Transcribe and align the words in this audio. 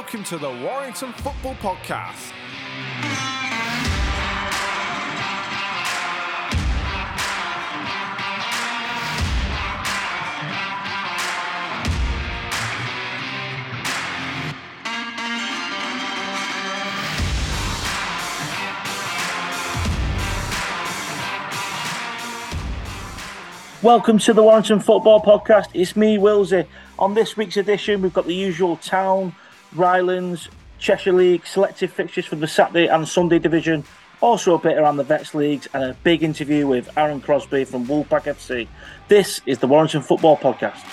Welcome 0.00 0.24
to 0.24 0.38
the 0.38 0.48
Warrington 0.48 1.12
Football 1.12 1.54
Podcast. 1.56 2.32
Welcome 23.82 24.18
to 24.20 24.32
the 24.32 24.42
Warrington 24.42 24.80
Football 24.80 25.20
Podcast. 25.20 25.66
It's 25.74 25.94
me, 25.94 26.16
Wilsey. 26.16 26.66
On 26.98 27.12
this 27.12 27.36
week's 27.36 27.58
edition, 27.58 28.00
we've 28.00 28.14
got 28.14 28.26
the 28.26 28.34
usual 28.34 28.76
Town, 28.78 29.34
Rylands, 29.74 30.48
Cheshire 30.78 31.12
League, 31.12 31.46
selective 31.46 31.92
fixtures 31.92 32.26
for 32.26 32.36
the 32.36 32.46
Saturday 32.48 32.86
and 32.88 33.06
Sunday 33.06 33.38
division, 33.38 33.84
also 34.20 34.54
a 34.54 34.58
bit 34.58 34.76
around 34.76 34.96
the 34.96 35.04
Vets 35.04 35.34
Leagues, 35.34 35.68
and 35.72 35.84
a 35.84 35.94
big 36.02 36.22
interview 36.22 36.66
with 36.66 36.88
Aaron 36.96 37.20
Crosbie 37.20 37.64
from 37.64 37.86
Wolfpack 37.86 38.24
FC. 38.24 38.66
This 39.08 39.40
is 39.46 39.58
the 39.58 39.68
Warrington 39.68 40.02
Football 40.02 40.36
Podcast. 40.36 40.84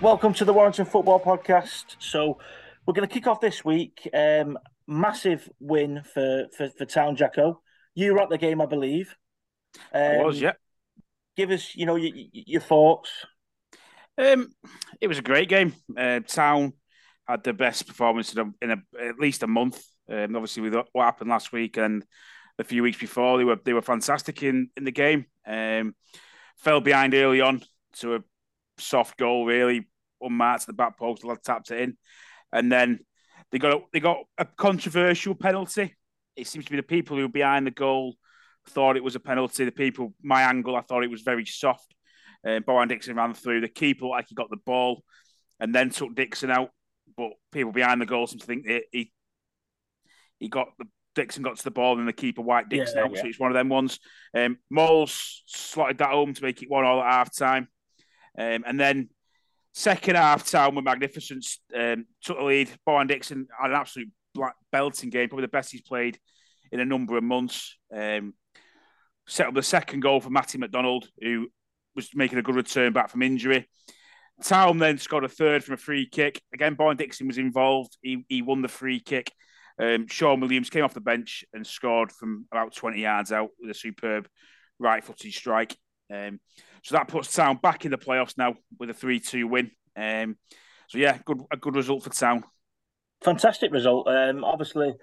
Welcome 0.00 0.32
to 0.34 0.44
the 0.44 0.52
Warrington 0.52 0.84
Football 0.84 1.18
Podcast. 1.18 1.96
So, 1.98 2.38
we're 2.88 2.94
going 2.94 3.06
to 3.06 3.14
kick 3.14 3.26
off 3.26 3.38
this 3.38 3.66
week. 3.66 4.08
Um, 4.14 4.58
massive 4.86 5.46
win 5.60 6.02
for, 6.14 6.46
for, 6.56 6.70
for 6.70 6.86
Town 6.86 7.16
Jacko. 7.16 7.60
You 7.94 8.14
were 8.14 8.22
at 8.22 8.30
the 8.30 8.38
game, 8.38 8.62
I 8.62 8.66
believe. 8.66 9.14
Um, 9.92 10.02
I 10.02 10.24
was, 10.24 10.40
yeah. 10.40 10.52
Give 11.36 11.50
us, 11.50 11.76
you 11.76 11.84
know, 11.84 11.96
your, 11.96 12.16
your 12.32 12.62
thoughts. 12.62 13.10
Um, 14.16 14.48
it 15.02 15.06
was 15.06 15.18
a 15.18 15.22
great 15.22 15.50
game. 15.50 15.74
Uh, 15.94 16.20
Town 16.20 16.72
had 17.28 17.44
the 17.44 17.52
best 17.52 17.86
performance 17.86 18.32
in, 18.32 18.38
a, 18.38 18.64
in 18.64 18.70
a, 18.70 19.06
at 19.06 19.18
least 19.18 19.42
a 19.42 19.46
month. 19.46 19.84
Um, 20.10 20.34
obviously, 20.34 20.62
with 20.62 20.74
what 20.92 21.04
happened 21.04 21.28
last 21.28 21.52
week 21.52 21.76
and 21.76 22.02
a 22.58 22.64
few 22.64 22.82
weeks 22.82 22.98
before, 22.98 23.36
they 23.36 23.44
were 23.44 23.58
they 23.62 23.74
were 23.74 23.82
fantastic 23.82 24.42
in 24.42 24.70
in 24.74 24.84
the 24.84 24.90
game. 24.90 25.26
Um, 25.46 25.94
fell 26.56 26.80
behind 26.80 27.14
early 27.14 27.42
on 27.42 27.62
to 27.98 28.14
a 28.14 28.20
soft 28.78 29.18
goal, 29.18 29.44
really 29.44 29.86
unmarked 30.22 30.62
at 30.62 30.68
the 30.68 30.72
back 30.72 30.98
post. 30.98 31.20
The 31.20 31.28
lad 31.28 31.42
tapped 31.44 31.70
it 31.70 31.80
in, 31.82 31.98
and 32.52 32.70
then 32.70 33.00
they 33.50 33.58
got 33.58 33.74
a, 33.74 33.80
they 33.92 34.00
got 34.00 34.18
a 34.36 34.44
controversial 34.44 35.34
penalty. 35.34 35.94
It 36.36 36.46
seems 36.46 36.64
to 36.66 36.70
be 36.70 36.76
the 36.76 36.82
people 36.82 37.16
who 37.16 37.22
were 37.22 37.28
behind 37.28 37.66
the 37.66 37.70
goal 37.70 38.14
thought 38.68 38.96
it 38.96 39.04
was 39.04 39.16
a 39.16 39.20
penalty. 39.20 39.64
The 39.64 39.72
people, 39.72 40.14
my 40.22 40.42
angle, 40.42 40.76
I 40.76 40.82
thought 40.82 41.04
it 41.04 41.10
was 41.10 41.22
very 41.22 41.46
soft. 41.46 41.94
Uh, 42.46 42.60
Bowen 42.60 42.88
Dixon 42.88 43.16
ran 43.16 43.34
through. 43.34 43.60
The 43.62 43.68
keeper 43.68 44.06
like 44.06 44.26
he 44.28 44.34
got 44.34 44.50
the 44.50 44.58
ball, 44.64 45.02
and 45.58 45.74
then 45.74 45.90
took 45.90 46.14
Dixon 46.14 46.50
out. 46.50 46.70
But 47.16 47.30
people 47.50 47.72
behind 47.72 48.00
the 48.00 48.06
goal 48.06 48.26
seem 48.26 48.38
to 48.38 48.46
think 48.46 48.66
that 48.66 48.82
he 48.92 49.12
he 50.38 50.48
got 50.48 50.68
the 50.78 50.84
Dixon 51.14 51.42
got 51.42 51.56
to 51.56 51.64
the 51.64 51.70
ball 51.72 51.98
and 51.98 52.06
the 52.06 52.12
keeper 52.12 52.42
wiped 52.42 52.68
Dixon 52.68 52.98
Yeah, 52.98 53.04
out. 53.04 53.14
yeah. 53.14 53.22
So 53.22 53.26
it's 53.26 53.40
one 53.40 53.50
of 53.50 53.54
them 53.54 53.68
ones. 53.68 53.98
Um, 54.34 54.58
Moles 54.70 55.42
slotted 55.46 55.98
that 55.98 56.10
home 56.10 56.32
to 56.34 56.42
make 56.42 56.62
it 56.62 56.70
one 56.70 56.84
all 56.84 57.02
at 57.02 57.10
half 57.10 57.34
time. 57.36 57.66
Um, 58.38 58.62
and 58.64 58.78
then 58.78 59.08
second 59.78 60.16
half 60.16 60.44
time 60.44 60.74
with 60.74 60.84
magnificence 60.84 61.60
um, 61.72 62.04
took 62.20 62.36
the 62.36 62.44
lead. 62.44 62.68
Bowen 62.84 63.06
Dixon 63.06 63.46
had 63.60 63.70
an 63.70 63.76
absolute 63.76 64.10
black 64.34 64.56
belting 64.72 65.08
game, 65.08 65.28
probably 65.28 65.44
the 65.44 65.48
best 65.48 65.70
he's 65.70 65.82
played 65.82 66.18
in 66.72 66.80
a 66.80 66.84
number 66.84 67.16
of 67.16 67.22
months. 67.22 67.76
Um, 67.94 68.34
set 69.28 69.46
up 69.46 69.54
the 69.54 69.62
second 69.62 70.00
goal 70.00 70.20
for 70.20 70.30
Matty 70.30 70.58
McDonald, 70.58 71.08
who 71.20 71.46
was 71.94 72.10
making 72.12 72.38
a 72.38 72.42
good 72.42 72.56
return 72.56 72.92
back 72.92 73.08
from 73.08 73.22
injury. 73.22 73.68
Town 74.42 74.78
then 74.78 74.98
scored 74.98 75.24
a 75.24 75.28
third 75.28 75.62
from 75.62 75.74
a 75.74 75.78
free 75.78 76.08
kick. 76.10 76.42
Again, 76.52 76.74
Bowen 76.74 76.96
Dixon 76.96 77.28
was 77.28 77.38
involved. 77.38 77.96
He, 78.02 78.24
he 78.28 78.42
won 78.42 78.62
the 78.62 78.68
free 78.68 78.98
kick. 78.98 79.32
Um, 79.80 80.08
Sean 80.08 80.40
Williams 80.40 80.70
came 80.70 80.84
off 80.84 80.94
the 80.94 81.00
bench 81.00 81.44
and 81.52 81.64
scored 81.64 82.10
from 82.10 82.46
about 82.50 82.74
20 82.74 83.00
yards 83.00 83.30
out 83.30 83.50
with 83.60 83.70
a 83.70 83.74
superb 83.74 84.28
right 84.80 85.04
footed 85.04 85.32
strike. 85.32 85.76
Um, 86.12 86.40
so 86.82 86.96
that 86.96 87.08
puts 87.08 87.32
Town 87.32 87.58
back 87.62 87.84
in 87.84 87.90
the 87.90 87.98
playoffs 87.98 88.36
now 88.36 88.54
with 88.78 88.90
a 88.90 88.94
3 88.94 89.20
2 89.20 89.46
win. 89.46 89.70
Um, 89.96 90.36
so, 90.88 90.98
yeah, 90.98 91.18
good 91.24 91.42
a 91.50 91.56
good 91.56 91.76
result 91.76 92.02
for 92.02 92.10
Town. 92.10 92.44
Fantastic 93.22 93.72
result. 93.72 94.08
Um, 94.08 94.44
obviously, 94.44 94.94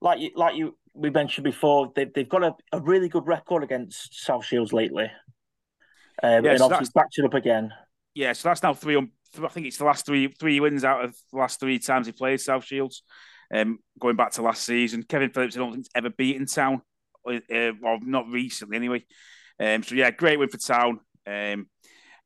like 0.00 0.20
you, 0.20 0.30
like 0.34 0.56
you, 0.56 0.76
we 0.94 1.10
mentioned 1.10 1.44
before, 1.44 1.92
they've, 1.94 2.12
they've 2.12 2.28
got 2.28 2.42
a, 2.42 2.54
a 2.72 2.80
really 2.80 3.08
good 3.08 3.26
record 3.26 3.62
against 3.62 4.24
South 4.24 4.44
Shields 4.44 4.72
lately. 4.72 5.10
Um, 6.22 6.44
Yeah, 6.44 6.50
and 6.50 6.58
so 6.58 6.64
obviously 6.66 6.92
backed 6.94 7.18
it 7.18 7.24
up 7.24 7.34
again. 7.34 7.72
Yeah, 8.14 8.32
so 8.32 8.48
that's 8.48 8.62
now 8.62 8.74
three 8.74 8.96
on. 8.96 9.10
I 9.42 9.48
think 9.48 9.66
it's 9.66 9.78
the 9.78 9.84
last 9.84 10.04
three 10.04 10.28
three 10.38 10.58
wins 10.58 10.84
out 10.84 11.04
of 11.04 11.16
the 11.32 11.38
last 11.38 11.60
three 11.60 11.78
times 11.78 12.06
he 12.06 12.12
played 12.12 12.40
South 12.40 12.64
Shields. 12.64 13.02
Um, 13.52 13.78
going 13.98 14.16
back 14.16 14.32
to 14.32 14.42
last 14.42 14.64
season, 14.64 15.02
Kevin 15.02 15.30
Phillips, 15.30 15.56
I 15.56 15.60
don't 15.60 15.72
think 15.72 15.84
he's 15.86 15.90
ever 15.94 16.10
beaten 16.10 16.46
Town, 16.46 16.82
uh, 17.26 17.72
well, 17.80 17.98
not 18.00 18.28
recently 18.28 18.76
anyway. 18.76 19.04
Um, 19.58 19.82
so 19.82 19.94
yeah, 19.94 20.10
great 20.10 20.38
win 20.38 20.48
for 20.48 20.58
Town. 20.58 21.00
Um, 21.30 21.68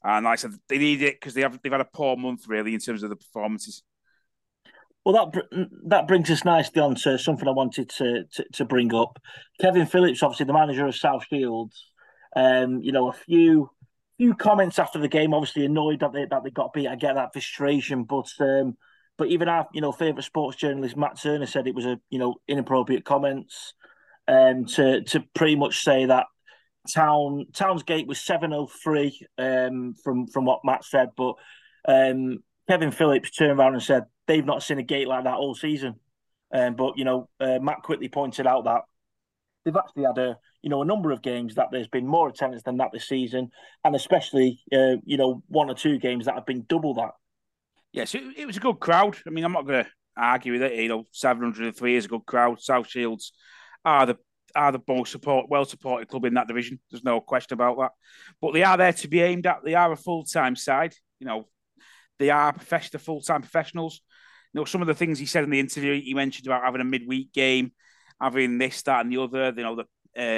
and 0.02 0.24
like 0.24 0.32
I 0.32 0.36
said, 0.36 0.52
they 0.68 0.78
need 0.78 1.02
it 1.02 1.20
because 1.20 1.34
they 1.34 1.42
have 1.42 1.58
they've 1.62 1.72
had 1.72 1.80
a 1.80 1.88
poor 1.92 2.16
month 2.16 2.46
really 2.46 2.74
in 2.74 2.80
terms 2.80 3.02
of 3.02 3.10
the 3.10 3.16
performances. 3.16 3.82
Well, 5.04 5.30
that 5.32 5.68
that 5.86 6.08
brings 6.08 6.30
us 6.30 6.44
nicely 6.44 6.80
on 6.80 6.94
to 6.96 7.18
something 7.18 7.46
I 7.46 7.52
wanted 7.52 7.90
to, 7.90 8.24
to, 8.24 8.44
to 8.54 8.64
bring 8.64 8.94
up. 8.94 9.18
Kevin 9.60 9.86
Phillips, 9.86 10.22
obviously 10.22 10.46
the 10.46 10.54
manager 10.54 10.86
of 10.86 10.96
South 10.96 11.26
Shields, 11.28 11.90
um, 12.34 12.82
you 12.82 12.92
know, 12.92 13.08
a 13.08 13.12
few 13.12 13.70
few 14.16 14.34
comments 14.34 14.78
after 14.78 14.98
the 14.98 15.08
game, 15.08 15.34
obviously 15.34 15.64
annoyed 15.64 16.00
that 16.00 16.12
they 16.12 16.26
that 16.30 16.42
they 16.44 16.50
got 16.50 16.72
beat. 16.72 16.88
I 16.88 16.96
get 16.96 17.14
that 17.14 17.32
frustration, 17.32 18.04
but 18.04 18.28
um, 18.40 18.76
but 19.18 19.28
even 19.28 19.48
our 19.48 19.68
you 19.74 19.80
know 19.80 19.92
favourite 19.92 20.24
sports 20.24 20.56
journalist 20.56 20.96
Matt 20.96 21.20
Turner 21.20 21.46
said 21.46 21.66
it 21.66 21.74
was 21.74 21.86
a 21.86 22.00
you 22.08 22.18
know 22.18 22.36
inappropriate 22.48 23.04
comments, 23.04 23.74
um, 24.26 24.64
to 24.66 25.02
to 25.02 25.24
pretty 25.34 25.56
much 25.56 25.82
say 25.82 26.06
that 26.06 26.26
Town 26.92 27.46
Town's 27.52 27.82
gate 27.82 28.06
was 28.06 28.20
seven 28.20 28.52
oh 28.52 28.66
three, 28.66 29.26
um, 29.38 29.94
from 30.02 30.26
from 30.26 30.44
what 30.44 30.64
Matt 30.64 30.84
said, 30.84 31.10
but 31.16 31.34
um, 31.86 32.38
Kevin 32.68 32.90
Phillips 32.90 33.30
turned 33.30 33.58
around 33.58 33.74
and 33.74 33.82
said 33.82 34.04
they've 34.26 34.44
not 34.44 34.62
seen 34.62 34.78
a 34.78 34.82
gate 34.82 35.08
like 35.08 35.24
that 35.24 35.34
all 35.34 35.54
season. 35.54 35.96
Um, 36.52 36.76
but 36.76 36.96
you 36.96 37.04
know, 37.04 37.28
uh, 37.40 37.58
Matt 37.60 37.82
quickly 37.82 38.08
pointed 38.08 38.46
out 38.46 38.64
that 38.64 38.82
they've 39.64 39.76
actually 39.76 40.04
had 40.04 40.18
a 40.18 40.38
you 40.62 40.70
know 40.70 40.82
a 40.82 40.86
number 40.86 41.10
of 41.10 41.22
games 41.22 41.56
that 41.56 41.68
there's 41.72 41.88
been 41.88 42.06
more 42.06 42.28
attendance 42.28 42.62
than 42.62 42.76
that 42.78 42.90
this 42.92 43.08
season, 43.08 43.50
and 43.84 43.94
especially 43.94 44.60
uh, 44.72 44.96
you 45.04 45.16
know 45.16 45.42
one 45.48 45.70
or 45.70 45.74
two 45.74 45.98
games 45.98 46.26
that 46.26 46.34
have 46.34 46.46
been 46.46 46.64
double 46.68 46.94
that. 46.94 47.10
Yes, 47.92 48.14
it, 48.14 48.22
it 48.36 48.46
was 48.46 48.56
a 48.56 48.60
good 48.60 48.80
crowd. 48.80 49.16
I 49.26 49.30
mean, 49.30 49.44
I'm 49.44 49.52
not 49.52 49.66
going 49.66 49.84
to 49.84 49.90
argue 50.16 50.52
with 50.52 50.62
it. 50.62 50.74
You 50.74 50.88
know, 50.88 51.06
703 51.12 51.96
is 51.96 52.06
a 52.06 52.08
good 52.08 52.26
crowd. 52.26 52.60
South 52.60 52.88
Shields 52.88 53.32
are 53.84 54.06
the 54.06 54.16
are 54.56 54.72
the 54.72 54.80
most 54.86 55.12
support, 55.12 55.46
well 55.48 55.64
supported 55.64 56.08
club 56.08 56.24
in 56.24 56.34
that 56.34 56.48
division. 56.48 56.78
There's 56.90 57.04
no 57.04 57.20
question 57.20 57.54
about 57.54 57.78
that. 57.78 57.90
But 58.40 58.52
they 58.54 58.62
are 58.62 58.76
there 58.76 58.92
to 58.92 59.08
be 59.08 59.20
aimed 59.22 59.46
at. 59.46 59.58
They 59.64 59.74
are 59.74 59.92
a 59.92 59.96
full 59.96 60.24
time 60.24 60.56
side. 60.56 60.94
You 61.20 61.26
know, 61.26 61.48
they 62.18 62.30
are 62.30 62.52
professional, 62.52 63.00
full 63.00 63.20
time 63.20 63.42
professionals. 63.42 64.00
You 64.52 64.60
know, 64.60 64.64
some 64.64 64.80
of 64.82 64.86
the 64.86 64.94
things 64.94 65.18
he 65.18 65.26
said 65.26 65.44
in 65.44 65.50
the 65.50 65.60
interview, 65.60 66.00
he 66.00 66.14
mentioned 66.14 66.46
about 66.46 66.62
having 66.64 66.80
a 66.80 66.84
midweek 66.84 67.32
game, 67.32 67.72
having 68.20 68.58
this, 68.58 68.82
that, 68.82 69.00
and 69.00 69.12
the 69.12 69.20
other. 69.22 69.52
You 69.56 69.62
know, 69.62 69.76
the 69.76 69.82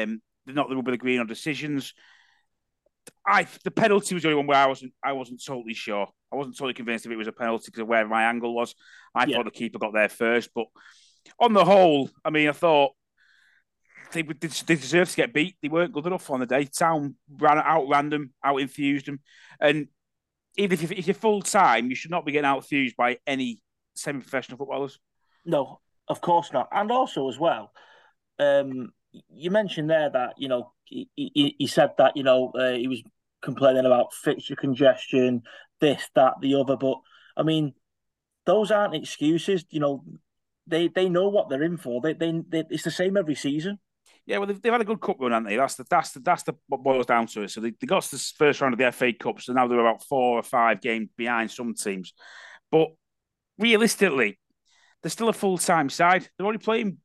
um, 0.05 0.23
they're 0.47 0.55
not 0.55 0.69
the 0.69 0.77
rubber 0.77 0.97
green 0.97 1.21
on 1.21 1.27
decisions. 1.27 1.93
I 3.27 3.47
the 3.65 3.71
penalty 3.71 4.15
was 4.15 4.23
the 4.23 4.29
only 4.31 4.39
one 4.39 4.47
where 4.47 4.59
I 4.59 4.67
wasn't 4.67 4.93
I 5.05 5.13
wasn't 5.13 5.43
totally 5.45 5.75
sure. 5.75 6.09
I 6.33 6.37
wasn't 6.37 6.57
totally 6.57 6.75
convinced 6.75 7.07
if 7.07 7.13
it 7.13 7.17
was 7.17 7.29
a 7.29 7.33
penalty 7.33 7.67
because 7.67 7.83
of 7.83 7.89
where 7.89 8.07
my 8.07 8.25
angle 8.25 8.55
was. 8.55 8.75
I 9.15 9.27
Yeah. 9.27 9.37
thought 9.37 9.45
the 9.45 9.51
keeper 9.51 9.79
got 9.79 9.93
there 9.93 10.09
first, 10.09 10.51
but 10.55 10.67
on 11.41 11.53
the 11.53 11.65
whole, 11.65 12.11
I 12.25 12.31
mean, 12.31 12.49
I 12.49 12.53
thought 12.53 12.93
they 14.13 14.23
they 14.23 14.75
deserved 14.77 15.11
to 15.11 15.17
get 15.17 15.33
beat. 15.33 15.57
They 15.63 15.69
weren't 15.69 15.93
good 15.93 16.07
enough 16.07 16.31
on 16.31 16.41
the 16.41 16.47
day. 16.47 16.65
Town 16.65 17.17
ran 17.31 17.59
out 17.59 17.89
random, 17.89 18.33
out 18.45 18.61
infused 18.61 19.07
them, 19.07 19.21
and 19.61 19.89
even 20.57 20.79
if, 20.81 20.91
if 20.91 21.07
you're 21.07 21.15
full 21.15 21.43
time, 21.43 21.91
you 21.91 21.97
should 21.97 22.11
not 22.11 22.25
be 22.25 22.33
getting 22.33 22.47
out 22.47 22.67
by 22.97 23.19
any 23.27 23.61
semi-professional 23.95 24.59
footballers. 24.59 24.99
No, 25.45 25.81
of 26.09 26.21
course 26.21 26.53
not. 26.53 26.69
And 26.73 26.91
also 26.91 27.29
as 27.29 27.39
well, 27.39 27.73
um, 28.39 28.93
you 29.31 29.51
mentioned 29.51 29.91
there 29.91 30.11
that 30.11 30.35
you 30.39 30.49
know 30.49 30.73
he, 30.85 31.09
he, 31.15 31.57
he 31.59 31.67
said 31.67 31.91
that 31.99 32.17
you 32.17 32.23
know 32.23 32.51
uh, 32.51 32.73
he 32.73 32.89
was 32.89 33.03
complaining 33.43 33.87
about 33.87 34.13
fixture 34.13 34.57
congestion, 34.57 35.43
this, 35.81 36.09
that, 36.15 36.35
the 36.41 36.55
other. 36.55 36.77
But 36.77 36.99
I 37.37 37.43
mean, 37.43 37.75
those 38.45 38.71
aren't 38.71 38.95
excuses. 38.95 39.65
You 39.71 39.81
know, 39.81 40.05
they 40.67 40.89
they 40.89 41.09
know 41.09 41.29
what 41.29 41.49
they're 41.49 41.63
in 41.63 41.77
for. 41.77 42.01
They 42.01 42.15
they, 42.15 42.43
they 42.49 42.65
it's 42.71 42.85
the 42.85 42.91
same 42.91 43.17
every 43.17 43.35
season. 43.35 43.79
Yeah, 44.27 44.39
well, 44.39 44.49
they've, 44.49 44.61
they've 44.61 44.73
had 44.73 44.81
a 44.81 44.85
good 44.85 45.01
cup 45.01 45.17
run, 45.21 45.31
haven't 45.31 45.49
they? 45.49 45.57
That's 45.57 45.77
the 45.77 45.85
that's 45.89 46.11
the 46.11 46.21
that's 46.21 46.43
the 46.43 46.55
what 46.67 46.83
boils 46.83 47.07
down 47.07 47.29
to 47.29 47.43
it. 47.43 47.51
So 47.51 47.61
they, 47.61 47.73
they 47.81 47.87
got 47.87 48.03
to 48.03 48.11
the 48.11 48.33
first 48.37 48.61
round 48.61 48.75
of 48.75 48.79
the 48.79 48.91
FA 48.91 49.13
Cup, 49.13 49.41
so 49.41 49.53
now 49.53 49.69
they're 49.69 49.79
about 49.79 50.05
four 50.05 50.39
or 50.39 50.43
five 50.43 50.81
games 50.81 51.09
behind 51.17 51.51
some 51.51 51.75
teams. 51.75 52.13
But 52.73 52.89
realistically, 53.59 54.39
they're 55.03 55.11
still 55.11 55.29
a 55.29 55.33
full 55.33 55.59
time 55.59 55.89
side. 55.89 56.29
They're 56.37 56.47
only 56.47 56.59
playing 56.59 56.99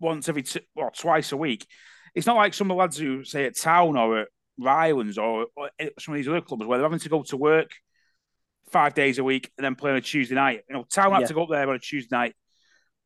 once 0.00 0.28
every 0.28 0.42
two, 0.42 0.60
well, 0.74 0.90
twice 0.90 1.32
a 1.32 1.36
week. 1.36 1.66
It's 2.14 2.26
not 2.26 2.36
like 2.36 2.52
some 2.52 2.70
of 2.70 2.76
the 2.76 2.80
lads 2.80 2.98
who 2.98 3.24
say 3.24 3.46
at 3.46 3.58
Town 3.58 3.96
or 3.96 4.20
at 4.20 4.28
Rylands 4.60 5.18
or, 5.18 5.46
or 5.56 5.70
some 5.98 6.14
of 6.14 6.16
these 6.16 6.28
other 6.28 6.40
clubs 6.40 6.66
where 6.66 6.78
they're 6.78 6.86
having 6.86 6.98
to 6.98 7.08
go 7.08 7.22
to 7.22 7.36
work 7.36 7.70
five 8.70 8.94
days 8.94 9.18
a 9.18 9.24
week 9.24 9.50
and 9.56 9.64
then 9.64 9.74
play 9.74 9.90
on 9.90 9.96
a 9.96 10.00
Tuesday 10.00 10.34
night. 10.34 10.62
You 10.68 10.76
know, 10.76 10.84
Town 10.84 11.12
had 11.12 11.26
to 11.26 11.34
go 11.34 11.44
up 11.44 11.50
there 11.50 11.68
on 11.68 11.74
a 11.74 11.78
Tuesday 11.78 12.14
night 12.14 12.34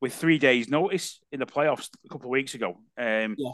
with 0.00 0.14
three 0.14 0.38
days' 0.38 0.68
notice 0.68 1.20
in 1.30 1.40
the 1.40 1.46
playoffs 1.46 1.88
a 2.04 2.08
couple 2.08 2.26
of 2.26 2.32
weeks 2.32 2.54
ago. 2.54 2.78
Um, 2.98 3.34
Yeah. 3.38 3.52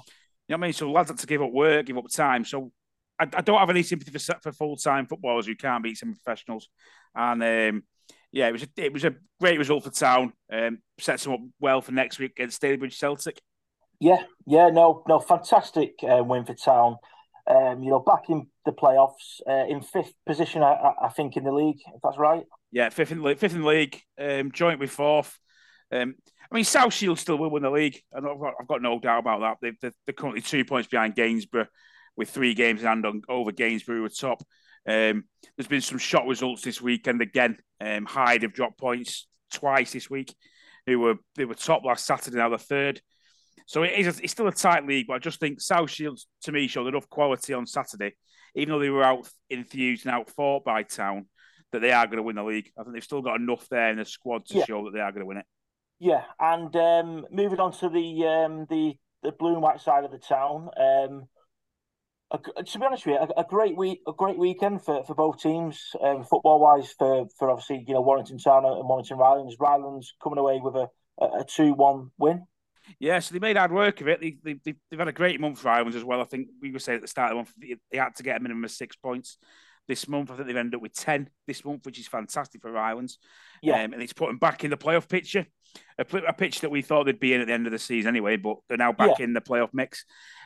You 0.48 0.52
know 0.54 0.58
what 0.58 0.64
I 0.64 0.66
mean? 0.68 0.72
So 0.74 0.90
lads 0.92 1.10
had 1.10 1.18
to 1.18 1.26
give 1.26 1.42
up 1.42 1.50
work, 1.50 1.86
give 1.86 1.98
up 1.98 2.04
time. 2.08 2.44
So 2.44 2.70
I, 3.18 3.24
I 3.24 3.40
don't 3.40 3.58
have 3.58 3.70
any 3.70 3.82
sympathy 3.82 4.16
for, 4.16 4.36
for 4.40 4.52
full 4.52 4.76
time 4.76 5.06
footballers 5.06 5.46
who 5.46 5.56
can't 5.56 5.82
beat 5.82 5.98
some 5.98 6.14
professionals. 6.14 6.68
And 7.14 7.42
um, 7.42 7.82
yeah, 8.30 8.48
it 8.48 8.52
was 8.52 8.62
a, 8.62 8.68
it 8.76 8.92
was 8.92 9.04
a 9.04 9.14
great 9.40 9.58
result 9.58 9.84
for 9.84 9.90
Town. 9.90 10.32
Um, 10.52 10.78
sets 11.00 11.24
them 11.24 11.32
up 11.32 11.40
well 11.58 11.80
for 11.80 11.92
next 11.92 12.18
week 12.18 12.32
against 12.32 12.62
Stalybridge 12.62 12.94
Celtic. 12.94 13.40
Yeah, 13.98 14.22
yeah, 14.46 14.68
no, 14.68 15.02
no, 15.08 15.18
fantastic 15.18 15.94
uh, 16.02 16.22
win 16.22 16.44
for 16.44 16.54
Town. 16.54 16.96
Um, 17.48 17.82
you 17.82 17.90
know, 17.90 18.00
back 18.00 18.28
in 18.28 18.48
the 18.64 18.72
playoffs, 18.72 19.40
uh, 19.48 19.66
in 19.66 19.80
fifth 19.80 20.12
position, 20.26 20.62
I, 20.62 20.92
I, 21.00 21.08
think, 21.08 21.36
in 21.36 21.44
the 21.44 21.52
league, 21.52 21.78
if 21.94 22.00
that's 22.02 22.18
right. 22.18 22.44
Yeah, 22.72 22.88
fifth 22.90 23.12
in 23.12 23.18
the 23.18 23.24
league, 23.24 23.38
fifth 23.38 23.54
in 23.54 23.62
the 23.62 23.68
league, 23.68 24.02
um, 24.18 24.52
joint 24.52 24.80
with 24.80 24.90
fourth. 24.90 25.38
Um, 25.92 26.16
I 26.50 26.54
mean, 26.54 26.64
South 26.64 26.92
Shield 26.94 27.18
still 27.18 27.38
will 27.38 27.50
win 27.50 27.62
the 27.62 27.70
league. 27.70 28.00
I've, 28.16 28.22
got, 28.22 28.54
I've 28.60 28.68
got 28.68 28.82
no 28.82 28.98
doubt 29.00 29.20
about 29.20 29.40
that. 29.40 29.56
They, 29.60 29.72
they're, 29.80 29.92
they're 30.06 30.12
currently 30.14 30.42
two 30.42 30.64
points 30.64 30.88
behind 30.88 31.14
Gainsborough, 31.14 31.66
with 32.16 32.30
three 32.30 32.54
games 32.54 32.80
in 32.80 32.86
hand 32.86 33.04
on 33.06 33.22
over 33.28 33.52
Gainsborough 33.52 34.04
at 34.04 34.16
top. 34.16 34.42
Um, 34.88 35.24
there's 35.56 35.66
been 35.68 35.80
some 35.80 35.98
shot 35.98 36.26
results 36.26 36.62
this 36.62 36.80
weekend 36.80 37.20
again. 37.20 37.58
Um, 37.80 38.06
Hyde 38.06 38.42
have 38.42 38.52
dropped 38.54 38.78
points 38.78 39.26
twice 39.52 39.92
this 39.92 40.08
week. 40.08 40.34
Who 40.86 41.00
were 41.00 41.16
they 41.34 41.44
were 41.44 41.54
top 41.56 41.84
last 41.84 42.06
Saturday, 42.06 42.36
now 42.36 42.48
the 42.48 42.58
third. 42.58 43.00
So 43.66 43.82
it 43.82 43.94
is 43.94 44.06
a, 44.06 44.22
it's 44.22 44.30
still 44.32 44.46
a 44.46 44.52
tight 44.52 44.86
league, 44.86 45.06
but 45.08 45.14
I 45.14 45.18
just 45.18 45.40
think 45.40 45.60
South 45.60 45.90
Shields 45.90 46.28
to 46.42 46.52
me 46.52 46.68
showed 46.68 46.86
enough 46.86 47.08
quality 47.08 47.52
on 47.52 47.66
Saturday, 47.66 48.14
even 48.54 48.70
though 48.72 48.78
they 48.78 48.90
were 48.90 49.02
out 49.02 49.28
enthused 49.50 50.06
and 50.06 50.14
out 50.14 50.30
fought 50.30 50.64
by 50.64 50.84
Town, 50.84 51.26
that 51.72 51.80
they 51.80 51.90
are 51.90 52.06
going 52.06 52.18
to 52.18 52.22
win 52.22 52.36
the 52.36 52.44
league. 52.44 52.70
I 52.78 52.84
think 52.84 52.94
they've 52.94 53.02
still 53.02 53.22
got 53.22 53.40
enough 53.40 53.66
there 53.68 53.90
in 53.90 53.96
the 53.98 54.04
squad 54.04 54.46
to 54.46 54.58
Yeah. 54.58 54.64
show 54.66 54.84
that 54.84 54.92
they 54.92 55.00
are 55.00 55.10
going 55.10 55.22
to 55.22 55.26
win 55.26 55.38
it. 55.38 55.46
Yeah, 55.98 56.22
and 56.38 56.74
um, 56.76 57.26
moving 57.30 57.60
on 57.60 57.72
to 57.78 57.88
the 57.88 58.26
um, 58.26 58.66
the 58.68 58.94
the 59.22 59.32
blue 59.32 59.54
and 59.54 59.62
white 59.62 59.80
side 59.80 60.04
of 60.04 60.10
the 60.10 60.18
town. 60.18 60.68
Um, 60.78 61.28
a, 62.30 62.38
to 62.62 62.78
be 62.78 62.84
honest 62.84 63.06
with 63.06 63.14
you, 63.14 63.28
a, 63.36 63.40
a 63.40 63.44
great 63.44 63.76
week, 63.76 64.00
a 64.06 64.12
great 64.12 64.38
weekend 64.38 64.84
for, 64.84 65.04
for 65.04 65.14
both 65.14 65.40
teams, 65.40 65.80
um, 66.02 66.24
football 66.24 66.60
wise. 66.60 66.92
For 66.98 67.26
for 67.38 67.50
obviously 67.50 67.84
you 67.86 67.94
know 67.94 68.02
Warrington 68.02 68.38
Town 68.38 68.64
and 68.64 68.88
Warrington 68.88 69.18
Rylands. 69.18 69.56
Rylands 69.58 70.12
coming 70.22 70.38
away 70.38 70.60
with 70.62 70.74
a 70.74 70.88
a 71.18 71.44
two 71.44 71.72
one 71.72 72.10
win. 72.18 72.44
Yeah, 73.00 73.18
so 73.18 73.32
they 73.32 73.40
made 73.40 73.56
hard 73.56 73.72
work 73.72 74.00
of 74.00 74.08
it. 74.08 74.20
They, 74.20 74.36
they, 74.44 74.54
they, 74.64 74.74
they've 74.90 74.98
had 74.98 75.08
a 75.08 75.12
great 75.12 75.40
month 75.40 75.58
for 75.58 75.68
Rylands 75.68 75.96
as 75.96 76.04
well. 76.04 76.20
I 76.20 76.24
think 76.24 76.48
we 76.60 76.70
were 76.70 76.78
saying 76.78 76.96
at 76.96 77.02
the 77.02 77.08
start 77.08 77.32
of 77.32 77.46
the 77.46 77.66
month 77.66 77.80
they 77.90 77.98
had 77.98 78.14
to 78.16 78.22
get 78.22 78.36
a 78.36 78.40
minimum 78.40 78.64
of 78.64 78.70
six 78.70 78.96
points. 78.96 79.38
This 79.88 80.08
month, 80.08 80.30
I 80.30 80.34
think 80.34 80.48
they've 80.48 80.56
ended 80.56 80.74
up 80.74 80.82
with 80.82 80.94
10 80.94 81.28
this 81.46 81.64
month, 81.64 81.86
which 81.86 81.98
is 81.98 82.08
fantastic 82.08 82.60
for 82.60 82.72
Rylands. 82.72 83.18
Yeah. 83.62 83.84
Um, 83.84 83.92
and 83.92 84.02
it's 84.02 84.12
put 84.12 84.26
them 84.26 84.38
back 84.38 84.64
in 84.64 84.70
the 84.70 84.76
playoff 84.76 85.08
picture, 85.08 85.46
a, 85.98 86.04
a 86.28 86.32
pitch 86.32 86.60
that 86.60 86.70
we 86.70 86.82
thought 86.82 87.04
they'd 87.04 87.20
be 87.20 87.34
in 87.34 87.40
at 87.40 87.46
the 87.46 87.52
end 87.52 87.66
of 87.66 87.72
the 87.72 87.78
season 87.78 88.08
anyway, 88.08 88.36
but 88.36 88.56
they're 88.68 88.78
now 88.78 88.92
back 88.92 89.20
in 89.20 89.32
the 89.32 89.40
playoff 89.40 89.70
mix. 89.72 90.04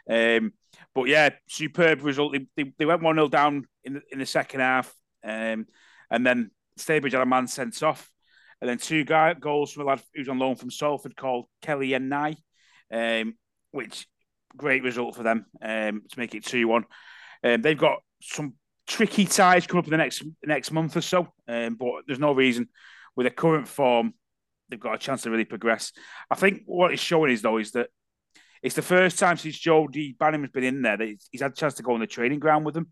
Um, 0.09 0.53
but 0.95 1.05
yeah, 1.05 1.31
superb 1.49 2.03
result. 2.03 2.33
They, 2.33 2.47
they, 2.57 2.73
they 2.79 2.85
went 2.85 3.03
1 3.03 3.17
0 3.17 3.29
down 3.29 3.67
in 3.85 3.95
the, 3.95 4.03
in 4.13 4.19
the 4.19 4.27
second 4.27 4.61
half. 4.61 4.95
Um, 5.25 5.67
and 6.11 6.27
then 6.27 6.51
Stalybridge 6.79 7.13
had 7.13 7.23
a 7.23 7.27
man 7.27 7.47
sent 7.47 7.83
off. 7.83 8.11
And 8.61 8.69
then 8.69 8.79
two 8.79 9.05
guy, 9.05 9.35
goals 9.35 9.73
from 9.73 9.85
a 9.85 9.87
lad 9.87 10.03
who's 10.15 10.29
on 10.29 10.39
loan 10.39 10.57
from 10.57 10.71
Salford 10.71 11.17
called 11.17 11.47
Kelly 11.63 11.95
and 11.95 12.11
Nye, 12.11 12.37
um, 12.93 13.35
which 13.71 14.07
great 14.57 14.83
result 14.83 15.17
for 15.17 15.23
them 15.23 15.47
um, 15.63 16.03
to 16.11 16.19
make 16.19 16.35
it 16.35 16.45
2 16.45 16.69
1. 16.69 16.85
Um, 17.43 17.63
they've 17.63 17.79
got 17.79 18.03
some 18.21 18.55
tricky 18.91 19.25
ties 19.25 19.67
coming 19.67 19.79
up 19.81 19.87
in 19.87 19.93
the 19.93 19.97
next 19.97 20.25
next 20.45 20.73
month 20.73 20.97
or 20.97 21.01
so, 21.01 21.29
um, 21.47 21.77
but 21.77 22.03
there's 22.07 22.19
no 22.19 22.33
reason 22.33 22.69
with 23.15 23.25
their 23.25 23.31
current 23.31 23.69
form 23.69 24.15
they've 24.69 24.81
got 24.81 24.95
a 24.95 24.99
chance 24.99 25.23
to 25.23 25.31
really 25.31 25.45
progress. 25.45 25.93
I 26.31 26.35
think 26.35 26.63
what 26.67 26.93
it's 26.93 27.03
showing 27.03 27.33
is 27.33 27.43
though 27.43 27.59
is 27.59 27.73
that 27.73 27.89
it's 28.63 28.75
the 28.75 28.83
first 28.83 29.19
time 29.19 29.37
since 29.37 29.59
Jody 29.59 30.15
Banim 30.19 30.43
has 30.43 30.51
been 30.51 30.65
in 30.65 30.83
there 30.83 30.97
that 30.97 31.07
he's- 31.07 31.41
had 31.41 31.53
a 31.53 31.55
chance 31.55 31.75
to 31.75 31.83
go 31.83 31.95
on 31.95 32.01
the 32.01 32.07
training 32.07 32.41
ground 32.41 32.65
with 32.67 32.75
them. 32.75 32.89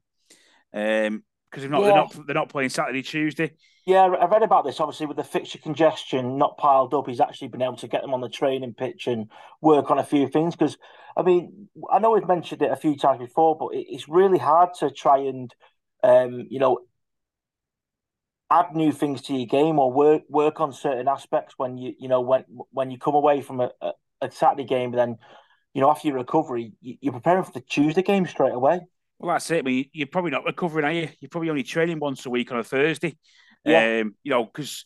Um, 0.72 1.24
because 1.50 1.62
they're 1.62 1.70
not, 1.70 1.80
they're 1.82 1.94
not 1.94 2.26
they're 2.26 2.34
not 2.34 2.48
playing 2.50 2.68
Saturday 2.68 3.02
Tuesday. 3.02 3.52
Yeah, 3.86 4.02
I 4.02 4.26
read 4.26 4.42
about 4.42 4.66
this. 4.66 4.80
Obviously, 4.80 5.06
with 5.06 5.16
the 5.16 5.24
fixture 5.24 5.58
congestion 5.58 6.36
not 6.36 6.58
piled 6.58 6.92
up, 6.92 7.06
he's 7.08 7.20
actually 7.20 7.48
been 7.48 7.62
able 7.62 7.76
to 7.76 7.88
get 7.88 8.02
them 8.02 8.12
on 8.12 8.20
the 8.20 8.28
training 8.28 8.74
pitch 8.74 9.06
and 9.06 9.30
work 9.62 9.90
on 9.90 9.98
a 9.98 10.04
few 10.04 10.28
things. 10.28 10.54
Because, 10.54 10.76
I 11.16 11.22
mean, 11.22 11.68
I 11.90 12.00
know 12.00 12.10
we've 12.10 12.28
mentioned 12.28 12.60
it 12.60 12.70
a 12.70 12.76
few 12.76 12.96
times 12.98 13.20
before, 13.20 13.56
but 13.56 13.68
it's 13.72 14.10
really 14.10 14.36
hard 14.36 14.74
to 14.80 14.90
try 14.90 15.20
and, 15.20 15.50
um, 16.02 16.46
you 16.50 16.58
know, 16.58 16.80
add 18.50 18.74
new 18.74 18.92
things 18.92 19.22
to 19.22 19.34
your 19.34 19.46
game 19.46 19.78
or 19.78 19.92
work 19.92 20.22
work 20.28 20.60
on 20.60 20.72
certain 20.72 21.08
aspects 21.08 21.54
when 21.58 21.76
you, 21.76 21.94
you 21.98 22.08
know, 22.08 22.20
when 22.20 22.44
when 22.70 22.90
you 22.90 22.98
come 22.98 23.14
away 23.14 23.40
from 23.40 23.60
a, 23.60 23.70
a, 23.80 23.92
a 24.22 24.30
Saturday 24.30 24.64
game, 24.64 24.92
then, 24.92 25.18
you 25.74 25.80
know, 25.80 25.90
after 25.90 26.08
your 26.08 26.16
recovery, 26.16 26.72
you, 26.80 26.96
you're 27.00 27.12
preparing 27.12 27.44
for 27.44 27.52
the 27.52 27.60
Tuesday 27.60 28.02
game 28.02 28.26
straight 28.26 28.54
away. 28.54 28.80
Well, 29.18 29.32
that's 29.32 29.50
it. 29.50 29.58
I 29.58 29.62
mean, 29.62 29.90
you're 29.92 30.06
probably 30.06 30.30
not 30.30 30.44
recovering, 30.44 30.84
are 30.84 30.92
you? 30.92 31.08
You're 31.20 31.28
probably 31.28 31.50
only 31.50 31.64
training 31.64 31.98
once 31.98 32.24
a 32.24 32.30
week 32.30 32.52
on 32.52 32.58
a 32.58 32.64
Thursday. 32.64 33.16
Yeah. 33.64 34.00
Um, 34.00 34.14
you 34.22 34.30
know, 34.30 34.44
because 34.44 34.84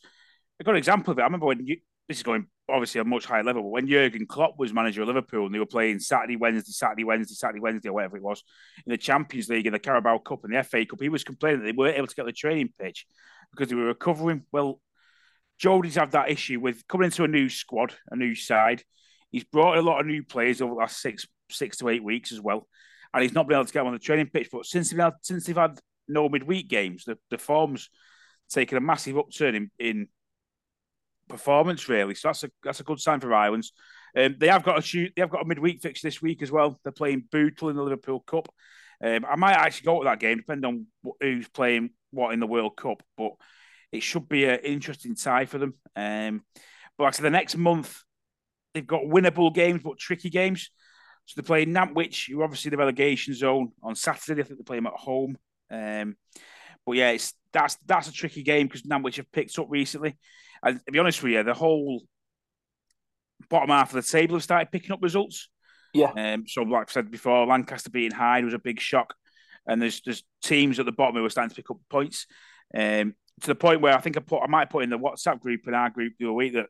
I 0.58 0.64
got 0.64 0.72
an 0.72 0.78
example 0.78 1.12
of 1.12 1.18
it. 1.18 1.22
I 1.22 1.24
remember 1.24 1.46
when 1.46 1.66
you, 1.66 1.76
this 2.08 2.16
is 2.16 2.22
going 2.22 2.46
obviously 2.72 3.00
a 3.00 3.04
much 3.04 3.26
higher 3.26 3.44
level, 3.44 3.62
but 3.62 3.68
when 3.68 3.86
Jurgen 3.86 4.26
Klopp 4.26 4.58
was 4.58 4.72
manager 4.72 5.02
of 5.02 5.08
Liverpool 5.08 5.46
and 5.46 5.54
they 5.54 5.58
were 5.58 5.66
playing 5.66 5.98
Saturday, 5.98 6.36
Wednesday, 6.36 6.72
Saturday, 6.72 7.04
Wednesday, 7.04 7.34
Saturday, 7.34 7.60
Wednesday, 7.60 7.88
or 7.88 7.92
whatever 7.92 8.16
it 8.16 8.22
was 8.22 8.42
in 8.86 8.90
the 8.90 8.96
Champions 8.96 9.48
League 9.48 9.66
and 9.66 9.74
the 9.74 9.78
Carabao 9.78 10.18
Cup 10.18 10.44
and 10.44 10.54
the 10.54 10.62
FA 10.62 10.86
Cup, 10.86 11.00
he 11.00 11.08
was 11.08 11.24
complaining 11.24 11.60
that 11.60 11.66
they 11.66 11.72
weren't 11.72 11.96
able 11.96 12.06
to 12.06 12.14
get 12.14 12.26
the 12.26 12.32
training 12.32 12.72
pitch 12.78 13.06
because 13.50 13.68
they 13.68 13.74
were 13.74 13.86
recovering. 13.86 14.44
Well, 14.52 14.80
Jody's 15.58 15.96
had 15.96 16.12
that 16.12 16.30
issue 16.30 16.60
with 16.60 16.86
coming 16.88 17.06
into 17.06 17.24
a 17.24 17.28
new 17.28 17.48
squad, 17.48 17.94
a 18.10 18.16
new 18.16 18.34
side. 18.34 18.82
He's 19.30 19.44
brought 19.44 19.78
a 19.78 19.82
lot 19.82 20.00
of 20.00 20.06
new 20.06 20.24
players 20.24 20.60
over 20.60 20.74
the 20.74 20.80
last 20.80 21.00
six 21.00 21.26
six 21.50 21.76
to 21.78 21.88
eight 21.88 22.02
weeks 22.02 22.32
as 22.32 22.40
well, 22.40 22.66
and 23.12 23.22
he's 23.22 23.34
not 23.34 23.46
been 23.46 23.56
able 23.56 23.66
to 23.66 23.72
get 23.72 23.84
on 23.84 23.92
the 23.92 23.98
training 23.98 24.30
pitch. 24.32 24.48
But 24.50 24.66
since 24.66 24.90
they've 24.90 24.98
had, 24.98 25.14
since 25.22 25.44
they've 25.44 25.56
had 25.56 25.78
no 26.08 26.28
midweek 26.28 26.68
games, 26.68 27.04
the, 27.04 27.18
the 27.30 27.38
form's 27.38 27.90
taken 28.50 28.78
a 28.78 28.80
massive 28.80 29.18
upturn 29.18 29.54
in, 29.54 29.70
in 29.78 30.08
performance 31.32 31.88
really. 31.88 32.14
So 32.14 32.28
that's 32.28 32.44
a 32.44 32.50
that's 32.62 32.80
a 32.80 32.84
good 32.84 33.00
sign 33.00 33.20
for 33.20 33.28
Rylands. 33.28 33.72
Um, 34.16 34.36
they 34.38 34.48
have 34.48 34.62
got 34.62 34.78
a 34.78 34.82
shoot, 34.82 35.12
they 35.16 35.22
have 35.22 35.30
got 35.30 35.42
a 35.42 35.48
midweek 35.48 35.80
fix 35.80 36.02
this 36.02 36.22
week 36.22 36.42
as 36.42 36.52
well. 36.52 36.78
They're 36.82 36.92
playing 36.92 37.24
Bootle 37.30 37.70
in 37.70 37.76
the 37.76 37.82
Liverpool 37.82 38.20
Cup. 38.20 38.48
Um, 39.02 39.24
I 39.28 39.36
might 39.36 39.54
actually 39.54 39.86
go 39.86 39.98
to 40.00 40.04
that 40.04 40.20
game, 40.20 40.36
depending 40.36 40.64
on 40.64 40.86
who's 41.20 41.48
playing 41.48 41.90
what 42.10 42.32
in 42.32 42.40
the 42.40 42.46
World 42.46 42.76
Cup. 42.76 43.02
But 43.16 43.32
it 43.90 44.02
should 44.02 44.28
be 44.28 44.44
an 44.44 44.60
interesting 44.60 45.16
tie 45.16 45.46
for 45.46 45.58
them. 45.58 45.74
Um, 45.96 46.42
but 46.96 47.04
actually, 47.04 47.24
the 47.24 47.30
next 47.30 47.56
month 47.56 48.02
they've 48.74 48.86
got 48.86 49.02
winnable 49.02 49.52
games, 49.52 49.80
but 49.82 49.98
tricky 49.98 50.30
games. 50.30 50.70
So 51.24 51.40
they're 51.40 51.46
playing 51.46 51.72
Nantwich, 51.72 52.28
who 52.28 52.42
obviously 52.42 52.70
the 52.70 52.76
relegation 52.76 53.34
zone 53.34 53.72
on 53.82 53.94
Saturday. 53.94 54.42
I 54.42 54.44
think 54.44 54.58
they 54.58 54.64
play 54.64 54.78
them 54.78 54.86
at 54.86 54.92
home. 54.94 55.38
Um, 55.70 56.16
but 56.84 56.92
yeah, 56.92 57.10
it's 57.10 57.34
that's 57.52 57.76
that's 57.86 58.08
a 58.08 58.12
tricky 58.12 58.42
game 58.42 58.66
because 58.66 58.82
Nantwich 58.82 59.16
have 59.16 59.30
picked 59.32 59.58
up 59.58 59.66
recently. 59.70 60.18
And 60.62 60.80
to 60.86 60.92
be 60.92 60.98
honest 60.98 61.22
with 61.22 61.32
you, 61.32 61.42
the 61.42 61.54
whole 61.54 62.02
bottom 63.50 63.70
half 63.70 63.94
of 63.94 64.04
the 64.04 64.10
table 64.10 64.36
have 64.36 64.42
started 64.42 64.70
picking 64.70 64.92
up 64.92 65.02
results. 65.02 65.48
Yeah. 65.94 66.12
Um, 66.16 66.44
so 66.46 66.62
like 66.62 66.88
I 66.90 66.92
said 66.92 67.10
before, 67.10 67.46
Lancaster 67.46 67.90
beating 67.90 68.16
Hyde 68.16 68.44
was 68.44 68.54
a 68.54 68.58
big 68.58 68.80
shock, 68.80 69.14
and 69.66 69.80
there's 69.80 70.00
there's 70.02 70.22
teams 70.42 70.78
at 70.78 70.86
the 70.86 70.92
bottom 70.92 71.16
who 71.16 71.24
are 71.24 71.30
starting 71.30 71.50
to 71.50 71.56
pick 71.56 71.70
up 71.70 71.78
points. 71.90 72.26
Um, 72.76 73.14
to 73.40 73.48
the 73.48 73.54
point 73.54 73.80
where 73.80 73.94
I 73.96 74.00
think 74.00 74.16
I 74.16 74.20
put 74.20 74.42
I 74.42 74.46
might 74.46 74.70
put 74.70 74.84
in 74.84 74.90
the 74.90 74.98
WhatsApp 74.98 75.40
group 75.40 75.62
in 75.66 75.74
our 75.74 75.90
group 75.90 76.14
the 76.18 76.26
other 76.26 76.32
week 76.32 76.54
that 76.54 76.66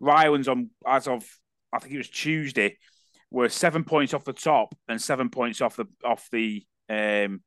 Rylands 0.00 0.48
on 0.48 0.70
as 0.86 1.08
of 1.08 1.24
I 1.72 1.78
think 1.78 1.94
it 1.94 1.98
was 1.98 2.08
Tuesday 2.08 2.78
were 3.30 3.48
seven 3.48 3.82
points 3.84 4.14
off 4.14 4.24
the 4.24 4.32
top 4.32 4.74
and 4.88 5.00
seven 5.00 5.30
points 5.30 5.60
off 5.60 5.76
the 5.76 5.86
off 6.04 6.28
the 6.30 6.64
um, 6.88 7.42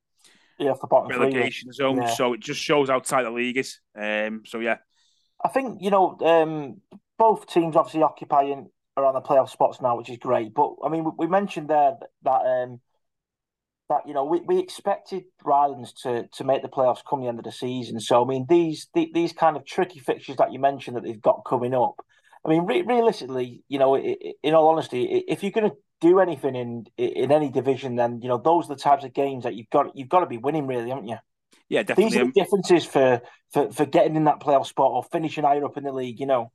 Yeah, 0.59 0.71
off 0.71 0.81
the 0.81 0.87
bottom 0.87 1.09
three. 1.09 1.19
relegation 1.19 1.71
zone. 1.71 1.97
Yeah. 1.97 2.07
So 2.07 2.33
it 2.33 2.39
just 2.39 2.59
shows 2.59 2.89
how 2.89 2.99
tight 2.99 3.23
the 3.23 3.31
league 3.31 3.57
is. 3.57 3.79
Um, 3.97 4.41
so 4.45 4.59
yeah, 4.59 4.77
I 5.43 5.49
think 5.49 5.81
you 5.81 5.91
know 5.91 6.17
um, 6.21 6.81
both 7.17 7.47
teams 7.47 7.75
obviously 7.75 8.03
occupying 8.03 8.69
around 8.97 9.13
the 9.13 9.21
playoff 9.21 9.49
spots 9.49 9.81
now, 9.81 9.97
which 9.97 10.09
is 10.09 10.17
great. 10.17 10.53
But 10.53 10.75
I 10.83 10.89
mean, 10.89 11.03
we, 11.03 11.11
we 11.17 11.27
mentioned 11.27 11.69
there 11.69 11.97
that, 11.99 12.09
that 12.23 12.45
um, 12.47 12.79
that 13.89 14.01
you 14.07 14.13
know 14.13 14.25
we, 14.25 14.39
we 14.41 14.59
expected 14.59 15.23
Rylands 15.43 15.93
to 16.03 16.27
to 16.33 16.43
make 16.43 16.61
the 16.61 16.67
playoffs 16.69 17.03
come 17.07 17.21
the 17.21 17.27
end 17.27 17.39
of 17.39 17.45
the 17.45 17.51
season. 17.51 17.99
So 17.99 18.23
I 18.23 18.27
mean, 18.27 18.45
these 18.49 18.87
the, 18.93 19.09
these 19.13 19.33
kind 19.33 19.55
of 19.57 19.65
tricky 19.65 19.99
fixtures 19.99 20.37
that 20.37 20.51
you 20.51 20.59
mentioned 20.59 20.97
that 20.97 21.03
they've 21.03 21.21
got 21.21 21.43
coming 21.47 21.73
up. 21.73 21.95
I 22.45 22.49
mean, 22.49 22.65
re- 22.65 22.83
realistically, 22.83 23.63
you 23.67 23.79
know, 23.79 23.95
i- 23.95 24.17
i- 24.23 24.33
in 24.43 24.53
all 24.53 24.67
honesty, 24.69 25.03
if 25.27 25.41
you're 25.43 25.51
going 25.51 25.69
to 25.69 25.75
do 26.01 26.19
anything 26.19 26.55
in 26.55 26.85
in 26.97 27.31
any 27.31 27.49
division, 27.49 27.95
then 27.95 28.21
you 28.21 28.27
know 28.29 28.37
those 28.37 28.65
are 28.65 28.75
the 28.75 28.81
types 28.81 29.03
of 29.03 29.13
games 29.13 29.43
that 29.43 29.55
you've 29.55 29.69
got 29.69 29.95
you've 29.95 30.09
got 30.09 30.21
to 30.21 30.25
be 30.27 30.37
winning, 30.37 30.67
really, 30.67 30.89
haven't 30.89 31.07
you? 31.07 31.17
Yeah, 31.69 31.83
definitely. 31.83 32.17
These 32.17 32.21
are 32.21 32.25
the 32.25 32.31
differences 32.31 32.85
for, 32.85 33.21
for, 33.51 33.71
for 33.71 33.85
getting 33.85 34.15
in 34.15 34.25
that 34.25 34.39
playoff 34.39 34.67
spot 34.67 34.91
or 34.91 35.03
finishing 35.03 35.43
higher 35.43 35.65
up 35.65 35.77
in 35.77 35.83
the 35.83 35.91
league, 35.91 36.19
you 36.19 36.25
know. 36.25 36.51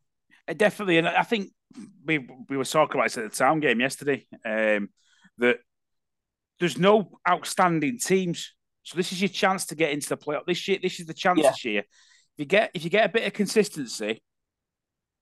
definitely, 0.57 0.99
and 0.99 1.09
I 1.09 1.23
think 1.23 1.51
we 2.05 2.27
we 2.49 2.57
were 2.57 2.65
talking 2.65 3.01
about 3.01 3.17
it 3.17 3.25
at 3.25 3.31
the 3.31 3.37
town 3.37 3.61
game 3.61 3.81
yesterday. 3.81 4.27
Um, 4.45 4.89
that 5.39 5.59
there's 6.59 6.79
no 6.79 7.19
outstanding 7.29 7.99
teams, 7.99 8.55
so 8.83 8.97
this 8.97 9.13
is 9.13 9.21
your 9.21 9.29
chance 9.29 9.67
to 9.67 9.75
get 9.75 9.91
into 9.91 10.09
the 10.09 10.17
playoff. 10.17 10.47
This 10.47 10.67
year, 10.69 10.79
this 10.83 11.01
is 11.01 11.07
the 11.07 11.15
chance 11.15 11.41
Yeah. 11.43 11.51
this 11.51 11.65
year. 11.65 11.79
If 11.81 12.39
you 12.39 12.45
get 12.47 12.71
if 12.75 12.85
you 12.85 12.91
get 12.91 13.07
a 13.07 13.13
bit 13.13 13.27
of 13.27 13.33
consistency, 13.33 14.23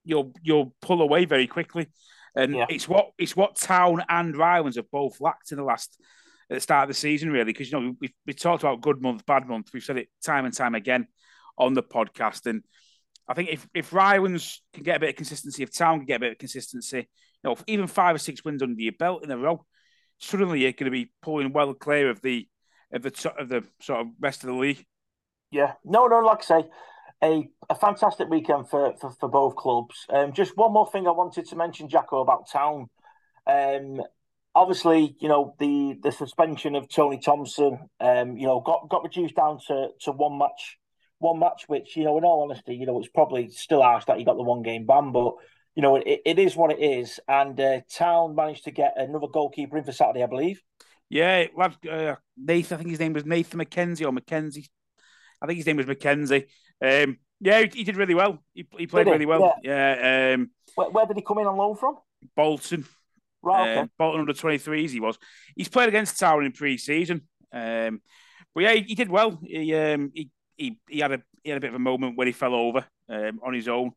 you'll 0.05 0.33
you'll 0.43 0.75
pull 0.81 1.03
away 1.03 1.25
very 1.25 1.47
quickly, 1.47 1.89
and 2.35 2.55
Yeah. 2.55 2.67
it's 2.69 2.89
what 2.89 3.11
it's 3.19 3.37
what 3.37 3.57
Town 3.57 4.03
and 4.09 4.35
Rylands 4.35 4.77
have 4.77 4.91
both 4.91 5.21
lacked 5.21 5.53
in 5.53 5.59
the 5.59 5.65
last 5.65 5.99
at 6.51 6.55
the 6.55 6.61
start 6.61 6.85
of 6.85 6.89
the 6.89 6.95
season, 6.95 7.31
really. 7.31 7.53
Because 7.53 7.71
you 7.71 7.81
know 7.81 7.95
we 8.01 8.15
we 8.27 8.33
talked 8.33 8.63
about 8.63 8.81
good 8.81 9.01
month, 9.01 9.27
bad 9.27 9.47
month. 9.47 9.71
We've 9.73 9.83
said 9.83 9.99
it 9.99 10.09
time 10.25 10.45
and 10.45 10.55
time 10.55 10.75
again 10.75 11.07
on 11.57 11.75
the 11.75 11.83
podcast, 11.83 12.47
and 12.47 12.63
I 13.29 13.35
think 13.35 13.51
if 13.51 13.69
if 13.75 13.91
Rylands 13.91 14.61
can 14.73 14.83
get 14.83 14.97
a 14.97 15.01
bit 15.01 15.11
of 15.11 15.17
consistency, 15.17 15.63
if 15.63 15.73
Town 15.73 15.99
can 15.99 16.07
get 16.07 16.17
a 16.17 16.21
bit 16.21 16.33
of 16.33 16.39
consistency, 16.39 16.99
you 16.99 17.05
know, 17.45 17.57
even 17.67 17.87
five 17.87 18.15
or 18.15 18.19
six 18.19 18.45
wins 18.45 18.63
under 18.63 18.81
your 18.81 18.93
belt 18.99 19.25
in 19.25 19.31
a 19.31 19.39
row, 19.39 19.65
suddenly 20.19 20.61
you're 20.61 20.73
going 20.73 20.87
to 20.87 20.91
be 20.91 21.13
pulling 21.23 21.53
well 21.53 21.75
clear 21.75 22.11
of 22.11 22.23
the 22.23 22.49
of 22.93 23.03
the 23.03 23.33
of 23.39 23.49
the 23.49 23.65
sort 23.81 24.01
of 24.01 24.07
rest 24.21 24.45
of 24.45 24.49
the 24.49 24.57
league. 24.57 24.85
Yeah, 25.51 25.75
no, 25.85 26.07
no, 26.07 26.19
like 26.21 26.41
I 26.41 26.61
say, 26.61 26.69
a, 27.23 27.49
a 27.71 27.75
fantastic 27.75 28.29
weekend 28.29 28.69
for, 28.69 28.95
for, 28.99 29.11
for 29.11 29.29
both 29.29 29.57
clubs. 29.57 30.07
Um, 30.11 30.33
just 30.33 30.57
one 30.57 30.73
more 30.73 30.91
thing 30.91 31.07
I 31.07 31.13
wanted 31.13 31.47
to 31.49 31.57
mention, 31.57 31.89
Jacko, 31.89 32.21
about 32.21 32.51
Town. 32.51 32.89
Um, 33.47 34.03
obviously, 34.55 35.17
you 35.21 35.29
know 35.29 35.55
the 35.59 35.99
the 36.03 36.13
suspension 36.13 36.75
of 36.75 36.89
Tony 36.89 37.19
Thompson, 37.19 37.89
um, 38.01 38.37
you 38.37 38.47
know, 38.47 38.61
got 38.61 38.89
got 38.89 39.05
reduced 39.05 39.37
down 39.37 39.59
to 39.69 39.89
to 40.03 40.13
one 40.13 40.39
match, 40.39 40.79
one 41.19 41.39
match. 41.39 41.65
Which 41.67 41.97
you 41.97 42.05
know, 42.05 42.19
in 42.19 42.25
all 42.25 42.43
honesty, 42.43 42.75
you 42.75 42.87
know, 42.87 42.99
it's 42.99 43.09
probably 43.09 43.49
still 43.49 43.83
harsh 43.83 44.05
that 44.07 44.19
he 44.19 44.25
got 44.25 44.37
the 44.37 44.43
one 44.43 44.63
game 44.63 44.87
ban, 44.87 45.13
but 45.13 45.35
you 45.75 45.83
know, 45.83 45.97
it, 45.97 46.23
it 46.25 46.39
is 46.39 46.57
what 46.57 46.73
it 46.73 46.81
is. 46.81 47.21
And 47.29 47.59
uh, 47.61 47.81
Town 47.89 48.35
managed 48.35 48.65
to 48.65 48.73
get 48.73 48.95
another 48.97 49.29
goalkeeper 49.33 49.79
in 49.79 49.85
for 49.85 49.93
Saturday, 49.93 50.25
I 50.25 50.27
believe. 50.27 50.61
Yeah, 51.09 51.47
lad, 51.57 51.77
uh, 51.89 52.17
Nathan. 52.37 52.75
I 52.75 52.79
think 52.79 52.91
his 52.91 53.01
name 53.01 53.13
was 53.13 53.25
Nathan 53.25 53.61
McKenzie 53.61 54.05
or 54.05 54.13
McKenzie. 54.13 54.69
I 55.41 55.47
think 55.47 55.59
his 55.59 55.67
name 55.67 55.77
was 55.77 55.87
McKenzie. 55.87 56.47
Um, 56.85 57.19
yeah, 57.41 57.61
he, 57.61 57.69
he 57.69 57.85
did 57.85 57.97
really 57.97 58.15
well. 58.15 58.43
He, 58.53 58.67
he 58.77 58.87
played 58.87 59.07
he? 59.07 59.13
really 59.13 59.27
well. 59.27 59.55
Yeah, 59.63 60.35
um, 60.35 60.51
Where, 60.75 60.91
where 60.91 61.07
did 61.07 61.17
he 61.17 61.23
come 61.23 61.39
in 61.39 61.47
on 61.47 61.57
loan 61.57 61.77
from? 61.77 61.97
Bolton. 62.37 62.85
Right, 63.43 63.71
okay. 63.71 63.81
Um, 63.81 63.91
Bolton 63.99 64.21
under 64.21 64.33
23s, 64.33 64.91
he 64.91 65.01
was. 65.01 65.19
He's 65.57 65.69
played 65.69 65.89
against 65.89 66.19
Tower 66.19 66.43
in 66.43 66.53
pre 66.53 66.77
season. 66.77 67.23
Um, 67.53 68.01
but 68.55 68.65
yeah, 68.65 68.73
he, 68.75 68.83
he 68.83 68.95
did 68.95 69.11
well. 69.11 69.39
He, 69.43 69.75
um, 69.75 70.11
he, 70.15 70.31
he, 70.57 70.79
he, 70.89 70.99
had 71.01 71.13
a, 71.13 71.23
he 71.43 71.51
had 71.51 71.59
a 71.59 71.61
bit 71.61 71.71
of 71.71 71.77
a 71.77 71.81
moment 71.81 72.17
where 72.17 72.27
he 72.27 72.33
fell 72.33 72.55
over 72.55 72.85
um, 73.09 73.41
on 73.43 73.55
his 73.55 73.69
own. 73.69 73.93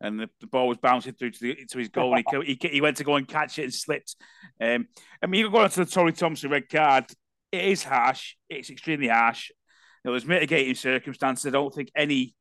And 0.00 0.20
the, 0.20 0.28
the 0.40 0.46
ball 0.46 0.68
was 0.68 0.78
bouncing 0.78 1.14
through 1.14 1.30
to, 1.30 1.40
the, 1.40 1.54
to 1.70 1.78
his 1.78 1.88
goal. 1.88 2.14
and 2.14 2.24
he, 2.44 2.58
he, 2.60 2.68
he 2.68 2.80
went 2.80 2.98
to 2.98 3.04
go 3.04 3.16
and 3.16 3.26
catch 3.26 3.58
it 3.58 3.64
and 3.64 3.74
slipped. 3.74 4.14
Um, 4.60 4.86
I 5.22 5.26
mean, 5.26 5.40
you 5.40 5.50
go 5.50 5.58
on 5.58 5.70
to 5.70 5.84
the 5.84 5.90
Tony 5.90 6.12
Thompson 6.12 6.50
red 6.50 6.68
card. 6.68 7.06
It 7.50 7.64
is 7.64 7.82
harsh. 7.82 8.34
It's 8.50 8.70
extremely 8.70 9.08
harsh. 9.08 9.50
There 10.04 10.12
was 10.12 10.26
mitigating 10.26 10.74
circumstances. 10.74 11.46
I 11.46 11.50
don't 11.50 11.74
think 11.74 11.90
any 11.96 12.34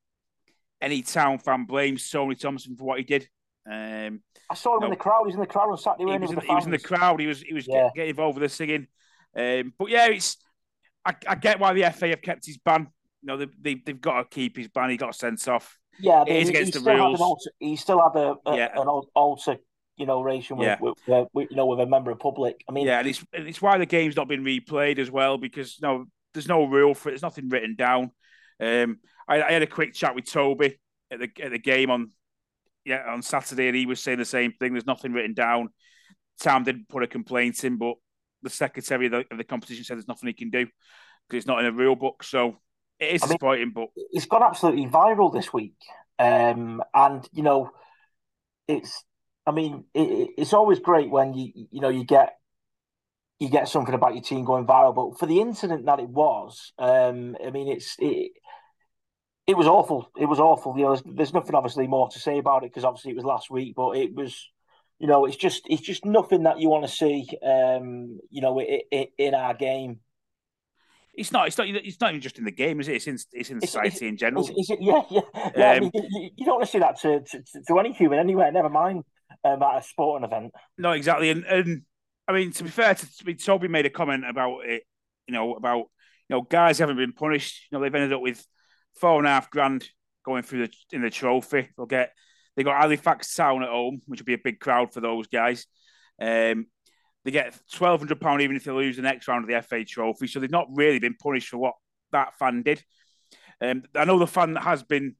any 0.81 1.01
town 1.01 1.39
fan 1.39 1.65
blames 1.65 2.07
Tony 2.09 2.35
Thompson 2.35 2.75
for 2.75 2.83
what 2.83 2.99
he 2.99 3.03
did. 3.03 3.27
Um, 3.69 4.21
I 4.49 4.53
saw 4.55 4.77
him 4.77 4.83
in 4.83 4.89
the 4.91 4.95
crowd. 4.95 5.21
He 5.23 5.27
was 5.27 5.35
in 5.35 5.41
the 5.41 5.47
crowd 5.47 5.69
on 5.71 5.77
Saturday. 5.77 6.11
he 6.11 6.17
was, 6.19 6.29
in, 6.29 6.35
with 6.35 6.45
he 6.45 6.53
was 6.55 6.65
in 6.65 6.71
the 6.71 6.79
crowd. 6.79 7.19
He 7.19 7.27
was 7.27 7.41
he 7.41 7.53
was 7.53 7.67
Yeah. 7.67 7.83
get, 7.85 7.95
getting 7.95 8.09
involved 8.11 8.39
with 8.39 8.49
the 8.49 8.55
singing. 8.55 8.87
Um, 9.35 9.73
but 9.77 9.89
yeah, 9.89 10.07
it's 10.07 10.37
I, 11.03 11.13
I 11.27 11.35
get 11.35 11.59
why 11.59 11.73
the 11.73 11.91
FA 11.91 12.09
have 12.09 12.21
kept 12.21 12.45
his 12.45 12.57
ban. 12.57 12.87
You 13.21 13.27
know, 13.27 13.37
they, 13.37 13.47
they 13.59 13.75
they've 13.85 13.99
got 13.99 14.17
to 14.17 14.25
keep 14.35 14.57
his 14.57 14.67
ban. 14.67 14.89
He 14.89 14.97
got 14.97 15.15
sent 15.15 15.47
off. 15.47 15.77
Yeah, 15.99 16.23
It 16.27 16.35
is 16.35 16.47
he, 16.49 16.53
against 16.53 16.73
the 16.73 16.79
still 16.79 16.95
rules. 16.95 17.19
Had 17.19 17.19
an 17.19 17.25
alter, 17.25 17.51
he 17.59 17.75
still 17.75 18.01
had 18.01 18.19
a, 18.19 18.35
a 18.45 18.57
Yeah. 18.57 18.81
an 18.81 18.87
alter, 19.15 19.57
you 19.97 20.05
know, 20.05 20.21
ration 20.21 20.57
with, 20.57 20.67
Yeah. 20.67 20.77
with, 20.79 21.09
uh, 21.09 21.25
with, 21.33 21.47
you 21.49 21.55
know, 21.55 21.67
with 21.67 21.79
a 21.79 21.85
member 21.85 22.11
of 22.11 22.19
public. 22.19 22.61
I 22.67 22.71
mean, 22.71 22.85
Yeah, 22.85 22.99
and 22.99 23.07
it's 23.07 23.25
and 23.33 23.47
it's 23.47 23.61
why 23.61 23.77
the 23.77 23.85
game's 23.85 24.15
not 24.15 24.27
been 24.27 24.43
replayed 24.43 24.99
as 24.99 25.09
well 25.09 25.37
because 25.37 25.79
no, 25.81 26.05
there's 26.33 26.47
no 26.47 26.65
rule 26.65 26.93
for 26.93 27.09
it. 27.09 27.13
There's 27.13 27.21
nothing 27.21 27.49
written 27.49 27.75
down. 27.75 28.11
Um, 28.59 28.99
I, 29.27 29.41
I 29.41 29.51
had 29.51 29.61
a 29.61 29.67
quick 29.67 29.93
chat 29.93 30.15
with 30.15 30.25
Toby 30.25 30.77
at 31.09 31.19
the 31.19 31.29
at 31.41 31.51
the 31.51 31.59
game 31.59 31.89
on 31.89 32.11
yeah 32.85 33.03
on 33.07 33.21
Saturday, 33.21 33.67
and 33.67 33.75
he 33.75 33.85
was 33.85 33.99
saying 33.99 34.19
the 34.19 34.25
same 34.25 34.53
thing. 34.53 34.73
There's 34.73 34.85
nothing 34.85 35.11
written 35.13 35.33
down. 35.33 35.69
Sam 36.37 36.63
didn't 36.63 36.87
put 36.89 37.03
a 37.03 37.07
complaint 37.07 37.63
in, 37.63 37.77
but 37.77 37.95
the 38.43 38.49
secretary 38.49 39.07
of 39.07 39.11
the, 39.11 39.25
of 39.31 39.37
the 39.37 39.43
competition 39.43 39.83
said 39.83 39.97
there's 39.97 40.07
nothing 40.07 40.27
he 40.27 40.33
can 40.33 40.49
do 40.49 40.65
because 41.27 41.39
it's 41.41 41.47
not 41.47 41.59
in 41.59 41.65
a 41.65 41.71
real 41.71 41.95
book. 41.95 42.23
So 42.23 42.57
it 42.99 43.15
is 43.15 43.23
I 43.23 43.25
mean- 43.25 43.29
disappointing, 43.29 43.71
but 43.73 43.87
it's 44.11 44.25
gone 44.25 44.43
absolutely 44.43 44.85
viral 44.87 45.33
this 45.33 45.51
week. 45.51 45.75
Um, 46.19 46.81
and 46.93 47.27
you 47.33 47.43
know, 47.43 47.71
it's. 48.67 49.03
I 49.47 49.51
mean, 49.51 49.85
it, 49.93 49.99
it- 50.01 50.29
it's 50.37 50.53
always 50.53 50.79
great 50.79 51.09
when 51.09 51.33
you 51.33 51.51
you 51.71 51.81
know 51.81 51.89
you 51.89 52.03
get 52.03 52.35
you 53.39 53.49
get 53.49 53.67
something 53.67 53.93
about 53.93 54.13
your 54.13 54.23
team 54.23 54.45
going 54.45 54.65
viral. 54.65 54.95
But 54.95 55.19
for 55.19 55.25
the 55.25 55.41
incident 55.41 55.85
that 55.87 55.99
it 55.99 56.09
was, 56.09 56.71
um, 56.79 57.35
I 57.45 57.49
mean, 57.51 57.67
it's 57.67 57.95
it. 57.99 58.31
It 59.47 59.55
was 59.57 59.67
awful. 59.67 60.09
It 60.19 60.25
was 60.25 60.39
awful. 60.39 60.75
You 60.77 60.83
know, 60.85 60.95
there's, 60.95 61.03
there's 61.15 61.33
nothing 61.33 61.55
obviously 61.55 61.87
more 61.87 62.09
to 62.09 62.19
say 62.19 62.39
about 62.39 62.63
it 62.63 62.71
because 62.71 62.83
obviously 62.83 63.11
it 63.11 63.15
was 63.15 63.25
last 63.25 63.51
week, 63.51 63.75
but 63.75 63.91
it 63.97 64.13
was, 64.15 64.49
you 64.99 65.07
know, 65.07 65.25
it's 65.25 65.35
just 65.37 65.63
it's 65.69 65.81
just 65.83 66.03
nothing 66.05 66.43
that 66.43 66.59
you 66.59 66.69
want 66.69 66.83
to 66.85 66.91
see, 66.91 67.27
um, 67.43 68.19
you 68.31 68.41
know, 68.41 68.59
i 68.59 68.81
i 68.91 69.07
in 69.19 69.35
our 69.35 69.53
game. 69.53 69.99
it's 71.13 71.31
not. 71.31 71.47
It's 71.47 71.57
not. 71.57 71.67
It's 71.67 72.01
not 72.01 72.09
even 72.09 72.21
just 72.21 72.39
in 72.39 72.43
the 72.45 72.51
game, 72.51 72.79
is 72.79 72.87
it? 72.87 72.95
It's 72.95 73.07
in 73.07 73.17
it's 73.33 73.49
in 73.51 73.57
It's- 73.57 73.71
society 73.71 74.07
in 74.07 74.17
general. 74.17 74.43
Is, 74.43 74.49
is 74.57 74.69
it? 74.71 74.79
Yeah, 74.81 75.01
yeah, 75.11 75.21
yeah. 75.55 75.71
I 75.71 75.77
Um, 75.77 75.83
mean, 75.83 75.91
you, 75.93 76.29
you 76.37 76.45
don't 76.45 76.55
want 76.55 76.65
to 76.65 76.71
see 76.71 76.79
that 76.79 76.99
to, 77.01 77.21
to, 77.21 77.43
to 77.67 77.79
any 77.79 77.93
human 77.93 78.17
anywhere. 78.19 78.51
Never 78.51 78.69
mind 78.69 79.03
um, 79.43 79.61
at 79.61 79.77
a 79.77 79.83
sporting 79.83 80.25
event. 80.25 80.53
No, 80.77 80.91
exactly. 80.91 81.29
And, 81.29 81.43
and 81.45 81.81
I 82.27 82.33
mean, 82.33 82.51
to 82.53 82.63
be 82.63 82.69
fair, 82.69 82.95
to, 82.95 83.17
to 83.17 83.23
be, 83.25 83.35
Toby 83.35 83.67
made 83.67 83.85
a 83.85 83.89
comment 83.91 84.23
about 84.27 84.65
it. 84.65 84.83
You 85.27 85.33
know, 85.33 85.53
about 85.53 85.85
you 86.29 86.35
know, 86.35 86.41
guys 86.41 86.79
haven't 86.79 86.97
been 86.97 87.13
punished. 87.13 87.67
You 87.71 87.77
know, 87.77 87.83
they've 87.83 87.93
ended 87.93 88.13
up 88.13 88.21
with 88.21 88.43
four 88.95 89.17
and 89.19 89.27
a 89.27 89.31
half 89.31 89.49
grand 89.49 89.87
going 90.25 90.43
through 90.43 90.67
the 90.67 90.73
in 90.91 91.01
the 91.01 91.09
trophy. 91.09 91.69
They'll 91.75 91.85
get 91.85 92.11
they 92.55 92.63
got 92.63 92.79
Halifax 92.81 93.35
Town 93.35 93.63
at 93.63 93.69
home, 93.69 94.01
which 94.05 94.21
will 94.21 94.25
be 94.25 94.33
a 94.33 94.39
big 94.43 94.59
crowd 94.59 94.93
for 94.93 95.01
those 95.01 95.27
guys. 95.27 95.65
Um, 96.21 96.67
they 97.23 97.31
get 97.31 97.57
twelve 97.73 97.99
hundred 97.99 98.21
pound 98.21 98.41
even 98.41 98.55
if 98.55 98.63
they 98.63 98.71
lose 98.71 98.95
the 98.95 99.01
next 99.01 99.27
round 99.27 99.43
of 99.43 99.49
the 99.49 99.61
FA 99.61 99.83
Trophy. 99.83 100.27
So 100.27 100.39
they've 100.39 100.49
not 100.51 100.67
really 100.73 100.99
been 100.99 101.15
punished 101.15 101.49
for 101.49 101.57
what 101.57 101.73
that 102.11 102.37
fan 102.37 102.63
did. 102.63 102.83
Um, 103.61 103.83
I 103.95 104.05
know 104.05 104.19
the 104.19 104.27
fan 104.27 104.53
that 104.53 104.63
has 104.63 104.83
been 104.83 105.15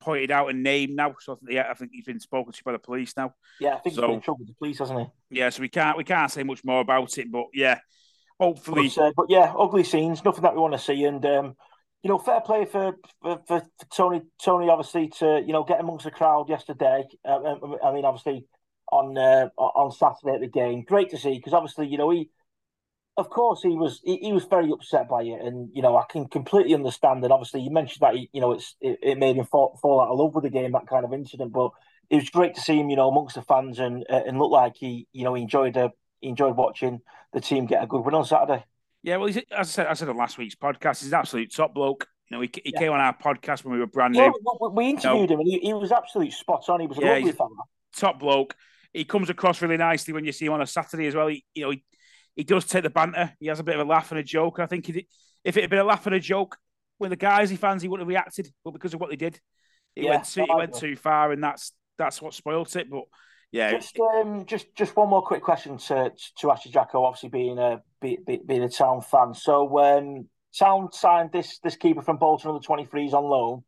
pointed 0.00 0.30
out 0.30 0.50
and 0.50 0.62
named 0.62 0.94
now. 0.94 1.14
So 1.18 1.32
I 1.32 1.36
think, 1.36 1.50
yeah, 1.52 1.66
I 1.70 1.74
think 1.74 1.90
he's 1.94 2.04
been 2.04 2.20
spoken 2.20 2.52
to 2.52 2.64
by 2.64 2.72
the 2.72 2.78
police 2.78 3.16
now. 3.16 3.34
Yeah, 3.58 3.74
I 3.76 3.78
think 3.78 3.94
So- 3.96 4.02
he's 4.02 4.06
been 4.08 4.14
in 4.16 4.20
trouble 4.20 4.38
with 4.40 4.48
the 4.48 4.54
police, 4.54 4.78
hasn't 4.78 5.00
he? 5.00 5.38
Yeah, 5.38 5.50
so 5.50 5.62
we 5.62 5.68
can't 5.68 5.96
we 5.96 6.04
can't 6.04 6.30
say 6.30 6.42
much 6.42 6.64
more 6.64 6.80
about 6.80 7.16
it, 7.18 7.30
but 7.32 7.46
yeah, 7.52 7.78
hopefully, 8.38 8.90
But, 8.94 9.02
uh, 9.02 9.12
but 9.16 9.26
yeah, 9.28 9.52
ugly 9.58 9.84
scenes, 9.84 10.24
nothing 10.24 10.42
that 10.42 10.54
we 10.54 10.60
want 10.60 10.74
to 10.74 10.78
see. 10.78 11.04
And 11.04 11.24
um, 11.26 11.56
you 12.04 12.10
know, 12.10 12.18
fair 12.18 12.42
play 12.42 12.66
for, 12.66 12.96
for 13.22 13.40
for 13.48 13.62
Tony. 13.90 14.20
Tony, 14.40 14.68
obviously, 14.68 15.08
to 15.18 15.42
you 15.44 15.54
know 15.54 15.64
get 15.64 15.80
amongst 15.80 16.04
the 16.04 16.10
crowd 16.10 16.50
yesterday. 16.50 17.04
Uh, 17.24 17.56
I 17.82 17.92
mean, 17.92 18.04
obviously 18.04 18.44
on 18.92 19.16
uh, 19.16 19.48
on 19.56 19.90
Saturday 19.90 20.34
at 20.34 20.40
the 20.42 20.48
game, 20.48 20.84
great 20.86 21.10
to 21.10 21.18
see 21.18 21.34
because 21.36 21.54
obviously, 21.54 21.88
you 21.88 21.98
know, 21.98 22.10
he. 22.10 22.30
Of 23.16 23.30
course, 23.30 23.62
he 23.62 23.68
was 23.68 24.00
he, 24.04 24.16
he 24.16 24.32
was 24.32 24.44
very 24.44 24.70
upset 24.72 25.08
by 25.08 25.22
it, 25.22 25.40
and 25.40 25.70
you 25.72 25.82
know 25.82 25.96
I 25.96 26.04
can 26.10 26.26
completely 26.26 26.74
understand. 26.74 27.22
And 27.22 27.32
obviously, 27.32 27.62
you 27.62 27.70
mentioned 27.70 28.00
that 28.00 28.16
he, 28.16 28.28
you 28.32 28.40
know 28.40 28.52
it's 28.52 28.74
it, 28.80 28.98
it 29.02 29.18
made 29.18 29.36
him 29.36 29.46
fall, 29.46 29.78
fall 29.80 30.00
out 30.00 30.08
of 30.08 30.18
love 30.18 30.34
with 30.34 30.42
the 30.42 30.50
game, 30.50 30.72
that 30.72 30.88
kind 30.88 31.04
of 31.04 31.12
incident. 31.14 31.52
But 31.52 31.70
it 32.10 32.16
was 32.16 32.28
great 32.28 32.56
to 32.56 32.60
see 32.60 32.78
him, 32.78 32.90
you 32.90 32.96
know, 32.96 33.08
amongst 33.08 33.36
the 33.36 33.42
fans 33.42 33.78
and 33.78 34.04
uh, 34.10 34.22
and 34.26 34.38
look 34.38 34.50
like 34.50 34.74
he, 34.76 35.06
you 35.12 35.22
know, 35.22 35.34
he 35.34 35.42
enjoyed 35.42 35.76
uh, 35.76 35.90
he 36.20 36.28
enjoyed 36.28 36.56
watching 36.56 37.02
the 37.32 37.40
team 37.40 37.66
get 37.66 37.84
a 37.84 37.86
good 37.86 38.04
win 38.04 38.16
on 38.16 38.24
Saturday. 38.24 38.64
Yeah. 39.04 39.16
Well, 39.18 39.26
he's, 39.26 39.36
as 39.36 39.44
I 39.52 39.62
said, 39.62 39.86
I 39.86 39.94
said 39.94 40.08
on 40.08 40.16
last 40.16 40.38
week's 40.38 40.54
podcast, 40.56 41.00
he's 41.02 41.12
an 41.12 41.18
absolute 41.18 41.54
top 41.54 41.74
bloke. 41.74 42.08
You 42.30 42.36
know, 42.36 42.40
he, 42.40 42.50
he 42.64 42.72
Yeah. 42.72 42.78
came 42.80 42.92
on 42.92 43.00
our 43.00 43.16
podcast 43.16 43.64
when 43.64 43.74
we 43.74 43.78
were 43.78 43.86
brand 43.86 44.14
new, 44.14 44.32
we, 44.60 44.68
we 44.70 44.90
interviewed 44.90 45.30
him 45.30 45.40
and 45.40 45.48
he, 45.48 45.58
he 45.60 45.74
was 45.74 45.92
absolutely 45.92 46.32
spot 46.32 46.64
on. 46.68 46.80
He 46.80 46.86
was 46.86 46.98
a 46.98 47.02
Yeah, 47.02 47.14
lovely 47.14 47.32
fella. 47.32 47.50
top 47.94 48.18
bloke. 48.18 48.56
He 48.92 49.04
comes 49.04 49.28
across 49.28 49.60
really 49.60 49.76
nicely 49.76 50.14
when 50.14 50.24
you 50.24 50.32
see 50.32 50.46
him 50.46 50.52
on 50.52 50.62
a 50.62 50.66
Saturday 50.66 51.06
as 51.06 51.14
well. 51.14 51.26
He, 51.28 51.44
you 51.54 51.64
know, 51.64 51.70
he, 51.70 51.84
he 52.36 52.44
does 52.44 52.64
take 52.64 52.82
the 52.82 52.90
banter. 52.90 53.32
He 53.40 53.46
has 53.48 53.60
a 53.60 53.64
bit 53.64 53.74
of 53.78 53.86
a 53.86 53.90
laugh 53.90 54.10
and 54.10 54.20
a 54.20 54.22
joke. 54.22 54.58
I 54.58 54.66
think 54.66 54.86
he, 54.86 55.06
if 55.44 55.56
it 55.56 55.62
had 55.62 55.70
been 55.70 55.80
a 55.80 55.84
laugh 55.84 56.06
and 56.06 56.14
a 56.14 56.20
joke 56.20 56.56
with 56.98 57.10
the 57.10 57.16
guys 57.16 57.50
he 57.50 57.56
fans, 57.56 57.82
he 57.82 57.88
wouldn't 57.88 58.04
have 58.04 58.08
reacted. 58.08 58.48
But 58.64 58.70
because 58.72 58.94
of 58.94 59.00
what 59.00 59.10
they 59.10 59.16
did, 59.16 59.38
he 59.94 60.04
Yeah, 60.04 60.10
went 60.10 60.24
too, 60.26 60.42
he 60.42 60.54
went 60.54 60.74
too 60.74 60.96
far, 60.96 61.32
and 61.32 61.42
that's 61.42 61.72
that's 61.98 62.22
what 62.22 62.34
spoilt 62.34 62.74
it. 62.76 62.88
But 62.90 63.04
yeah, 63.54 63.70
Just 63.70 63.96
um, 64.00 64.44
just 64.46 64.74
just 64.74 64.96
one 64.96 65.08
more 65.08 65.22
quick 65.22 65.42
question 65.42 65.78
to 65.78 66.10
to 66.38 66.54
you, 66.64 66.70
Jacko. 66.72 67.04
Obviously, 67.04 67.28
being 67.28 67.58
a 67.58 67.80
be, 68.00 68.18
be, 68.26 68.40
being 68.44 68.64
a 68.64 68.68
Town 68.68 69.00
fan, 69.00 69.32
so 69.32 69.78
um, 69.78 70.28
Town 70.58 70.90
signed 70.92 71.30
this 71.32 71.60
this 71.60 71.76
keeper 71.76 72.02
from 72.02 72.16
Bolton 72.16 72.50
under 72.50 72.60
twenty 72.62 72.84
threes 72.84 73.14
on 73.14 73.24
loan. 73.24 73.62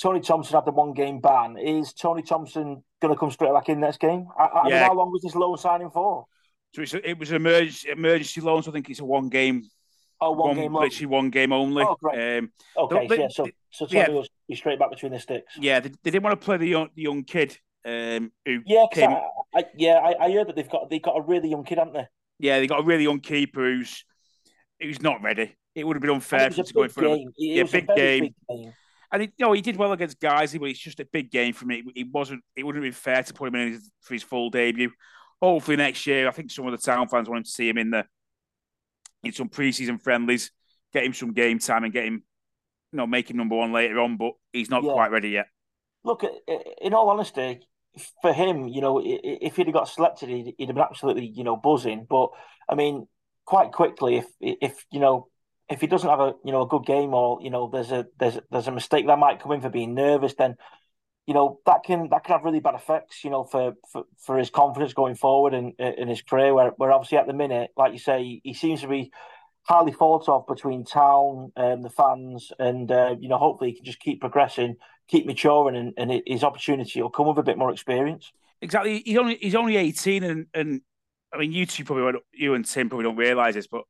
Tony 0.00 0.20
Thompson 0.20 0.54
had 0.54 0.64
the 0.66 0.70
one 0.72 0.92
game 0.92 1.20
ban. 1.20 1.56
Is 1.58 1.92
Tony 1.92 2.22
Thompson 2.22 2.82
going 3.00 3.14
to 3.14 3.18
come 3.18 3.30
straight 3.30 3.52
back 3.52 3.68
in 3.68 3.80
next 3.80 4.00
game? 4.00 4.26
I, 4.38 4.44
I 4.44 4.62
mean, 4.64 4.72
Yeah. 4.72 4.86
how 4.86 4.94
long 4.94 5.10
was 5.12 5.22
this 5.22 5.34
loan 5.34 5.56
signing 5.58 5.90
for? 5.90 6.26
so 6.74 6.82
it's 6.82 6.94
a, 6.94 7.08
it 7.10 7.18
was 7.18 7.28
an 7.30 7.36
emergency, 7.36 7.90
emergency 7.90 8.40
loan. 8.40 8.62
So 8.62 8.70
I 8.70 8.74
think 8.74 8.88
it's 8.88 9.00
a 9.00 9.04
one 9.04 9.28
game, 9.28 9.62
Oh, 10.20 10.32
one, 10.32 10.56
game 10.56 10.72
loan. 10.72 10.84
literally 10.84 11.06
one 11.06 11.28
game 11.30 11.52
only. 11.52 11.84
Oh, 11.84 11.96
great. 12.02 12.38
Um, 12.38 12.52
Okay, 12.76 13.06
They- 13.06 13.18
yeah. 13.20 13.28
So 13.28 13.46
so 13.70 13.86
yeah. 13.90 14.06
Tony 14.06 14.18
will 14.18 14.26
be 14.48 14.56
straight 14.56 14.78
back 14.78 14.90
between 14.90 15.12
the 15.12 15.20
sticks. 15.20 15.56
yeah, 15.58 15.80
they, 15.80 15.90
they 16.02 16.10
didn't 16.10 16.22
want 16.24 16.40
to 16.40 16.44
play 16.44 16.56
the 16.56 16.66
young, 16.68 16.88
the 16.94 17.02
young 17.02 17.22
kid 17.24 17.58
Um, 17.84 18.30
who 18.44 18.60
Yeah, 18.64 18.86
came, 18.92 19.10
I, 19.10 19.28
I, 19.54 19.64
yeah, 19.76 19.94
I, 19.94 20.26
I 20.26 20.32
heard 20.32 20.48
that 20.48 20.56
they've 20.56 20.68
got 20.68 20.88
they've 20.90 21.02
got 21.02 21.16
a 21.18 21.22
really 21.22 21.48
young 21.48 21.64
kid, 21.64 21.78
haven't 21.78 21.94
they? 21.94 22.08
yeah, 22.38 22.58
they 22.58 22.66
got 22.66 22.80
a 22.80 22.84
really 22.84 23.04
young 23.04 23.20
keeper 23.20 23.60
who's 23.60 24.04
who's 24.80 25.02
not 25.02 25.22
ready. 25.22 25.56
It 25.74 25.84
would 25.86 25.96
have 25.96 26.02
been 26.02 26.10
unfair 26.10 26.50
for 26.50 26.56
him 26.60 26.64
to 26.64 26.74
go 26.74 26.82
in 26.82 26.88
big 26.88 26.92
front 26.92 27.08
of. 27.08 27.18
It 27.20 27.34
yeah, 27.38 27.62
was 27.62 27.72
big 27.72 27.84
a 27.84 27.86
very 27.86 27.96
game. 27.96 28.22
big 28.24 28.34
game. 28.48 28.72
And 29.12 29.22
he, 29.22 29.28
you 29.36 29.46
know, 29.46 29.52
he 29.52 29.60
did 29.60 29.76
well 29.76 29.92
against 29.92 30.20
Guiseley, 30.20 30.58
but 30.60 30.70
it's 30.70 30.78
just 30.78 31.00
a 31.00 31.04
big 31.04 31.30
game 31.30 31.52
for 31.52 31.66
me. 31.66 31.82
It 31.94 32.08
wasn't. 32.12 32.42
It 32.56 32.64
wouldn't 32.64 32.82
have 32.82 32.90
been 32.92 32.98
fair 32.98 33.22
to 33.22 33.34
put 33.34 33.48
him 33.48 33.54
in 33.56 33.72
his, 33.72 33.90
for 34.00 34.14
his 34.14 34.22
full 34.22 34.50
debut. 34.50 34.90
Hopefully 35.40 35.76
next 35.76 36.06
year, 36.06 36.28
I 36.28 36.30
think 36.30 36.50
some 36.50 36.66
of 36.66 36.72
the 36.72 36.78
town 36.78 37.08
fans 37.08 37.28
want 37.28 37.44
to 37.44 37.50
see 37.50 37.68
him 37.68 37.78
in 37.78 37.90
the 37.90 38.06
in 39.22 39.32
some 39.32 39.48
preseason 39.48 40.00
friendlies, 40.00 40.50
get 40.92 41.04
him 41.04 41.12
some 41.14 41.32
game 41.32 41.58
time, 41.58 41.84
and 41.84 41.92
get 41.92 42.04
him, 42.06 42.22
you 42.92 42.96
know, 42.96 43.06
make 43.06 43.30
him 43.30 43.36
number 43.36 43.56
one 43.56 43.72
later 43.72 44.00
on. 44.00 44.16
But 44.16 44.32
he's 44.52 44.70
not 44.70 44.82
Yeah. 44.82 44.92
quite 44.92 45.10
ready 45.10 45.30
yet. 45.30 45.46
Look, 46.04 46.24
in 46.80 46.94
all 46.94 47.10
honesty, 47.10 47.60
for 48.20 48.32
him, 48.32 48.68
you 48.68 48.80
know, 48.80 49.00
if 49.04 49.56
he'd 49.56 49.66
have 49.66 49.74
got 49.74 49.88
selected, 49.88 50.28
he'd, 50.28 50.54
he'd 50.56 50.68
have 50.68 50.76
been 50.76 50.84
absolutely, 50.84 51.26
you 51.26 51.44
know, 51.44 51.56
buzzing. 51.56 52.06
But 52.08 52.30
I 52.68 52.74
mean, 52.74 53.06
quite 53.44 53.72
quickly, 53.72 54.16
if 54.16 54.26
if 54.40 54.84
you 54.90 55.00
know, 55.00 55.28
if 55.68 55.80
he 55.80 55.86
doesn't 55.86 56.08
have 56.08 56.20
a 56.20 56.34
you 56.44 56.52
know 56.52 56.62
a 56.62 56.66
good 56.66 56.86
game 56.86 57.14
or 57.14 57.38
you 57.42 57.50
know 57.50 57.68
there's 57.70 57.92
a 57.92 58.06
there's 58.18 58.38
there's 58.50 58.68
a 58.68 58.72
mistake 58.72 59.06
that 59.06 59.18
might 59.18 59.40
come 59.40 59.52
in 59.52 59.60
for 59.60 59.70
being 59.70 59.94
nervous, 59.94 60.34
then 60.34 60.56
you 61.26 61.34
know 61.34 61.60
that 61.66 61.82
can 61.84 62.08
that 62.10 62.24
can 62.24 62.34
have 62.36 62.44
really 62.44 62.60
bad 62.60 62.74
effects, 62.74 63.24
you 63.24 63.30
know, 63.30 63.44
for 63.44 63.74
for, 63.90 64.04
for 64.18 64.38
his 64.38 64.50
confidence 64.50 64.94
going 64.94 65.14
forward 65.14 65.54
in 65.54 65.72
in 65.78 66.08
his 66.08 66.22
career. 66.22 66.54
Where 66.54 66.70
where 66.76 66.92
obviously 66.92 67.18
at 67.18 67.26
the 67.26 67.32
minute, 67.32 67.70
like 67.76 67.92
you 67.92 67.98
say, 67.98 68.40
he 68.42 68.54
seems 68.54 68.80
to 68.80 68.88
be 68.88 69.12
highly 69.64 69.92
thought 69.92 70.28
of 70.28 70.46
between 70.46 70.84
town 70.84 71.52
and 71.56 71.84
the 71.84 71.90
fans, 71.90 72.50
and 72.58 72.90
uh, 72.90 73.14
you 73.20 73.28
know, 73.28 73.38
hopefully 73.38 73.70
he 73.70 73.76
can 73.76 73.84
just 73.84 74.00
keep 74.00 74.20
progressing, 74.20 74.76
keep 75.12 75.26
maturing, 75.26 75.76
and, 75.76 75.92
and 75.98 76.22
his 76.26 76.42
opportunity 76.42 77.02
will 77.02 77.10
come 77.10 77.28
with 77.28 77.38
a 77.38 77.42
bit 77.42 77.58
more 77.58 77.70
experience. 77.70 78.32
Exactly. 78.62 79.02
He's 79.04 79.18
only 79.18 79.36
he's 79.36 79.54
only 79.54 79.76
eighteen, 79.76 80.24
and 80.24 80.46
and 80.54 80.80
I 81.32 81.38
mean, 81.38 81.52
you 81.52 81.66
two 81.66 81.84
probably 81.84 82.20
you 82.32 82.54
and 82.54 82.64
Tim 82.64 82.88
probably 82.88 83.04
don't 83.04 83.16
realize 83.16 83.54
this, 83.54 83.66
but 83.66 83.82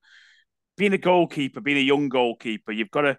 being 0.76 0.92
a 0.92 0.98
goalkeeper, 0.98 1.60
being 1.60 1.78
a 1.78 1.80
young 1.80 2.08
goalkeeper, 2.08 2.72
you've 2.72 2.90
got 2.90 3.02
to. 3.02 3.18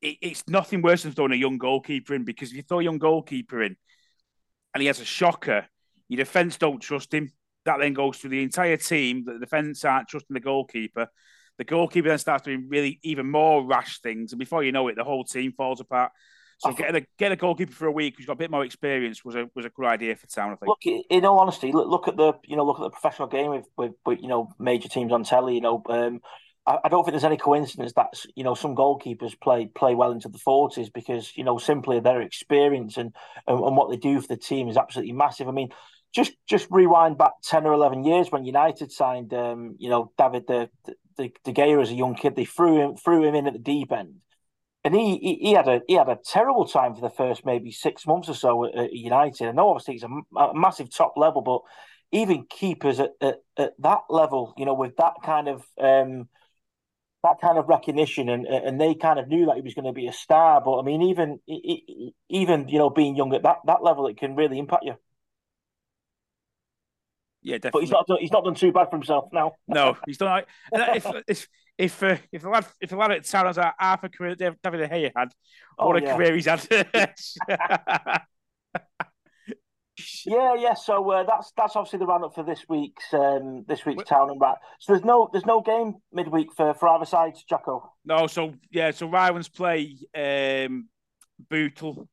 It, 0.00 0.18
it's 0.20 0.44
nothing 0.46 0.82
worse 0.82 1.02
than 1.02 1.12
throwing 1.12 1.32
a 1.32 1.36
young 1.36 1.58
goalkeeper 1.58 2.14
in 2.14 2.24
because 2.24 2.50
if 2.50 2.56
you 2.56 2.62
throw 2.62 2.80
a 2.80 2.84
young 2.84 2.98
goalkeeper 2.98 3.62
in, 3.62 3.76
and 4.72 4.80
he 4.80 4.86
has 4.86 5.00
a 5.00 5.04
shocker, 5.04 5.66
your 6.08 6.18
defence 6.18 6.56
don't 6.56 6.80
trust 6.80 7.12
him. 7.12 7.32
That 7.64 7.78
then 7.80 7.94
goes 7.94 8.18
through 8.18 8.30
the 8.30 8.42
entire 8.42 8.76
team. 8.76 9.24
The 9.24 9.38
defence 9.40 9.84
aren't 9.84 10.08
trusting 10.08 10.34
the 10.34 10.40
goalkeeper. 10.40 11.08
The 11.58 11.64
goalkeeper 11.64 12.08
then 12.08 12.18
starts 12.18 12.44
doing 12.44 12.66
really 12.68 13.00
even 13.02 13.28
more 13.28 13.66
rash 13.66 14.00
things, 14.00 14.32
and 14.32 14.38
before 14.38 14.62
you 14.62 14.70
know 14.70 14.86
it, 14.88 14.94
the 14.94 15.04
whole 15.04 15.24
team 15.24 15.52
falls 15.52 15.80
apart. 15.80 16.12
So 16.58 16.70
I 16.70 16.72
getting 16.72 17.02
a 17.02 17.06
get 17.18 17.32
a 17.32 17.36
goalkeeper 17.36 17.72
for 17.72 17.86
a 17.86 17.92
week 17.92 18.14
who's 18.16 18.26
got 18.26 18.32
a 18.32 18.36
bit 18.36 18.50
more 18.50 18.64
experience 18.64 19.24
was 19.24 19.34
a 19.34 19.50
was 19.54 19.66
a 19.66 19.68
good 19.68 19.86
idea 19.86 20.16
for 20.16 20.26
town. 20.26 20.52
I 20.52 20.56
think. 20.56 20.68
Look, 20.68 21.04
in 21.10 21.24
all 21.24 21.38
honesty, 21.38 21.70
look, 21.70 21.88
look 21.88 22.08
at 22.08 22.16
the 22.16 22.32
you 22.44 22.56
know 22.56 22.64
look 22.64 22.78
at 22.78 22.84
the 22.84 22.90
professional 22.90 23.28
game 23.28 23.50
with 23.50 23.66
with, 23.76 23.92
with 24.06 24.20
you 24.22 24.28
know 24.28 24.48
major 24.58 24.88
teams 24.88 25.12
on 25.12 25.24
telly. 25.24 25.56
You 25.56 25.60
know, 25.60 25.82
um, 25.90 26.20
I, 26.66 26.78
I 26.84 26.88
don't 26.88 27.04
think 27.04 27.12
there's 27.12 27.24
any 27.24 27.36
coincidence 27.36 27.92
that 27.94 28.14
you 28.34 28.42
know 28.42 28.54
some 28.54 28.74
goalkeepers 28.74 29.38
play 29.38 29.66
play 29.66 29.94
well 29.94 30.12
into 30.12 30.28
the 30.28 30.38
forties 30.38 30.88
because 30.88 31.36
you 31.36 31.44
know 31.44 31.58
simply 31.58 32.00
their 32.00 32.22
experience 32.22 32.96
and, 32.96 33.14
and 33.46 33.58
and 33.58 33.76
what 33.76 33.90
they 33.90 33.98
do 33.98 34.20
for 34.22 34.28
the 34.28 34.36
team 34.36 34.68
is 34.68 34.78
absolutely 34.78 35.12
massive. 35.12 35.48
I 35.48 35.52
mean, 35.52 35.68
just 36.14 36.32
just 36.48 36.68
rewind 36.70 37.18
back 37.18 37.32
ten 37.42 37.66
or 37.66 37.74
eleven 37.74 38.02
years 38.02 38.32
when 38.32 38.46
United 38.46 38.90
signed 38.92 39.34
um, 39.34 39.76
you 39.78 39.90
know 39.90 40.10
David 40.16 40.46
de, 40.46 40.70
de, 41.18 41.32
de 41.44 41.52
Gea 41.52 41.82
as 41.82 41.90
a 41.90 41.94
young 41.94 42.14
kid. 42.14 42.34
They 42.34 42.46
threw 42.46 42.80
him 42.80 42.96
threw 42.96 43.24
him 43.24 43.34
in 43.34 43.46
at 43.46 43.52
the 43.52 43.58
deep 43.58 43.92
end. 43.92 44.22
And 44.86 44.94
he, 44.94 45.18
he 45.18 45.34
he 45.48 45.52
had 45.52 45.66
a 45.66 45.80
he 45.88 45.94
had 45.94 46.08
a 46.08 46.16
terrible 46.24 46.64
time 46.64 46.94
for 46.94 47.00
the 47.00 47.10
first 47.10 47.44
maybe 47.44 47.72
six 47.72 48.06
months 48.06 48.28
or 48.28 48.34
so 48.34 48.66
at, 48.66 48.76
at 48.76 48.92
United. 48.92 49.48
I 49.48 49.50
know 49.50 49.70
obviously 49.70 49.94
he's 49.94 50.04
a, 50.04 50.38
a 50.38 50.54
massive 50.54 50.94
top 50.94 51.14
level, 51.16 51.42
but 51.42 51.62
even 52.16 52.46
keepers 52.48 53.00
at, 53.00 53.10
at, 53.20 53.38
at 53.56 53.72
that 53.80 54.02
level, 54.08 54.54
you 54.56 54.64
know, 54.64 54.74
with 54.74 54.94
that 54.98 55.14
kind 55.24 55.48
of 55.48 55.64
um, 55.80 56.28
that 57.24 57.40
kind 57.40 57.58
of 57.58 57.68
recognition, 57.68 58.28
and 58.28 58.46
and 58.46 58.80
they 58.80 58.94
kind 58.94 59.18
of 59.18 59.26
knew 59.26 59.46
that 59.46 59.56
he 59.56 59.62
was 59.62 59.74
going 59.74 59.86
to 59.86 59.92
be 59.92 60.06
a 60.06 60.12
star. 60.12 60.60
But 60.64 60.78
I 60.78 60.82
mean, 60.82 61.02
even 61.02 61.40
even 62.28 62.68
you 62.68 62.78
know 62.78 62.88
being 62.88 63.16
young 63.16 63.34
at 63.34 63.42
that, 63.42 63.56
that 63.66 63.82
level, 63.82 64.06
it 64.06 64.18
can 64.18 64.36
really 64.36 64.60
impact 64.60 64.84
you. 64.84 64.94
Yeah, 67.42 67.58
definitely. 67.58 67.70
But 67.72 67.80
he's 67.80 67.90
not 67.90 68.06
done, 68.06 68.18
he's 68.20 68.30
not 68.30 68.44
done 68.44 68.54
too 68.54 68.70
bad 68.70 68.88
for 68.88 68.96
himself 68.98 69.30
now. 69.32 69.54
No, 69.66 69.96
he's 70.06 70.18
done. 70.18 70.44
If 70.72 71.06
if 71.26 71.48
if 71.78 72.02
uh, 72.02 72.16
if 72.32 72.42
the 72.42 72.48
lad 72.48 72.66
if 72.80 72.90
the 72.90 72.96
lad 72.96 73.10
at 73.12 73.24
town 73.24 73.46
has 73.46 73.58
a 73.58 73.74
half 73.78 74.02
a 74.04 74.08
career 74.08 74.34
that 74.34 74.56
David 74.62 74.78
De 74.78 74.88
Gea 74.88 75.12
had, 75.14 75.28
Oh, 75.78 75.88
what 75.88 75.96
a 75.96 76.02
yeah. 76.02 76.16
career 76.16 76.34
he's 76.34 76.46
had. 76.46 76.66
Yeah, 80.26 80.54
yeah. 80.56 80.74
So 80.74 81.10
uh, 81.10 81.22
that's 81.24 81.52
that's 81.56 81.74
obviously 81.74 82.00
the 82.00 82.06
roundup 82.06 82.34
for 82.34 82.42
this 82.44 82.64
week's 82.68 83.14
um, 83.14 83.64
this 83.66 83.86
week's 83.86 84.02
Wh- 84.02 84.06
town 84.06 84.28
and 84.30 84.38
rat. 84.38 84.58
So 84.78 84.92
there's 84.92 85.04
no 85.06 85.30
there's 85.32 85.46
no 85.46 85.62
game 85.62 85.94
midweek 86.12 86.48
for 86.54 86.74
for 86.74 86.88
either 86.90 87.06
sides, 87.06 87.42
Jacko. 87.48 87.92
no, 88.04 88.26
so 88.26 88.52
yeah, 88.70 88.90
so 88.90 89.08
Rylands 89.08 89.48
play 89.48 89.96
um, 90.14 90.88
Bootle 91.48 92.08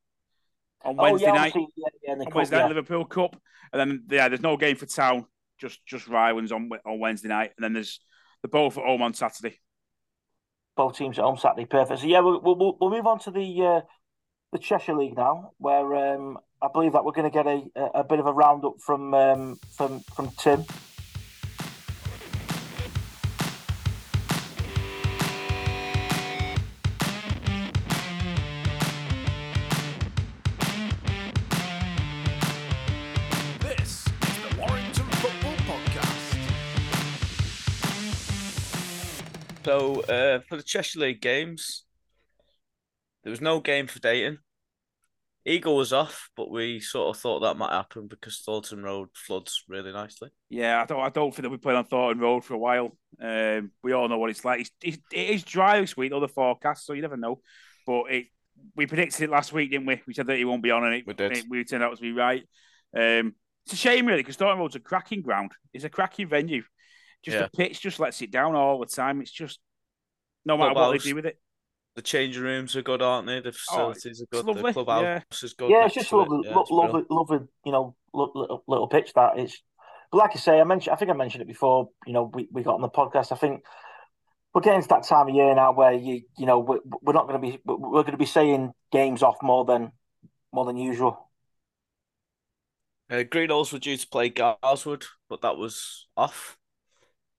on 0.86 0.96
Oh 0.98 1.04
Wednesday 1.04 1.28
yeah, 1.28 1.34
night. 1.34 1.54
yeah, 1.56 1.88
yeah, 2.08 2.16
the 2.16 2.22
On 2.22 2.26
cup, 2.28 2.36
Wednesday 2.36 2.58
night. 2.60 2.68
Liverpool 2.70 3.04
Cup, 3.04 3.36
and 3.74 3.80
then 3.82 4.04
yeah, 4.10 4.30
there's 4.30 4.42
no 4.42 4.56
game 4.56 4.78
for 4.78 4.86
town. 4.86 5.26
Just 5.60 5.86
just 5.86 6.08
Rylands 6.08 6.54
on 6.54 6.70
on 6.86 7.00
Wednesday 7.00 7.28
night, 7.28 7.52
and 7.58 7.64
then 7.66 7.74
there's 7.74 8.00
the 8.44 8.48
both 8.48 8.78
at 8.78 8.84
home 8.86 9.02
on 9.02 9.16
Saturday. 9.16 9.60
both 10.76 10.98
teams 10.98 11.18
at 11.18 11.24
home 11.26 11.38
Saturday. 11.38 11.66
Perfect. 11.66 12.02
So 12.02 12.08
yeah, 12.08 12.20
we'll 12.20 12.42
we'll, 12.42 12.78
we'll 12.80 12.90
move 12.92 13.08
on 13.08 13.20
to 13.20 13.32
the 13.32 13.64
uh, 13.64 13.82
the 14.52 14.60
Cheshire 14.60 14.96
League 14.96 15.16
now, 15.18 15.52
where 15.58 15.96
um, 16.16 16.38
I 16.62 16.68
believe 16.72 16.94
that 16.94 17.04
we're 17.06 17.12
going 17.14 17.32
to 17.32 17.36
get 17.36 17.48
a, 17.48 17.64
a 17.76 18.02
a 18.02 18.04
bit 18.04 18.20
of 18.20 18.28
a 18.28 18.34
roundup 18.34 18.80
from 18.80 19.14
um, 19.14 19.60
from 19.76 20.02
from 20.16 20.30
Tim. 20.38 20.66
So 39.64 40.02
uh, 40.02 40.40
for 40.50 40.58
the 40.58 40.64
Cheshire 40.64 41.00
League 41.00 41.22
games, 41.22 41.86
there 43.24 43.32
was 43.32 43.42
no 43.42 43.60
game 43.60 43.88
for 43.88 44.00
Dayton. 44.00 44.40
Eagle 45.46 45.76
was 45.76 45.92
off, 45.92 46.30
but 46.38 46.50
we 46.50 46.80
sort 46.80 47.14
of 47.16 47.22
thought 47.22 47.42
that 47.42 47.58
might 47.58 47.72
happen 47.74 48.08
because 48.08 48.42
Thornton 48.46 48.82
Road 48.82 49.10
floods 49.14 49.64
really 49.68 49.92
nicely. 49.92 50.30
Yeah, 50.50 50.82
I 50.82 50.86
don't. 50.86 51.02
I 51.02 51.10
don't 51.10 51.32
think 51.32 51.44
that 51.44 51.50
we 51.50 51.58
played 51.58 51.76
on 51.76 51.86
Thornton 51.86 52.22
Road 52.22 52.46
for 52.46 52.54
a 52.54 52.58
while. 52.58 52.98
Um, 53.22 53.72
we 53.84 53.92
all 53.92 54.08
know 54.08 54.18
what 54.18 54.30
it's 54.30 54.46
like. 54.46 54.62
It's, 54.62 54.72
it's, 54.82 54.98
it 55.12 55.30
is 55.32 55.44
dry 55.44 55.82
this 55.82 55.98
week, 55.98 56.12
though 56.12 56.22
the 56.22 56.30
forecast, 56.30 56.86
so 56.86 56.94
you 56.94 57.02
never 57.02 57.18
know. 57.18 57.42
But 57.86 58.04
it, 58.10 58.28
we 58.78 58.86
predicted 58.86 59.22
it 59.24 59.30
last 59.30 59.52
week, 59.52 59.72
didn't 59.72 59.86
we? 59.88 60.02
We 60.08 60.14
said 60.14 60.28
that 60.28 60.38
he 60.38 60.46
won't 60.46 60.64
be 60.64 60.72
on, 60.72 60.86
and 60.86 60.96
it, 60.96 61.08
We 61.08 61.14
did. 61.14 61.34
it- 61.34 61.46
we 61.50 61.64
turned 61.66 61.84
out 61.84 61.96
to 61.96 62.02
be 62.02 62.14
right. 62.14 62.44
Um, 62.96 63.36
it's 63.66 63.74
a 63.74 63.78
shame, 63.78 64.06
really, 64.06 64.22
because 64.22 64.38
Thornton 64.38 64.60
Road's 64.60 64.76
a 64.76 64.80
cracking 64.80 65.22
ground. 65.22 65.52
It's 65.74 65.84
a 65.86 65.90
cracking 65.90 66.30
venue. 66.30 66.64
Just 67.24 67.36
Yeah. 67.36 67.44
the 67.44 67.58
pitch 67.58 67.82
just 67.82 68.00
lets 68.00 68.22
it 68.22 68.32
down 68.32 68.56
all 68.56 68.80
the 68.80 68.86
time. 68.86 69.22
It's 69.22 69.32
just 69.32 69.60
no 70.46 70.58
matter 70.58 70.70
what 70.70 70.76
Clubhouse. 70.76 71.04
they 71.04 71.10
do 71.10 71.16
with 71.16 71.26
it. 71.26 71.40
The 71.96 72.02
changing 72.02 72.42
rooms 72.44 72.76
are 72.76 72.82
good, 72.82 73.02
aren't 73.02 73.28
they? 73.28 73.40
The 73.40 73.52
facilities 73.52 74.22
are 74.22 74.26
good. 74.32 74.46
lovely, 74.46 74.64
The 74.72 74.84
clubhouse 74.84 75.04
yeah. 75.04 75.22
is 75.44 75.54
good. 75.54 75.70
Yeah, 75.70 75.86
it's 75.86 75.94
just 75.94 76.10
to 76.10 76.22
it. 76.22 76.30
lovely, 76.30 76.48
Yeah, 76.50 76.56
lo- 76.56 76.62
it's 76.62 76.72
lovely, 76.72 77.02
lovely. 77.10 77.40
You 77.66 77.72
know, 77.72 77.96
little, 78.14 78.64
little 78.68 78.88
pitch 78.88 79.14
that 79.14 79.38
is. 79.40 79.62
But 80.12 80.18
like 80.18 80.32
I 80.34 80.40
say, 80.40 80.60
I 80.60 80.64
mentioned. 80.64 80.94
I 80.94 80.98
think 80.98 81.12
I 81.12 81.14
mentioned 81.14 81.44
it 81.44 81.48
before. 81.48 81.90
You 82.08 82.14
know, 82.14 82.32
we, 82.34 82.48
we 82.52 82.64
got 82.64 82.76
on 82.76 82.82
the 82.82 82.90
podcast. 82.90 83.32
I 83.32 83.36
think 83.36 83.64
we're 84.54 84.62
getting 84.62 84.82
to 84.82 84.88
that 84.90 85.04
time 85.04 85.30
of 85.30 85.36
year 85.36 85.54
now 85.56 85.72
where 85.72 85.94
you 85.94 86.24
you 86.38 86.46
know 86.46 86.60
we're, 86.60 86.80
we're 87.02 87.14
not 87.14 87.28
going 87.28 87.40
to 87.42 87.48
be 87.48 87.60
we're 87.66 88.02
going 88.04 88.12
to 88.12 88.18
be 88.18 88.26
saying 88.26 88.72
games 88.92 89.22
off 89.24 89.38
more 89.44 89.64
than 89.66 89.92
more 90.52 90.66
than 90.66 90.78
usual. 90.78 91.30
Uh, 93.10 93.18
Greenalls 93.24 93.72
were 93.72 93.80
due 93.80 93.98
to 93.98 94.08
play 94.08 94.30
Garswood, 94.32 95.06
but 95.30 95.42
that 95.42 95.58
was 95.58 96.08
off. 96.18 96.58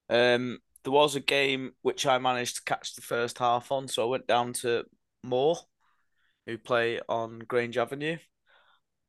Um, 0.09 0.59
there 0.83 0.93
was 0.93 1.17
a 1.17 1.21
game 1.21 1.73
which 1.83 2.07
I 2.07 2.19
managed 2.19 2.57
to 2.57 2.65
catch 2.65 2.95
the 2.95 3.03
first 3.03 3.39
half 3.39 3.73
on, 3.73 3.89
so 3.89 4.03
I 4.03 4.11
went 4.11 4.27
down 4.27 4.53
to 4.55 4.85
Moore, 5.23 5.57
who 6.47 6.59
play 6.59 7.01
on 7.09 7.41
Grange 7.41 7.79
Avenue, 7.79 8.19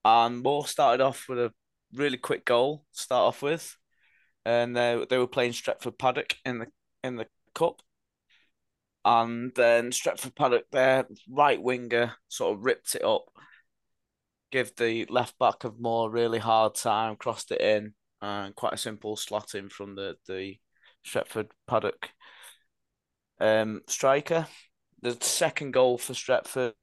and 0.03 0.41
Moore 0.41 0.67
started 0.67 1.03
off 1.03 1.25
with 1.27 1.39
a 1.39 1.53
really 1.93 2.17
quick 2.17 2.45
goal 2.45 2.85
to 2.93 3.01
start 3.01 3.27
off 3.27 3.41
with, 3.41 3.75
and 4.45 4.75
they 4.75 5.05
they 5.09 5.17
were 5.17 5.27
playing 5.27 5.51
Stretford 5.51 5.97
Paddock 5.97 6.35
in 6.45 6.59
the 6.59 6.67
in 7.03 7.17
the 7.17 7.27
cup, 7.53 7.81
and 9.03 9.51
then 9.55 9.91
Stretford 9.91 10.35
Paddock, 10.35 10.65
their 10.71 11.07
right 11.29 11.61
winger, 11.61 12.13
sort 12.29 12.57
of 12.57 12.63
ripped 12.63 12.95
it 12.95 13.03
up 13.03 13.29
give 14.55 14.73
the 14.77 15.05
left 15.09 15.37
back 15.37 15.65
of 15.65 15.81
Moore 15.81 16.09
really 16.09 16.39
hard 16.39 16.75
time, 16.75 17.17
crossed 17.17 17.51
it 17.51 17.59
in, 17.59 17.93
and 18.21 18.55
quite 18.55 18.71
a 18.71 18.77
simple 18.77 19.17
slot 19.17 19.53
in 19.53 19.67
from 19.67 19.95
the 19.95 20.15
the 20.27 20.55
Stretford 21.05 21.49
Paddock 21.67 22.09
um 23.39 23.81
striker. 23.87 24.47
The 25.01 25.17
second 25.21 25.71
goal 25.71 25.97
for 25.97 26.13
Stretford 26.13 26.73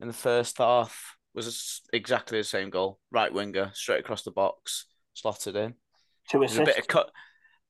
in 0.00 0.06
the 0.08 0.12
first 0.12 0.58
half 0.58 1.16
was 1.34 1.80
exactly 1.92 2.38
the 2.38 2.44
same 2.44 2.70
goal. 2.70 2.98
Right 3.10 3.32
winger, 3.32 3.70
straight 3.74 4.00
across 4.00 4.22
the 4.22 4.30
box, 4.30 4.86
slotted 5.14 5.56
in. 5.56 5.74
Two 6.28 6.38
There 6.38 6.40
was 6.40 6.58
a 6.58 6.62
assists. 6.62 6.74
bit 6.76 6.82
of 6.84 6.88
cut. 6.88 7.10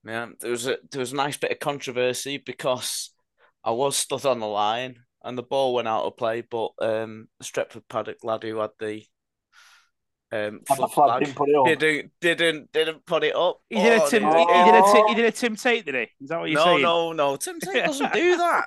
Yeah, 0.07 0.27
there 0.41 0.51
was 0.51 0.67
a 0.67 0.79
there 0.91 1.01
was 1.01 1.13
a 1.13 1.17
nice 1.17 1.37
bit 1.37 1.53
of 1.53 1.59
controversy 1.61 2.39
because 2.39 3.11
I 3.63 3.71
was 3.71 3.97
stood 3.97 4.27
on 4.27 4.41
the 4.41 4.47
line 4.47 4.97
and 5.23 5.39
the 5.39 5.43
ball 5.43 5.75
went 5.75 5.89
out 5.89 6.05
of 6.05 6.17
play, 6.17 6.43
but 6.43 6.71
um, 6.81 7.29
Stretford 7.43 7.85
paddock 7.89 8.19
lad 8.23 8.43
who 8.43 8.59
had 8.59 8.71
the 8.79 9.05
um 10.35 10.41
And 10.41 10.61
the 10.67 10.89
flag, 10.89 10.91
flag 10.91 11.21
didn't 11.25 11.37
put 11.37 11.49
it 11.49 11.57
up. 11.57 11.67
didn't 11.79 12.11
didn't 12.21 12.73
didn't 12.73 13.07
put 13.07 13.25
it 13.25 13.37
up. 13.37 13.61
He 13.71 13.77
did 13.77 13.93
a 14.01 14.03
Oh, 14.03 14.09
Tim. 14.09 14.25
and 14.25 14.37
He, 14.37 14.43
it- 14.43 14.57
he 14.57 14.65
did 14.73 14.75
a 14.75 14.93
Tim, 14.93 15.07
he 15.09 15.15
did 15.15 15.25
a 15.27 15.33
Tim 15.33 15.57
Tate, 15.57 15.85
did 15.87 15.95
he? 15.95 16.01
Is 16.21 16.29
that 16.31 16.41
what 16.41 16.51
you're 16.51 16.59
no, 16.61 16.65
saying? 16.65 16.83
no, 16.83 17.13
no. 17.13 17.31
no. 17.31 17.37
Tim 17.37 17.61
Tate 17.61 17.85
doesn't 17.85 18.13
do 18.13 18.37
that. 18.45 18.65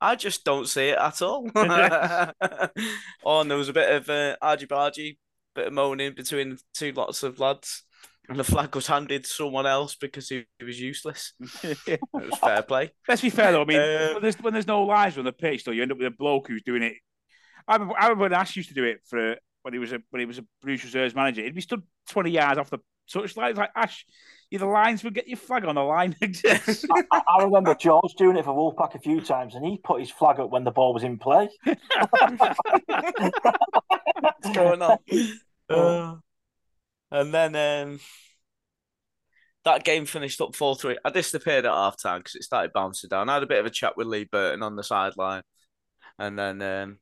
I 0.00 0.14
just 0.14 0.44
don't 0.44 0.68
see 0.68 0.88
it 0.90 0.98
at 0.98 1.22
all. 1.22 1.48
oh, 1.56 3.40
and 3.40 3.50
there 3.50 3.58
was 3.58 3.68
a 3.68 3.72
bit 3.72 3.90
of 3.90 4.08
uh, 4.10 4.36
argy 4.42 4.66
bargy, 4.66 5.16
bit 5.54 5.68
of 5.68 5.72
moaning 5.72 6.12
between 6.14 6.58
two 6.74 6.92
lots 6.92 7.22
of 7.22 7.40
lads, 7.40 7.82
and 8.28 8.38
the 8.38 8.44
flag 8.44 8.74
was 8.74 8.86
handed 8.86 9.24
to 9.24 9.30
someone 9.30 9.66
else 9.66 9.94
because 9.96 10.28
he, 10.28 10.44
he 10.58 10.64
was 10.64 10.78
useless. 10.80 11.32
It 11.62 12.00
was 12.12 12.38
fair 12.38 12.62
play. 12.62 12.90
Let's 13.08 13.22
be 13.22 13.30
fair 13.30 13.52
though. 13.52 13.62
I 13.62 13.64
mean, 13.64 13.80
Uh, 13.80 14.10
when, 14.14 14.22
there's, 14.22 14.36
when 14.36 14.52
there's 14.52 14.66
no 14.66 14.82
lines 14.82 15.16
on 15.16 15.24
the 15.24 15.32
pitch, 15.32 15.64
though, 15.64 15.72
you 15.72 15.82
end 15.82 15.92
up 15.92 15.98
with 15.98 16.06
a 16.08 16.10
bloke 16.10 16.48
who's 16.48 16.62
doing 16.62 16.82
it. 16.82 16.94
I 17.66 17.74
remember, 17.74 17.94
I 17.98 18.02
remember 18.04 18.22
when 18.24 18.32
Ash 18.34 18.54
used 18.54 18.68
to 18.68 18.74
do 18.74 18.84
it 18.84 19.00
for 19.08 19.36
when 19.66 19.72
he 19.72 19.80
was 19.80 19.92
a 19.92 20.00
when 20.10 20.20
he 20.20 20.26
was 20.26 20.38
a 20.38 20.44
Bruce 20.62 20.84
Reserves 20.84 21.16
manager. 21.16 21.42
He'd 21.42 21.56
be 21.56 21.60
stood 21.60 21.82
twenty 22.08 22.30
yards 22.30 22.56
off 22.56 22.70
the 22.70 22.78
touchline. 23.12 23.50
It's 23.50 23.58
like 23.58 23.72
Ash, 23.74 24.06
you 24.48 24.60
the 24.60 24.66
lines 24.66 25.02
would 25.02 25.12
get 25.12 25.26
your 25.26 25.38
flag 25.38 25.64
on 25.64 25.74
the 25.74 25.82
line. 25.82 26.14
I, 26.22 26.60
I 27.12 27.42
remember 27.42 27.74
George 27.74 28.14
doing 28.16 28.36
it 28.36 28.44
for 28.44 28.54
Wolfpack 28.54 28.94
a 28.94 29.00
few 29.00 29.20
times, 29.20 29.56
and 29.56 29.66
he 29.66 29.78
put 29.78 29.98
his 29.98 30.08
flag 30.08 30.38
up 30.38 30.50
when 30.50 30.62
the 30.62 30.70
ball 30.70 30.94
was 30.94 31.02
in 31.02 31.18
play. 31.18 31.48
What's 31.64 31.80
going 34.54 34.82
on? 34.82 34.98
Uh, 35.68 36.14
and 37.10 37.34
then 37.34 37.56
um, 37.56 37.98
that 39.64 39.82
game 39.82 40.06
finished 40.06 40.40
up 40.40 40.54
4 40.54 40.76
3. 40.76 40.96
I 41.04 41.10
disappeared 41.10 41.66
at 41.66 41.72
half 41.72 42.00
time 42.00 42.20
because 42.20 42.36
it 42.36 42.44
started 42.44 42.72
bouncing 42.72 43.08
down. 43.08 43.28
I 43.28 43.34
had 43.34 43.42
a 43.42 43.48
bit 43.48 43.58
of 43.58 43.66
a 43.66 43.70
chat 43.70 43.96
with 43.96 44.06
Lee 44.06 44.28
Burton 44.30 44.62
on 44.62 44.76
the 44.76 44.84
sideline 44.84 45.42
and 46.20 46.38
then 46.38 46.62
um, 46.62 46.98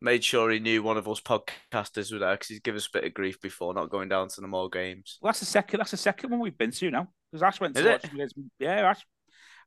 made 0.00 0.24
sure 0.24 0.50
he 0.50 0.58
knew 0.58 0.82
one 0.82 0.96
of 0.96 1.08
us 1.08 1.20
podcasters 1.20 2.12
were 2.12 2.18
there 2.18 2.34
because 2.34 2.48
he'd 2.48 2.62
give 2.62 2.76
us 2.76 2.86
a 2.86 2.90
bit 2.98 3.04
of 3.04 3.14
grief 3.14 3.40
before 3.40 3.74
not 3.74 3.90
going 3.90 4.08
down 4.08 4.28
to 4.28 4.40
the 4.40 4.46
Moore 4.48 4.68
games. 4.70 5.18
Well, 5.20 5.28
that's 5.28 5.40
the 5.40 5.46
second. 5.46 5.78
That's 5.78 5.90
the 5.92 5.96
second 5.96 6.30
one 6.30 6.40
we've 6.40 6.56
been 6.58 6.70
to 6.72 6.90
now. 6.90 7.08
Because 7.30 7.42
Ash 7.42 7.60
went 7.60 7.74
to 7.76 7.80
Is 7.82 7.86
watch 7.86 8.04
it? 8.04 8.12
against. 8.12 8.34
Yeah, 8.58 8.90
Ash. 8.90 9.04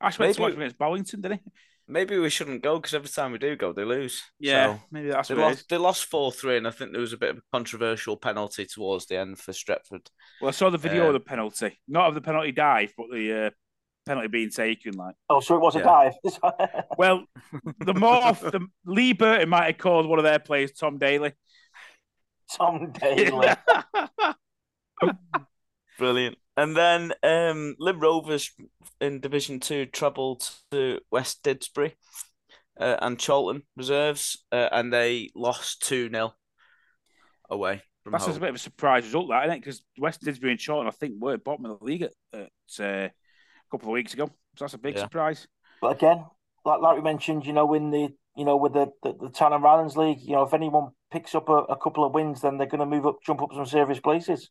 Ash 0.02 0.20
went 0.20 0.34
to 0.36 0.42
Maybe- 0.42 0.52
watch 0.52 0.58
against 0.58 0.78
Bollington, 0.80 1.22
didn't 1.22 1.42
he? 1.44 1.52
Maybe 1.86 2.18
we 2.18 2.30
shouldn't 2.30 2.64
go 2.64 2.78
because 2.78 2.94
every 2.94 3.10
time 3.10 3.34
we 3.34 3.38
do 3.40 3.58
go, 3.58 3.74
they 3.74 3.84
lose. 3.84 4.24
Yeah, 4.40 4.76
So, 4.78 4.82
maybe 4.90 5.10
that's 5.10 5.28
they 5.28 5.36
what 5.36 5.42
it 5.42 5.52
is. 5.52 5.58
lost, 5.58 5.70
they 5.70 5.78
lost 5.78 6.06
4 6.06 6.32
3, 6.32 6.58
and 6.58 6.68
I 6.68 6.72
think 6.72 6.92
there 6.94 7.02
was 7.02 7.12
a 7.12 7.18
bit 7.18 7.32
of 7.32 7.38
a 7.40 7.42
controversial 7.52 8.16
penalty 8.16 8.66
towards 8.66 9.06
the 9.08 9.18
end 9.18 9.38
for 9.38 9.52
Stretford. 9.52 10.08
Well, 10.40 10.48
I 10.48 10.52
saw 10.52 10.70
the 10.70 10.78
video 10.78 11.02
Um, 11.04 11.08
of 11.08 11.14
the 11.14 11.20
penalty, 11.20 11.78
not 11.90 12.08
of 12.08 12.16
the 12.16 12.22
penalty 12.22 12.54
dive, 12.54 12.94
but 12.98 13.08
the 13.12 13.48
uh, 13.48 13.50
penalty 14.06 14.28
being 14.28 14.50
taken. 14.50 14.94
Like, 14.94 15.16
Oh, 15.30 15.40
so 15.40 15.56
it 15.56 15.62
was 15.62 15.76
a 15.76 15.84
dive. 15.84 16.14
well, 16.98 17.26
the 17.80 17.94
more 17.94 18.34
the 18.34 18.68
Lee 18.86 19.14
Burton 19.14 19.50
might 19.50 19.66
have 19.66 19.78
called 19.78 20.08
one 20.08 20.20
of 20.20 20.24
their 20.24 20.40
players 20.40 20.72
Tom 20.72 20.98
Daley. 20.98 21.34
Tom 22.52 22.92
Daley. 22.92 23.50
Brilliant. 25.98 26.38
And 26.56 26.76
then 26.76 27.14
um, 27.24 27.76
Lymm 27.80 28.00
Rovers 28.00 28.52
in 29.02 29.20
Division 29.20 29.60
Two 29.60 29.86
travelled 29.86 30.48
to 30.72 31.00
West 31.12 31.44
Didsbury 31.44 31.94
uh, 32.80 32.98
and 33.02 33.24
Chorlton 33.24 33.64
reserves, 33.76 34.44
uh, 34.52 34.70
and 34.72 34.94
they 34.94 35.32
lost 35.36 35.82
two 35.88 36.10
0 36.10 36.34
away 37.50 37.82
from 38.04 38.12
That's 38.12 38.26
home. 38.26 38.38
a 38.38 38.40
bit 38.40 38.50
of 38.50 38.56
a 38.56 38.60
surprise 38.60 39.04
result, 39.06 39.30
that 39.30 39.46
isn't 39.46 39.58
it? 39.58 39.60
Because 39.62 39.82
West 39.98 40.22
Didsbury 40.24 40.52
and 40.52 40.64
Chorlton, 40.64 40.88
I 40.88 40.92
think, 40.92 41.16
were 41.20 41.38
bottom 41.38 41.66
of 41.66 41.80
the 41.80 41.86
league 41.86 42.04
at, 42.04 42.12
at, 42.34 42.50
uh, 42.80 42.84
a 42.84 43.12
couple 43.74 43.90
of 43.90 43.94
weeks 43.94 44.14
ago. 44.14 44.28
So 44.56 44.66
that's 44.66 44.74
a 44.76 44.78
big 44.78 44.96
Yeah. 44.96 45.02
surprise. 45.02 45.48
But 45.82 45.96
again, 45.98 46.26
like 46.64 46.80
like 46.82 46.96
we 46.96 47.02
mentioned, 47.02 47.46
you 47.46 47.54
know, 47.54 47.74
in 47.74 47.90
the 47.90 48.14
you 48.36 48.46
know 48.46 48.56
with 48.58 48.74
the 48.74 48.92
the, 49.02 49.14
the 49.20 49.30
Town 49.30 49.52
and 49.54 49.64
Rylands 49.64 49.98
League, 49.98 50.22
you 50.22 50.34
know, 50.34 50.44
if 50.44 50.54
anyone 50.54 50.92
picks 51.12 51.34
up 51.36 51.50
a, 51.50 51.54
a 51.76 51.78
couple 51.78 52.06
of 52.06 52.14
wins, 52.14 52.42
then 52.42 52.58
they're 52.58 52.68
going 52.68 52.80
to 52.80 52.86
move 52.86 53.06
up, 53.08 53.18
jump 53.26 53.42
up 53.42 53.50
some 53.54 53.66
serious 53.66 54.00
places. 54.00 54.50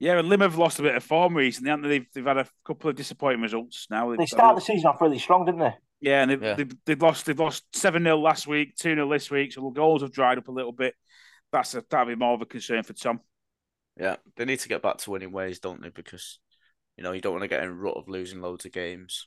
Yeah, 0.00 0.18
and 0.18 0.28
Lymm 0.28 0.40
have 0.40 0.58
lost 0.58 0.78
a 0.80 0.82
bit 0.82 0.96
of 0.96 1.04
form 1.04 1.36
recently, 1.36 1.70
haven't 1.70 1.88
they? 1.88 1.98
They've, 1.98 2.06
they've 2.14 2.24
had 2.26 2.38
a 2.38 2.46
couple 2.64 2.90
of 2.90 2.96
disappointing 2.96 3.40
results 3.42 3.86
now. 3.90 4.10
They 4.10 4.16
They've- 4.18 4.28
started 4.28 4.56
the 4.60 4.64
season 4.64 4.86
off 4.86 5.00
really 5.00 5.18
strong, 5.20 5.44
didn't 5.44 5.60
they? 5.60 5.74
Yeah, 6.00 6.22
and 6.22 6.30
they've, 6.30 6.42
Yeah. 6.42 6.54
They've, 6.54 6.76
they've 6.84 7.02
lost 7.02 7.26
they've 7.26 7.38
lost 7.38 7.64
seven 7.74 8.02
0 8.02 8.18
last 8.18 8.46
week, 8.46 8.76
two 8.76 8.94
0 8.94 9.08
this 9.08 9.30
week, 9.30 9.52
so 9.52 9.60
the 9.62 9.70
goals 9.70 10.02
have 10.02 10.12
dried 10.12 10.38
up 10.38 10.48
a 10.48 10.52
little 10.52 10.72
bit. 10.72 10.94
That's 11.52 11.74
a 11.74 11.84
that'd 11.88 12.08
be 12.08 12.16
more 12.16 12.34
of 12.34 12.42
a 12.42 12.46
concern 12.46 12.82
for 12.82 12.92
Tom. 12.92 13.20
Yeah, 13.98 14.16
they 14.36 14.44
need 14.44 14.58
to 14.58 14.68
get 14.68 14.82
back 14.82 14.98
to 14.98 15.10
winning 15.12 15.30
ways, 15.32 15.60
don't 15.60 15.80
they? 15.80 15.90
Because 15.90 16.40
you 16.96 17.02
know 17.04 17.12
you 17.12 17.20
don't 17.20 17.32
want 17.32 17.42
to 17.42 17.48
get 17.48 17.62
in 17.62 17.68
a 17.70 17.72
rut 17.72 17.96
of 17.96 18.08
losing 18.08 18.40
loads 18.40 18.64
of 18.64 18.72
games. 18.72 19.26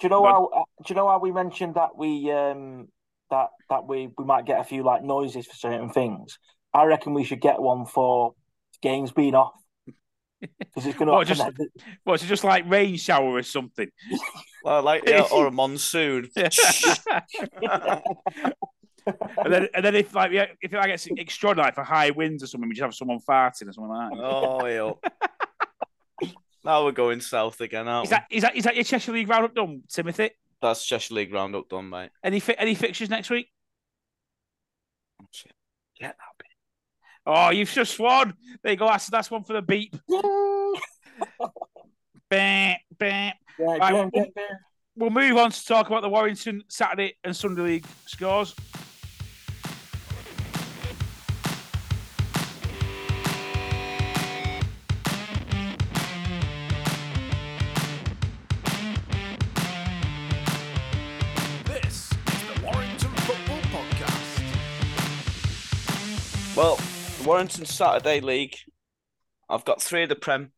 Do 0.00 0.06
you 0.06 0.10
know 0.10 0.22
But- 0.22 0.30
how? 0.32 0.44
uh, 0.46 0.62
Do 0.84 0.90
you 0.90 0.94
know 0.94 1.08
how 1.08 1.18
we 1.18 1.32
mentioned 1.32 1.74
that 1.74 1.96
we 1.96 2.30
um 2.30 2.88
that 3.30 3.48
that 3.70 3.86
we 3.86 4.08
we 4.16 4.24
might 4.24 4.44
get 4.46 4.60
a 4.60 4.64
few 4.64 4.82
like 4.82 5.02
noises 5.02 5.46
for 5.46 5.54
certain 5.54 5.90
things? 5.90 6.38
I 6.72 6.84
reckon 6.84 7.14
we 7.14 7.24
should 7.24 7.40
get 7.40 7.60
one 7.60 7.86
for 7.86 8.34
games 8.82 9.10
being 9.10 9.34
off 9.34 9.54
because 10.40 10.86
it's 10.86 10.96
going 10.98 11.06
to 11.08 11.12
What, 11.14 11.28
happen. 11.28 11.68
What's 12.04 12.22
it 12.22 12.26
just 12.26 12.44
like 12.44 12.68
rain 12.70 12.96
shower 12.96 13.30
or 13.32 13.42
something? 13.42 13.88
Well, 14.64 14.82
like 14.82 15.08
yeah, 15.08 15.22
or 15.32 15.46
a 15.46 15.50
monsoon. 15.52 16.28
and 16.36 16.52
then 19.46 19.68
and 19.74 19.84
then 19.84 19.94
if 19.94 20.14
like 20.14 20.32
yeah, 20.32 20.46
if 20.60 20.74
it 20.74 20.86
gets 20.86 21.06
extraordinary 21.06 21.72
for 21.72 21.84
high 21.84 22.10
winds 22.10 22.42
or 22.42 22.48
something, 22.48 22.68
we 22.68 22.74
just 22.74 22.82
have 22.82 22.94
someone 22.94 23.20
farting 23.20 23.68
or 23.68 23.72
something 23.72 23.88
like 23.88 24.10
that. 24.10 24.18
oh, 24.20 24.66
yeah. 24.66 24.92
Now 26.64 26.84
we're 26.84 26.92
going 26.92 27.20
south 27.20 27.60
again, 27.60 27.88
aren't 27.88 28.06
Is 28.06 28.10
we? 28.10 28.14
that 28.16 28.26
is 28.30 28.42
that 28.42 28.56
is 28.56 28.64
that 28.64 28.74
your 28.74 28.84
Cheshire 28.84 29.12
League 29.12 29.28
roundup 29.28 29.54
done, 29.54 29.82
Timothy? 29.88 30.30
That's 30.60 30.84
Cheshire 30.84 31.14
League 31.14 31.32
roundup 31.32 31.68
done, 31.68 31.88
mate. 31.88 32.10
Any 32.22 32.40
fi- 32.40 32.54
any 32.58 32.74
fixtures 32.74 33.10
next 33.10 33.30
week? 33.30 33.48
Oh, 35.22 35.26
yeah, 36.00 36.12
Oh, 37.26 37.50
you've 37.50 37.70
just 37.70 37.94
sworn. 37.94 38.34
There 38.62 38.72
you 38.72 38.78
go. 38.78 38.86
That's 38.86 39.06
that's 39.08 39.30
one 39.30 39.44
for 39.44 39.52
the 39.54 39.62
beep. 39.62 39.94
Bah, 42.30 42.74
bah. 42.98 43.06
Yeah, 43.06 43.32
Right, 43.58 43.78
yeah, 43.80 43.92
well- 43.92 44.10
yeah, 44.14 44.24
yeah. 44.36 44.42
We'll 44.96 45.10
move 45.10 45.36
on 45.36 45.50
to 45.52 45.64
talk 45.64 45.86
about 45.86 46.02
the 46.02 46.08
Warrington 46.08 46.62
Saturday 46.68 47.14
and 47.24 47.34
Sunday 47.34 47.62
League 47.62 47.86
scores. 48.06 48.54
Warrington 67.28 67.66
Saturday 67.66 68.20
League. 68.20 68.56
I've 69.50 69.64
got 69.64 69.82
three 69.82 70.02
of 70.04 70.08
the 70.08 70.16
Prem 70.16 70.52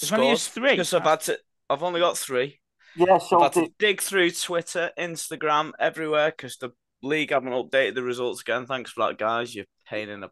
As 0.00 0.10
many 0.10 0.34
three. 0.36 0.70
because 0.70 0.94
I've 0.94 1.02
had 1.02 1.20
to. 1.22 1.38
I've 1.68 1.82
only 1.82 2.00
got 2.00 2.16
three. 2.16 2.60
Yeah, 2.96 3.14
I've 3.14 3.22
so 3.22 3.40
had 3.40 3.52
to 3.54 3.68
dig 3.78 4.00
through 4.00 4.30
Twitter, 4.30 4.90
Instagram, 4.98 5.72
everywhere 5.78 6.30
because 6.34 6.56
the 6.56 6.70
league 7.02 7.30
haven't 7.30 7.52
updated 7.52 7.94
the 7.94 8.02
results 8.02 8.40
again. 8.40 8.66
Thanks 8.66 8.90
for 8.90 9.06
that, 9.06 9.18
guys. 9.18 9.54
You're 9.54 9.66
pain 9.86 10.08
in 10.08 10.20
the 10.20 10.30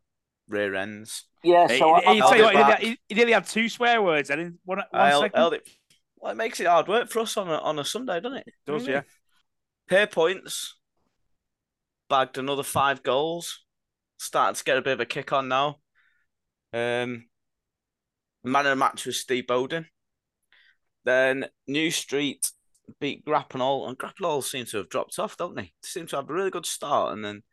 rear 0.48 0.74
ends. 0.74 1.26
yeah, 1.44 1.68
He, 1.68 1.80
I, 1.82 2.00
he, 2.00 2.14
he, 2.14 2.22
I, 2.22 2.28
tell 2.28 2.36
you 2.36 2.42
Held 2.42 2.54
what, 2.54 2.56
he, 2.56 2.62
back. 2.62 2.80
he, 2.80 2.98
he 3.08 3.14
nearly 3.14 3.32
had 3.32 3.46
two 3.46 3.68
swear 3.68 4.02
words 4.02 4.30
and 4.30 4.40
in 4.40 4.58
one, 4.64 4.78
one 4.78 4.86
I 4.92 5.08
held, 5.08 5.24
second. 5.24 5.38
held 5.38 5.54
it. 5.54 5.68
Well, 6.16 6.32
it 6.32 6.36
makes 6.36 6.58
it 6.60 6.66
hard 6.66 6.88
work 6.88 7.08
for 7.10 7.20
us 7.20 7.36
on 7.36 7.48
a 7.48 7.58
on 7.58 7.78
a 7.78 7.84
Sunday, 7.84 8.20
doesn't 8.20 8.38
it? 8.38 8.46
Does, 8.66 8.86
yeah. 8.86 9.02
Pair 9.88 10.06
points. 10.06 10.74
Bagged 12.08 12.38
another 12.38 12.62
five 12.62 13.02
goals. 13.02 13.60
Starting 14.22 14.54
to 14.54 14.64
get 14.64 14.76
a 14.76 14.82
bit 14.82 14.92
of 14.92 15.00
a 15.00 15.06
kick 15.06 15.32
on 15.32 15.48
now. 15.48 15.78
Um, 16.74 17.24
man 18.44 18.66
of 18.66 18.70
the 18.72 18.76
match 18.76 19.06
was 19.06 19.18
Steve 19.18 19.46
Bowden. 19.46 19.86
Then 21.06 21.46
New 21.66 21.90
Street 21.90 22.46
beat 23.00 23.24
Grappenhall, 23.24 23.88
and 23.88 23.96
Grappenhall 23.96 24.42
seem 24.42 24.66
to 24.66 24.76
have 24.76 24.90
dropped 24.90 25.18
off, 25.18 25.38
don't 25.38 25.56
they? 25.56 25.62
They 25.62 25.70
seem 25.86 26.06
to 26.08 26.16
have 26.16 26.28
a 26.28 26.34
really 26.34 26.50
good 26.50 26.66
start, 26.66 27.14
and 27.14 27.24
then 27.24 27.44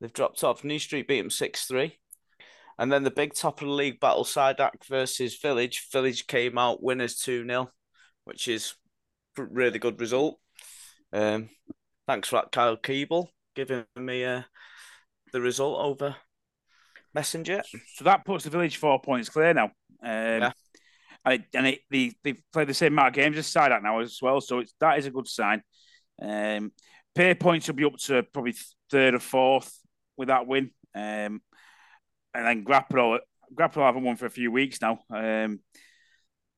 they've 0.00 0.12
dropped 0.12 0.44
off. 0.44 0.62
New 0.62 0.78
Street 0.78 1.08
beat 1.08 1.22
them 1.22 1.28
6 1.28 1.64
3. 1.64 1.98
And 2.78 2.92
then 2.92 3.02
the 3.02 3.10
big 3.10 3.34
top 3.34 3.60
of 3.60 3.66
the 3.66 3.74
league 3.74 3.98
battle, 3.98 4.22
Sidak 4.22 4.86
versus 4.88 5.36
Village. 5.40 5.88
Village 5.90 6.28
came 6.28 6.56
out 6.56 6.84
winners 6.84 7.16
2 7.16 7.44
0, 7.44 7.72
which 8.26 8.46
is 8.46 8.74
a 9.38 9.42
really 9.42 9.80
good 9.80 10.00
result. 10.00 10.38
Um, 11.12 11.50
thanks 12.06 12.28
for 12.28 12.36
that, 12.36 12.52
Kyle 12.52 12.76
Keeble, 12.76 13.26
giving 13.56 13.86
me 13.96 14.24
uh, 14.24 14.42
the 15.32 15.40
result 15.40 15.78
over 15.80 16.16
Messenger. 17.14 17.62
So 17.94 18.04
that 18.04 18.24
puts 18.24 18.44
the 18.44 18.50
village 18.50 18.76
four 18.76 19.00
points 19.00 19.28
clear 19.28 19.54
now. 19.54 19.64
Um, 19.64 19.70
Yeah. 20.02 20.52
And, 21.24 21.34
it, 21.34 21.42
and 21.54 21.66
it, 21.66 21.80
they, 21.90 22.12
they've 22.22 22.42
played 22.52 22.68
the 22.68 22.74
same 22.74 22.92
amount 22.92 23.08
of 23.08 23.14
games 23.14 23.36
as 23.36 23.46
Sidak 23.52 23.82
now 23.82 23.98
as 23.98 24.18
well. 24.22 24.40
So 24.40 24.60
it's, 24.60 24.72
that 24.78 24.98
is 24.98 25.06
a 25.06 25.10
good 25.10 25.26
sign. 25.26 25.60
Um, 26.22 26.70
pay 27.14 27.34
points 27.34 27.66
will 27.66 27.74
be 27.74 27.84
up 27.84 27.96
to 28.04 28.22
probably 28.22 28.54
third 28.90 29.14
or 29.14 29.18
fourth 29.18 29.76
with 30.16 30.28
that 30.28 30.46
win. 30.46 30.70
Um, 30.94 31.42
and 32.32 32.46
then 32.46 32.64
Grappolo, 32.64 33.18
Grappolo 33.54 33.86
haven't 33.86 34.04
won 34.04 34.16
for 34.16 34.26
a 34.26 34.30
few 34.30 34.52
weeks 34.52 34.80
now. 34.80 35.00
Um, 35.10 35.60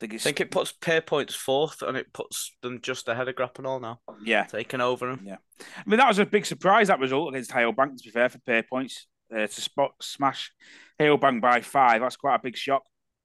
think, 0.00 0.14
I 0.14 0.18
think 0.18 0.40
it 0.40 0.50
puts 0.50 0.72
Pear 0.72 1.00
Points 1.00 1.34
fourth, 1.34 1.82
and 1.82 1.96
it 1.96 2.12
puts 2.12 2.54
them 2.62 2.80
just 2.82 3.08
ahead 3.08 3.28
of 3.28 3.36
Grappenhall 3.36 3.80
now, 3.80 4.00
yeah. 4.24 4.44
taking 4.44 4.80
over 4.80 5.08
them. 5.08 5.20
Yeah. 5.24 5.36
I 5.60 5.82
mean, 5.88 5.98
that 5.98 6.08
was 6.08 6.18
a 6.18 6.26
big 6.26 6.46
surprise, 6.46 6.88
that 6.88 7.00
result 7.00 7.30
against 7.30 7.52
Hale 7.52 7.72
Bank, 7.72 7.96
to 7.98 8.04
be 8.04 8.10
fair, 8.10 8.28
for 8.28 8.38
pay 8.38 8.62
points. 8.62 9.06
Uh, 9.30 9.46
to 9.46 9.60
spot 9.60 9.90
smash 10.00 10.52
Hale 10.98 11.18
Bank 11.18 11.42
by 11.42 11.60
five. 11.60 12.00
That's 12.00 12.16
quite 12.16 12.36
a 12.36 12.42
big 12.42 12.56
shock. 12.56 12.82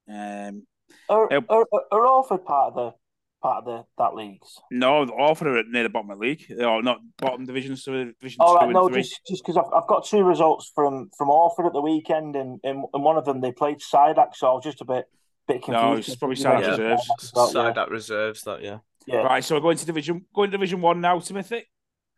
Um, 0.09 0.67
Are, 1.07 1.29
Yep. 1.31 1.45
are, 1.47 1.65
are 1.93 2.05
Orford 2.05 2.43
part 2.43 2.73
of 2.73 2.75
the 2.75 2.93
part 3.41 3.59
of 3.59 3.65
the 3.65 3.85
that 3.97 4.13
leagues? 4.13 4.59
no, 4.69 5.05
Orford 5.07 5.47
are 5.47 5.63
near 5.63 5.83
the 5.83 5.89
bottom 5.89 6.09
of 6.09 6.19
the 6.19 6.25
league. 6.25 6.45
Or 6.59 6.83
not 6.83 6.99
bottom 7.19 7.45
divisions, 7.45 7.85
so 7.85 7.93
division 7.93 8.37
All 8.41 8.49
two 8.49 8.55
right, 8.55 8.63
and 8.65 8.73
no, 8.73 8.89
three. 8.89 9.01
just 9.01 9.21
just 9.25 9.43
because 9.45 9.55
I've, 9.55 9.71
I've 9.73 9.87
got 9.87 10.05
two 10.05 10.23
results 10.23 10.69
from 10.75 11.09
from 11.17 11.29
Orford 11.29 11.67
at 11.67 11.71
the 11.73 11.81
weekend, 11.81 12.35
and 12.35 12.59
in, 12.65 12.83
in 12.93 13.01
one 13.01 13.15
of 13.15 13.23
them 13.23 13.39
they 13.39 13.53
played 13.53 13.77
Sidak, 13.79 14.35
so 14.35 14.47
I 14.47 14.53
was 14.55 14.63
just 14.65 14.81
a 14.81 14.85
bit 14.85 15.05
bit 15.47 15.63
confused. 15.63 15.67
No, 15.67 15.93
it's 15.93 16.15
probably 16.15 16.37
You 16.37 16.43
Sidak 16.45 16.53
mentioned 16.61 16.77
reserves. 16.79 17.09
Sidak 17.09 17.23
as 17.23 17.31
well, 17.35 17.47
Side 17.47 17.75
that 17.75 17.89
reserves 17.89 18.41
that, 18.43 18.61
yeah. 18.61 18.79
yeah, 19.05 19.15
yeah. 19.15 19.21
Right, 19.21 19.43
so 19.43 19.55
we're 19.55 19.61
going 19.61 19.77
to 19.77 19.85
division 19.85 20.25
going 20.33 20.51
to 20.51 20.57
division 20.57 20.81
one 20.81 21.01
now, 21.01 21.19
Timothy. 21.19 21.65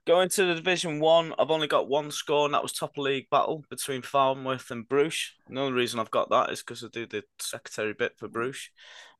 Going 0.06 0.30
to 0.30 0.46
the 0.46 0.54
Division 0.54 1.00
One, 1.00 1.34
I've 1.40 1.50
only 1.50 1.66
got 1.66 1.90
one 1.90 2.12
score, 2.12 2.46
and 2.46 2.54
that 2.54 2.62
was 2.62 2.74
top 2.74 2.92
of 2.92 3.04
league 3.04 3.28
battle 3.32 3.64
between 3.72 4.04
Farnworth 4.04 4.70
and 4.70 4.88
Bruges. 4.88 5.32
And 5.48 5.58
the 5.58 5.62
only 5.62 5.74
reason 5.74 6.00
I've 6.00 6.12
got 6.12 6.30
that 6.30 6.52
is 6.52 6.60
because 6.62 6.84
I 6.84 6.90
do 6.94 7.08
the 7.08 7.24
secretary 7.40 7.96
bit 7.98 8.12
for 8.16 8.28
Bruges. 8.28 8.70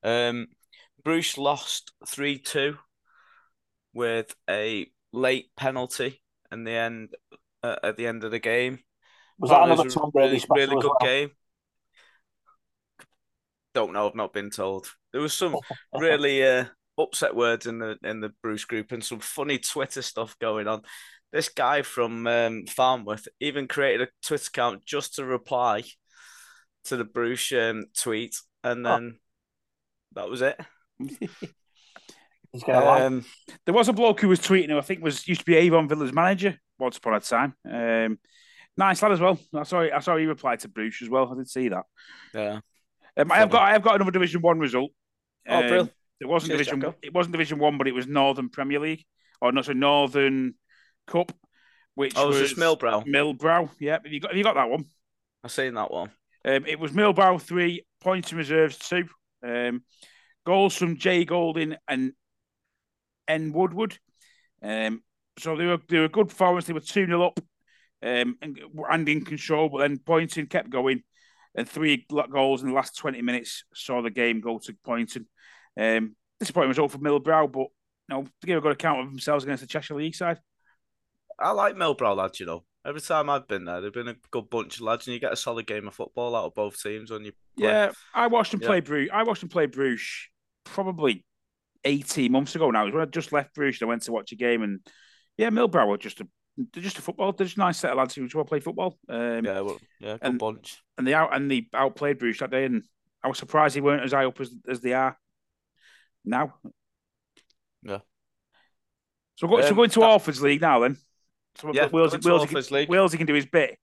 Um, 0.04 0.46
Bruges 1.02 1.38
lost 1.38 1.90
three 2.06 2.38
two 2.38 2.78
with 3.94 4.32
a 4.48 4.86
late 5.12 5.46
penalty 5.56 6.22
in 6.52 6.62
the 6.62 6.70
end 6.70 7.16
uh, 7.64 7.76
at 7.82 7.96
the 7.96 8.06
end 8.06 8.22
of 8.22 8.30
the 8.30 8.38
game. 8.38 8.78
Was 9.40 9.50
that 9.50 9.56
Apparently 9.56 9.72
another 9.72 9.84
was 9.86 9.96
a 9.96 9.98
Tom 9.98 10.10
Brady 10.12 10.44
really, 10.48 10.66
really 10.68 10.80
good 10.80 10.90
well? 10.90 10.98
game? 11.00 11.30
Don't 13.76 13.92
know. 13.92 14.08
I've 14.08 14.14
not 14.14 14.32
been 14.32 14.48
told. 14.48 14.90
There 15.12 15.20
was 15.20 15.34
some 15.34 15.54
really 15.94 16.42
uh, 16.42 16.64
upset 16.98 17.36
words 17.36 17.66
in 17.66 17.78
the 17.78 17.98
in 18.02 18.20
the 18.20 18.32
Bruce 18.42 18.64
group 18.64 18.90
and 18.90 19.04
some 19.04 19.20
funny 19.20 19.58
Twitter 19.58 20.00
stuff 20.00 20.34
going 20.40 20.66
on. 20.66 20.80
This 21.30 21.50
guy 21.50 21.82
from 21.82 22.26
um, 22.26 22.64
Farnworth 22.66 23.28
even 23.38 23.68
created 23.68 24.08
a 24.08 24.26
Twitter 24.26 24.48
account 24.48 24.86
just 24.86 25.16
to 25.16 25.26
reply 25.26 25.82
to 26.84 26.96
the 26.96 27.04
Bruce 27.04 27.52
um, 27.52 27.84
tweet, 27.94 28.36
and 28.64 28.86
Oh. 28.86 28.90
then 28.90 29.18
that 30.14 30.30
was 30.30 30.40
it. 30.40 30.58
He's 30.98 32.62
gonna 32.64 32.82
like 32.84 33.02
Um, 33.02 33.24
There 33.66 33.74
was 33.74 33.88
a 33.88 33.92
bloke 33.92 34.20
who 34.20 34.28
was 34.28 34.40
tweeting 34.40 34.70
who 34.70 34.78
I 34.78 34.82
think 34.82 35.02
was 35.02 35.28
used 35.28 35.40
to 35.40 35.44
be 35.46 35.56
Avon 35.56 35.88
Villa's 35.88 36.14
manager 36.14 36.58
once 36.78 36.96
upon 36.96 37.12
a 37.14 37.20
time. 37.20 37.54
Um, 37.70 38.18
nice 38.78 39.02
lad 39.02 39.12
as 39.12 39.20
well. 39.20 39.38
I 39.54 39.64
saw 39.64 39.80
I 39.80 39.98
saw 39.98 40.16
he 40.16 40.24
replied 40.24 40.60
to 40.60 40.68
Bruce 40.68 41.02
as 41.02 41.10
well. 41.10 41.30
I 41.30 41.36
did 41.36 41.50
see 41.50 41.68
that. 41.68 41.84
yeah. 42.32 42.60
Um, 43.16 43.32
I 43.32 43.36
have 43.38 43.50
got 43.50 43.62
I 43.62 43.72
have 43.72 43.82
got 43.82 43.96
another 43.96 44.10
Division 44.10 44.40
One 44.42 44.58
result. 44.58 44.90
Oh, 45.48 45.56
Um, 45.56 45.62
brilliant. 45.62 45.92
It 46.20 46.26
wasn't 46.26 46.50
Cheers, 46.52 46.58
Division. 46.66 46.80
Jacko. 46.80 46.96
It 47.02 47.12
wasn't 47.14 47.32
Division 47.32 47.58
One, 47.58 47.78
but 47.78 47.88
it 47.88 47.92
was 47.92 48.06
Northern 48.06 48.48
Premier 48.48 48.80
League, 48.80 49.04
or 49.40 49.52
not 49.52 49.66
so 49.66 49.72
Northern 49.72 50.54
Cup, 51.06 51.32
which 51.94 52.14
Oh, 52.16 52.28
was 52.28 52.40
was 52.40 52.54
Millbrow? 52.54 53.04
Millbrow. 53.06 53.70
Yeah, 53.78 53.98
have 54.02 54.12
you 54.12 54.20
got 54.20 54.30
have 54.30 54.38
you 54.38 54.44
got 54.44 54.54
that 54.54 54.70
one? 54.70 54.84
I've 55.44 55.50
seen 55.52 55.74
that 55.74 55.90
one. 55.90 56.10
Um, 56.44 56.64
it 56.66 56.78
was 56.78 56.92
Millbrow 56.92 57.40
three, 57.40 57.84
points 58.00 58.30
and 58.30 58.38
reserves 58.38 58.78
two. 58.78 59.08
Um, 59.44 59.82
goals 60.44 60.76
from 60.76 60.96
Jay 60.96 61.24
Golding 61.24 61.76
and 61.88 62.12
N 63.28 63.52
Woodward. 63.52 63.98
Um, 64.62 65.02
so 65.38 65.56
they 65.56 65.66
were 65.66 65.78
they 65.88 65.98
were 65.98 66.08
good 66.08 66.28
performance. 66.28 66.66
They 66.66 66.72
were 66.72 66.80
two 66.80 67.06
0 67.06 67.22
up, 67.26 67.40
um, 68.02 68.36
and, 68.40 68.58
and 68.90 69.08
in 69.08 69.24
control. 69.24 69.68
But 69.68 69.78
then 69.80 69.98
Poynton 69.98 70.46
kept 70.46 70.70
going, 70.70 71.02
and 71.56 71.68
three 71.68 72.06
goals 72.30 72.62
in 72.62 72.68
the 72.68 72.74
last 72.74 72.96
twenty 72.96 73.22
minutes 73.22 73.64
saw 73.74 74.02
the 74.02 74.10
game 74.10 74.40
go 74.40 74.58
to 74.58 74.76
Poynton. 74.84 75.26
Um, 75.78 76.14
disappointing 76.38 76.68
result 76.68 76.92
for 76.92 76.98
Millbrow, 76.98 77.50
but 77.50 77.66
you 78.08 78.10
know, 78.10 78.22
to 78.22 78.46
give 78.46 78.58
a 78.58 78.60
good 78.60 78.72
account 78.72 79.00
of 79.00 79.06
themselves 79.06 79.44
against 79.44 79.62
the 79.62 79.66
Cheshire 79.66 79.94
League 79.96 80.14
side. 80.14 80.38
I 81.38 81.50
like 81.50 81.74
Millbrow 81.74 82.16
lads, 82.16 82.40
you 82.40 82.46
know. 82.46 82.64
Every 82.86 83.00
time 83.00 83.28
I've 83.28 83.48
been 83.48 83.64
there, 83.64 83.80
they've 83.80 83.92
been 83.92 84.08
a 84.08 84.16
good 84.30 84.48
bunch 84.48 84.76
of 84.76 84.82
lads, 84.82 85.06
and 85.06 85.14
you 85.14 85.20
get 85.20 85.32
a 85.32 85.36
solid 85.36 85.66
game 85.66 85.88
of 85.88 85.94
football 85.94 86.36
out 86.36 86.44
of 86.44 86.54
both 86.54 86.80
teams 86.80 87.10
when 87.10 87.24
you 87.24 87.32
play. 87.58 87.68
Yeah, 87.68 87.90
I 88.14 88.28
watched 88.28 88.52
them 88.52 88.60
Yeah. 88.62 88.68
play 88.68 88.80
Bruges. 88.80 89.10
I 89.12 89.24
watched 89.24 89.40
them 89.40 89.50
play 89.50 89.66
Bruges 89.66 90.28
probably 90.64 91.24
eighteen 91.84 92.30
months 92.32 92.54
ago 92.54 92.70
now. 92.70 92.82
It 92.82 92.86
was 92.86 92.94
when 92.94 93.02
I 93.02 93.06
just 93.06 93.32
left 93.32 93.54
Bruges. 93.54 93.82
I 93.82 93.86
went 93.86 94.02
to 94.02 94.12
watch 94.12 94.30
a 94.32 94.36
game, 94.36 94.62
and 94.62 94.80
yeah, 95.36 95.50
Millbrow 95.50 95.88
were 95.88 95.98
just 95.98 96.20
a 96.20 96.28
they're 96.56 96.82
just 96.82 96.98
a 96.98 97.02
football. 97.02 97.32
They're 97.32 97.46
just 97.46 97.56
a 97.56 97.60
nice 97.60 97.78
set 97.78 97.90
of 97.92 97.98
lads 97.98 98.14
who 98.14 98.24
just 98.24 98.34
want 98.34 98.46
to 98.46 98.50
play 98.50 98.60
football. 98.60 98.98
Um, 99.08 99.44
Yeah, 99.44 99.60
well, 99.60 99.78
yeah, 100.00 100.12
good 100.14 100.20
and- 100.22 100.38
bunch. 100.38 100.82
and 100.98 101.06
they 101.06 101.14
out 101.14 101.34
and 101.34 101.50
they 101.50 101.68
outplayed 101.74 102.18
Bruce 102.18 102.38
that 102.40 102.50
day, 102.50 102.64
and 102.64 102.82
I 103.22 103.28
was 103.28 103.38
surprised 103.38 103.76
they 103.76 103.80
weren't 103.80 104.02
as 104.04 104.12
high 104.12 104.24
up 104.24 104.40
as, 104.40 104.50
as 104.68 104.80
they 104.80 104.92
are 104.94 105.18
now. 106.24 106.54
Yeah. 107.82 107.98
So, 109.36 109.46
go, 109.48 109.60
so 109.60 109.68
Um, 109.68 109.74
going 109.76 109.90
to 109.90 110.00
that- 110.00 110.10
Orford's 110.10 110.42
League 110.42 110.60
now 110.62 110.78
then. 110.80 110.96
So 111.56 111.72
Yeah, 111.72 111.88
Wales, 111.88 112.10
going 112.12 112.22
to 112.22 112.28
Wales, 112.28 112.40
Orford's 112.42 112.70
League. 112.70 112.88
Wales, 112.88 113.12
he 113.12 113.18
can 113.18 113.26
do 113.26 113.34
his 113.34 113.46
bit. 113.46 113.78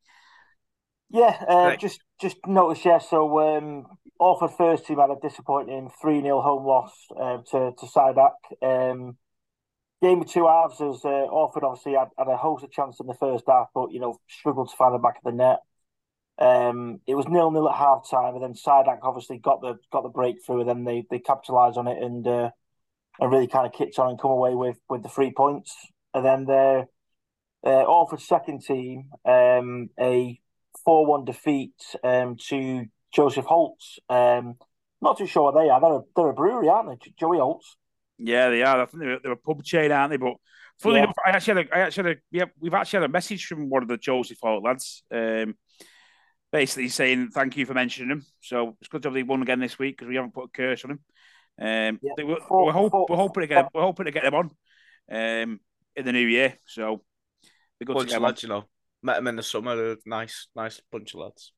Yeah, 1.09 1.43
uh, 1.47 1.55
Right. 1.55 1.79
just 1.79 2.01
just 2.19 2.37
notice, 2.47 2.83
yeah. 2.85 2.97
So 2.97 3.39
um, 3.39 3.85
Orford 4.19 4.51
first 4.57 4.85
team 4.87 4.97
had 4.99 5.09
a 5.11 5.15
disappointing 5.21 5.91
three 6.01 6.21
0 6.21 6.41
home 6.41 6.65
loss 6.65 6.91
um, 7.19 7.43
to 7.51 7.71
to 7.77 7.85
Sidak. 7.85 8.33
Um, 8.63 9.17
game 10.03 10.21
of 10.21 10.29
two 10.29 10.47
halves 10.47 10.81
as 10.81 11.05
uh, 11.05 11.27
Orford 11.31 11.63
obviously 11.63 11.93
had, 11.93 12.09
had 12.17 12.27
a 12.27 12.35
host 12.35 12.63
of 12.63 12.71
chances 12.71 12.99
in 12.99 13.07
the 13.07 13.13
first 13.13 13.45
half, 13.47 13.67
but 13.73 13.91
you 13.91 13.99
know 13.99 14.19
struggled 14.27 14.69
to 14.69 14.75
find 14.75 14.93
the 14.93 14.99
back 14.99 15.17
of 15.17 15.23
the 15.23 15.31
net. 15.31 15.59
Um, 16.37 16.99
it 17.07 17.15
was 17.15 17.27
nil 17.27 17.51
nil 17.51 17.69
at 17.69 17.77
half 17.77 18.09
time, 18.09 18.35
and 18.35 18.43
then 18.43 18.53
Sidak 18.53 18.99
obviously 19.01 19.37
got 19.37 19.61
the 19.61 19.77
got 19.91 20.03
the 20.03 20.09
breakthrough, 20.09 20.61
and 20.61 20.69
then 20.69 20.83
they 20.83 21.05
they 21.09 21.19
capitalised 21.19 21.77
on 21.77 21.87
it 21.87 22.03
and 22.03 22.27
uh, 22.27 22.49
and 23.19 23.31
really 23.31 23.47
kind 23.47 23.65
of 23.65 23.71
kicked 23.71 23.97
on 23.97 24.09
and 24.09 24.19
come 24.19 24.31
away 24.31 24.53
with 24.53 24.77
with 24.89 25.03
the 25.03 25.09
three 25.09 25.31
points. 25.31 25.73
And 26.13 26.25
then 26.25 26.45
the 26.45 26.87
uh, 27.65 27.83
Orford's 27.83 28.27
second 28.27 28.61
team, 28.61 29.09
um, 29.25 29.89
a 29.99 30.39
4 30.83 31.05
1 31.05 31.25
defeat 31.25 31.73
um, 32.03 32.35
to 32.49 32.85
Joseph 33.13 33.45
Holt's. 33.45 33.99
Um, 34.09 34.55
not 35.01 35.17
too 35.17 35.27
sure 35.27 35.43
what 35.43 35.55
they 35.55 35.69
are. 35.69 35.81
They're 35.81 35.95
a, 35.95 36.01
they're 36.15 36.29
a 36.29 36.33
brewery, 36.33 36.69
aren't 36.69 36.89
they? 36.89 37.11
Joey 37.17 37.37
Holt's. 37.37 37.77
Yeah, 38.17 38.49
they 38.49 38.61
are. 38.63 38.81
I 38.81 38.85
think 38.85 39.03
they're, 39.03 39.19
they're 39.21 39.31
a 39.33 39.37
pub 39.37 39.63
chain, 39.63 39.91
aren't 39.91 40.11
they? 40.11 40.17
But 40.17 40.35
funny 40.79 40.95
Yeah. 40.97 41.03
enough, 41.03 41.15
I 41.25 41.29
actually 41.31 41.63
had 41.63 41.67
a, 41.71 41.75
I 41.75 41.79
actually 41.81 42.09
had 42.09 42.17
a, 42.17 42.21
yeah, 42.31 42.45
we've 42.59 42.73
actually 42.73 43.01
had 43.01 43.09
a 43.09 43.13
message 43.13 43.45
from 43.45 43.69
one 43.69 43.81
of 43.81 43.89
the 43.89 43.97
Joseph 43.97 44.37
Holt 44.41 44.63
lads, 44.63 45.03
um, 45.11 45.55
basically 46.51 46.89
saying 46.89 47.29
thank 47.29 47.57
you 47.57 47.65
for 47.65 47.73
mentioning 47.73 48.09
them. 48.09 48.25
So 48.41 48.77
it's 48.79 48.87
good 48.89 49.01
to 49.03 49.07
have 49.09 49.13
they 49.13 49.23
won 49.23 49.41
again 49.41 49.59
this 49.59 49.79
week 49.79 49.97
because 49.97 50.09
we 50.09 50.15
haven't 50.15 50.33
put 50.33 50.45
a 50.45 50.49
curse 50.49 50.85
on 50.85 50.89
them. 50.91 50.99
Um, 51.59 51.99
Yeah, 52.01 52.13
they 52.17 52.23
were, 52.23 52.39
four- 52.47 52.65
we're, 52.65 52.71
hope, 52.71 52.91
four- 52.91 53.05
we're 53.09 53.15
hoping 53.17 53.41
to 53.41 53.47
get 53.47 53.67
we're 53.73 53.81
hoping 53.81 54.05
to 54.05 54.11
get 54.11 54.23
them 54.23 54.35
on 54.35 54.49
um, 55.11 55.59
in 55.95 56.05
the 56.05 56.11
new 56.11 56.27
year. 56.27 56.55
So 56.65 57.03
be 57.79 57.85
good 57.85 57.93
to 57.93 57.99
Bunch 57.99 58.09
get 58.09 58.17
of 58.17 58.23
on. 58.23 58.27
lads, 58.29 58.43
you 58.43 58.49
know. 58.49 58.63
Met 59.01 59.15
them 59.15 59.27
in 59.27 59.35
the 59.35 59.43
summer. 59.43 59.75
They're 59.75 59.97
nice, 60.05 60.47
nice 60.55 60.79
bunch 60.91 61.13
of 61.13 61.19
lads. 61.21 61.51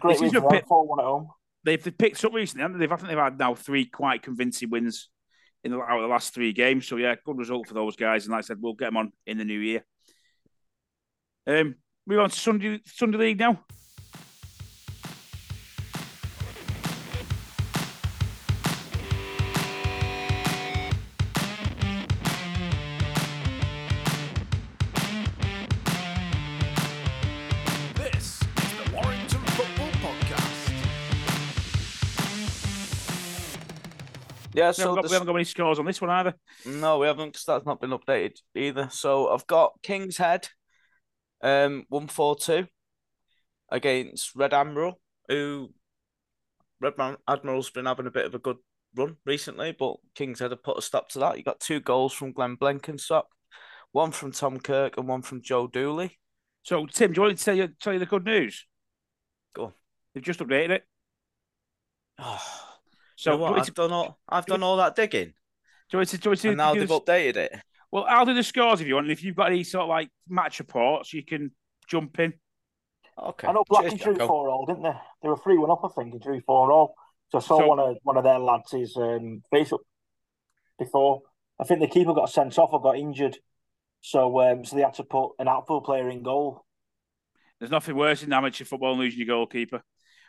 Great 0.00 0.12
This 0.12 0.20
win 0.20 0.28
is 0.28 0.34
a 0.36 0.46
bit- 0.48 0.66
4 0.68 0.86
1 0.86 1.00
at 1.00 1.04
home. 1.04 1.28
They've, 1.68 1.82
they've 1.82 1.98
picked 1.98 2.24
up 2.24 2.32
recently, 2.32 2.66
they? 2.66 2.78
They've 2.78 2.92
I 2.92 2.96
think 2.96 3.08
they've 3.08 3.18
had 3.18 3.38
now 3.38 3.54
three 3.54 3.84
quite 3.84 4.22
convincing 4.22 4.70
wins 4.70 5.10
in 5.64 5.72
the, 5.72 5.78
out 5.78 5.98
of 5.98 6.02
the 6.02 6.08
last 6.08 6.32
three 6.32 6.52
games. 6.52 6.86
So 6.86 6.96
yeah, 6.96 7.14
good 7.24 7.36
result 7.36 7.68
for 7.68 7.74
those 7.74 7.94
guys. 7.94 8.24
And 8.24 8.32
like 8.32 8.38
I 8.38 8.46
said, 8.46 8.56
we'll 8.60 8.72
get 8.72 8.86
them 8.86 8.96
on 8.96 9.12
in 9.26 9.36
the 9.36 9.44
new 9.44 9.58
year. 9.58 9.84
Um, 11.46 11.74
move 12.06 12.20
on 12.20 12.30
to 12.30 12.38
Sunday 12.38 12.80
Sunday 12.86 13.18
League 13.18 13.38
now. 13.38 13.60
Yeah, 34.58 34.68
We, 34.68 34.74
so 34.74 34.82
haven't 34.82 35.02
got, 35.02 35.10
we 35.10 35.12
haven't 35.14 35.26
got 35.26 35.34
any 35.36 35.44
scores 35.44 35.78
on 35.78 35.86
this 35.86 36.00
one 36.00 36.10
either. 36.10 36.34
No, 36.66 36.98
we 36.98 37.06
haven't 37.06 37.28
because 37.28 37.44
that's 37.44 37.66
not 37.66 37.80
been 37.80 37.90
updated 37.90 38.38
either. 38.56 38.88
So 38.90 39.28
I've 39.28 39.46
got 39.46 39.74
King's 39.82 40.16
Head, 40.16 40.48
um, 41.42 41.84
one 41.88 42.08
four 42.08 42.34
two, 42.36 42.66
against 43.70 44.34
Red 44.34 44.52
Admiral, 44.52 45.00
who 45.28 45.72
Red 46.80 46.94
Admiral's 47.28 47.70
been 47.70 47.86
having 47.86 48.06
a 48.06 48.10
bit 48.10 48.26
of 48.26 48.34
a 48.34 48.40
good 48.40 48.56
run 48.96 49.16
recently, 49.24 49.76
but 49.78 49.96
King's 50.16 50.40
Head 50.40 50.50
have 50.50 50.64
put 50.64 50.78
a 50.78 50.82
stop 50.82 51.08
to 51.10 51.20
that. 51.20 51.36
You 51.38 51.44
got 51.44 51.60
two 51.60 51.78
goals 51.78 52.12
from 52.12 52.32
Glenn 52.32 52.56
Blenkinsop, 52.56 53.24
one 53.92 54.10
from 54.10 54.32
Tom 54.32 54.58
Kirk 54.58 54.96
and 54.96 55.06
one 55.06 55.22
from 55.22 55.40
Joe 55.40 55.68
Dooley. 55.68 56.18
So 56.64 56.84
Tim, 56.86 57.12
do 57.12 57.18
you 57.18 57.22
want 57.22 57.32
me 57.32 57.36
to 57.36 57.44
tell 57.44 57.56
you 57.56 57.68
tell 57.80 57.92
you 57.92 57.98
the 58.00 58.06
good 58.06 58.24
news? 58.24 58.66
Go 59.54 59.66
on. 59.66 59.72
They've 60.14 60.22
just 60.24 60.40
updated 60.40 60.70
it. 60.70 60.84
Oh, 62.20 62.67
So 63.18 63.32
so 63.32 63.36
do 63.36 63.42
what? 63.42 63.58
I've 63.58 63.74
done 63.74 63.92
all 63.92 64.18
I've 64.28 64.46
done 64.46 64.62
all 64.62 64.76
that 64.76 64.94
digging, 64.94 65.24
do 65.26 65.32
you 65.90 65.98
want 65.98 66.08
to, 66.10 66.18
do 66.18 66.26
you 66.26 66.30
want 66.30 66.40
to 66.40 66.48
and 66.50 66.56
now 66.56 66.72
they've 66.74 66.86
this- 66.88 66.98
updated 67.00 67.36
it. 67.36 67.56
Well, 67.90 68.04
I'll 68.08 68.24
do 68.26 68.32
the 68.34 68.44
scores 68.44 68.80
if 68.80 68.86
you 68.86 68.94
want. 68.94 69.06
And 69.06 69.12
if 69.12 69.24
you've 69.24 69.34
got 69.34 69.50
any 69.50 69.64
sort 69.64 69.82
of 69.84 69.88
like 69.88 70.08
match 70.28 70.58
reports, 70.60 71.12
you 71.12 71.24
can 71.24 71.50
jump 71.88 72.20
in. 72.20 72.34
Okay. 73.20 73.48
I 73.48 73.52
know 73.52 73.64
Blackburn 73.68 73.98
Cheers, 73.98 74.16
drew 74.18 74.26
four 74.26 74.50
all, 74.50 74.66
didn't 74.66 74.82
they? 74.84 74.92
They 75.22 75.28
were 75.28 75.36
three 75.38 75.58
one 75.58 75.70
up, 75.70 75.80
I 75.82 75.88
think, 75.88 76.12
and 76.12 76.22
drew 76.22 76.40
four 76.42 76.70
all. 76.70 76.94
So 77.32 77.38
I 77.38 77.40
saw 77.40 77.58
So- 77.58 77.66
one 77.66 77.80
of 77.80 77.96
one 78.04 78.16
of 78.16 78.22
their 78.22 78.38
lads 78.38 78.72
is 78.72 78.96
um, 78.96 79.42
face 79.50 79.72
up 79.72 79.80
before. 80.78 81.22
I 81.58 81.64
think 81.64 81.80
the 81.80 81.88
keeper 81.88 82.14
got 82.14 82.30
sent 82.30 82.56
off 82.56 82.70
or 82.72 82.80
got 82.80 82.98
injured, 82.98 83.36
so 84.00 84.38
um, 84.42 84.64
so 84.64 84.76
they 84.76 84.82
had 84.82 84.94
to 84.94 85.02
put 85.04 85.32
an 85.40 85.48
outfield 85.48 85.82
player 85.84 86.08
in 86.08 86.22
goal. 86.22 86.64
There's 87.58 87.72
nothing 87.72 87.96
worse 87.96 88.22
in 88.22 88.32
amateur 88.32 88.64
football 88.64 88.92
than 88.92 89.00
losing 89.00 89.18
your 89.18 89.26
goalkeeper. 89.28 89.82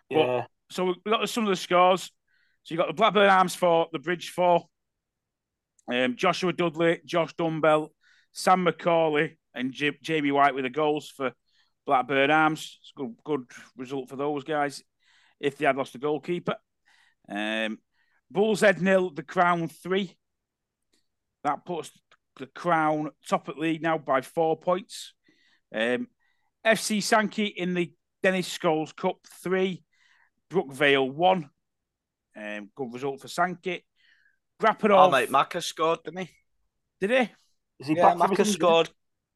But- 0.10 0.18
Yeah, 0.18 0.46
So 0.72 0.86
we 0.86 1.12
got 1.12 1.30
some 1.30 1.44
of 1.44 1.50
the 1.50 1.56
scores. 1.56 2.12
So 2.70 2.76
you 2.76 2.78
got 2.78 2.88
the 2.88 2.94
Blackburn 2.94 3.32
Arms 3.32 3.56
for 3.56 3.88
the 3.92 3.98
Bridge 3.98 4.30
four. 4.30 4.68
Um, 5.92 6.16
Joshua 6.16 6.54
Dudley, 6.54 7.02
Josh 7.04 7.34
Dumbell, 7.34 7.90
Sam 8.32 8.64
McCauley, 8.64 9.38
and 9.56 9.72
J- 9.72 9.98
Jamie 10.04 10.32
White 10.32 10.54
with 10.54 10.66
the 10.66 10.70
goals 10.70 11.10
for 11.10 11.32
Blackburn 11.88 12.30
Arms. 12.30 12.78
It's 12.80 12.92
a 12.96 13.02
good, 13.02 13.16
good 13.24 13.46
result 13.76 14.08
for 14.08 14.18
those 14.18 14.44
guys 14.44 14.84
if 15.40 15.58
they 15.58 15.66
had 15.66 15.78
lost 15.78 15.94
the 15.94 15.98
goalkeeper. 15.98 16.58
Um, 17.28 17.80
Bulls 18.30 18.62
Head 18.62 18.84
nil, 18.84 19.10
the 19.10 19.24
Crown 19.24 19.68
three. 19.68 20.16
That 21.44 21.66
puts 21.66 21.90
the 22.38 22.46
Crown 22.46 23.10
top 23.28 23.50
at 23.50 23.58
league 23.58 23.82
now 23.82 23.98
by 23.98 24.22
four 24.22 24.56
points. 24.56 25.16
Um, 25.74 26.08
FC 26.64 27.02
Sankey 27.02 27.46
in 27.46 27.74
the 27.74 27.92
Dennis 28.22 28.56
Scholes 28.56 28.96
Cup 28.96 29.18
three, 29.42 29.84
Brookvale 30.52 31.12
one. 31.12 31.50
Um, 32.40 32.70
good 32.76 32.94
result 32.94 33.22
for 33.22 33.28
Sankey. 33.28 33.86
Grappador. 34.62 35.08
Oh, 35.08 35.12
mate, 35.12 35.30
Maka 35.30 35.62
scored, 35.62 36.04
didn't 36.04 36.22
he? 36.22 36.30
Did 37.02 37.12
he? 37.12 37.32
is 37.80 37.88
he 37.88 37.96
Yeah, 37.96 38.02
back 38.04 38.18
from 38.18 38.30
Maka 38.32 38.46
scored. 38.46 38.90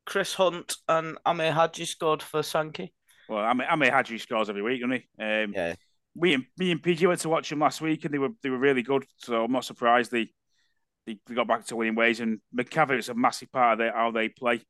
Chris 0.06 0.34
Hunt 0.34 0.76
and 0.90 1.18
Amir 1.26 1.54
Hadji 1.54 1.86
scored 1.86 2.22
for 2.22 2.44
Sankey. 2.44 2.94
Well, 3.30 3.44
I 3.44 3.54
mean, 3.54 3.68
I 3.70 3.76
mean, 3.78 3.92
Hadji 3.92 4.18
scores 4.18 4.50
every 4.50 4.62
week, 4.62 4.82
doesn't 4.82 5.02
he? 5.18 5.24
Um, 5.24 5.54
Yeah. 5.54 5.76
me 6.16 6.34
and 6.34 6.46
me 6.58 6.72
and 6.72 6.84
PG 6.84 7.08
went 7.08 7.22
to 7.22 7.30
watch 7.30 7.52
him 7.52 7.60
last 7.60 7.82
week, 7.82 8.04
and 8.04 8.14
they 8.14 8.18
were 8.18 8.30
they 8.42 8.50
were 8.50 8.58
really 8.58 8.84
good. 8.84 9.06
So 9.18 9.44
I'm 9.44 9.52
not 9.52 9.66
surprised 9.66 10.12
they 10.12 10.30
they, 11.06 11.18
they 11.26 11.36
got 11.36 11.48
back 11.48 11.66
to 11.68 11.76
winning 11.76 11.96
ways. 11.96 12.20
And 12.20 12.40
McCavitt's 12.56 13.10
a 13.10 13.14
massive 13.14 13.52
part 13.52 13.74
of 13.74 13.80
their, 13.80 13.94
how 13.94 14.12
they 14.12 14.30
play. 14.30 14.62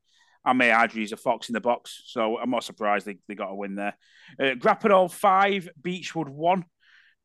Ame 0.47 0.59
Hadji 0.59 1.03
is 1.03 1.13
a 1.13 1.17
fox 1.17 1.49
in 1.49 1.53
the 1.53 1.61
box, 1.61 2.03
so 2.05 2.37
I'm 2.37 2.49
not 2.49 2.63
surprised 2.63 3.05
they, 3.05 3.17
they 3.27 3.35
got 3.35 3.51
a 3.51 3.55
win 3.55 3.75
there. 3.75 3.95
Uh, 4.39 4.55
Grappador 4.55 5.09
five, 5.11 5.69
Beechwood 5.81 6.29
one. 6.29 6.65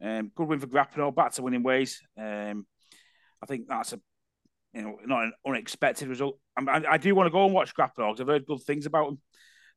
Um, 0.03 0.31
good 0.35 0.49
win 0.49 0.61
for 0.61 0.67
Grappador, 0.67 1.15
back 1.15 1.33
to 1.33 1.43
winning 1.43 1.63
ways. 1.63 2.01
Um, 2.17 2.67
I 3.43 3.47
think 3.47 3.67
that's 3.69 3.93
a 3.93 4.01
you 4.73 4.83
know 4.83 4.99
not 5.05 5.25
an 5.25 5.33
unexpected 5.47 6.09
result. 6.09 6.39
I, 6.57 6.83
I 6.89 6.97
do 6.99 7.15
want 7.15 7.27
to 7.27 7.33
go 7.33 7.45
and 7.45 7.55
watch 7.55 7.75
Grappador 7.75 8.13
because 8.13 8.21
I've 8.21 8.29
heard 8.29 8.47
good 8.47 8.63
things 8.63 8.87
about 8.87 9.09
him, 9.09 9.19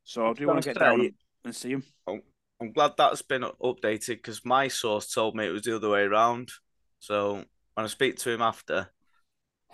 so 0.04 0.30
I 0.30 0.34
do 0.34 0.48
want 0.48 0.64
to 0.64 0.70
get 0.70 0.80
down 0.80 1.02
and, 1.02 1.14
and 1.46 1.56
see 1.56 1.72
him. 1.72 1.84
I'm 2.08 2.74
glad 2.74 2.92
that's 2.96 3.24
been 3.24 3.42
updated 3.42 4.18
because 4.18 4.46
my 4.46 4.68
source 4.68 5.12
told 5.12 5.36
me 5.36 5.48
it 5.48 5.52
was 5.52 5.64
the 5.64 5.76
other 5.76 5.90
way 5.90 6.02
around. 6.02 6.52
So 7.00 7.44
when 7.74 7.84
I 7.84 7.88
speak 7.88 8.18
to 8.18 8.30
him 8.30 8.42
after, 8.42 8.88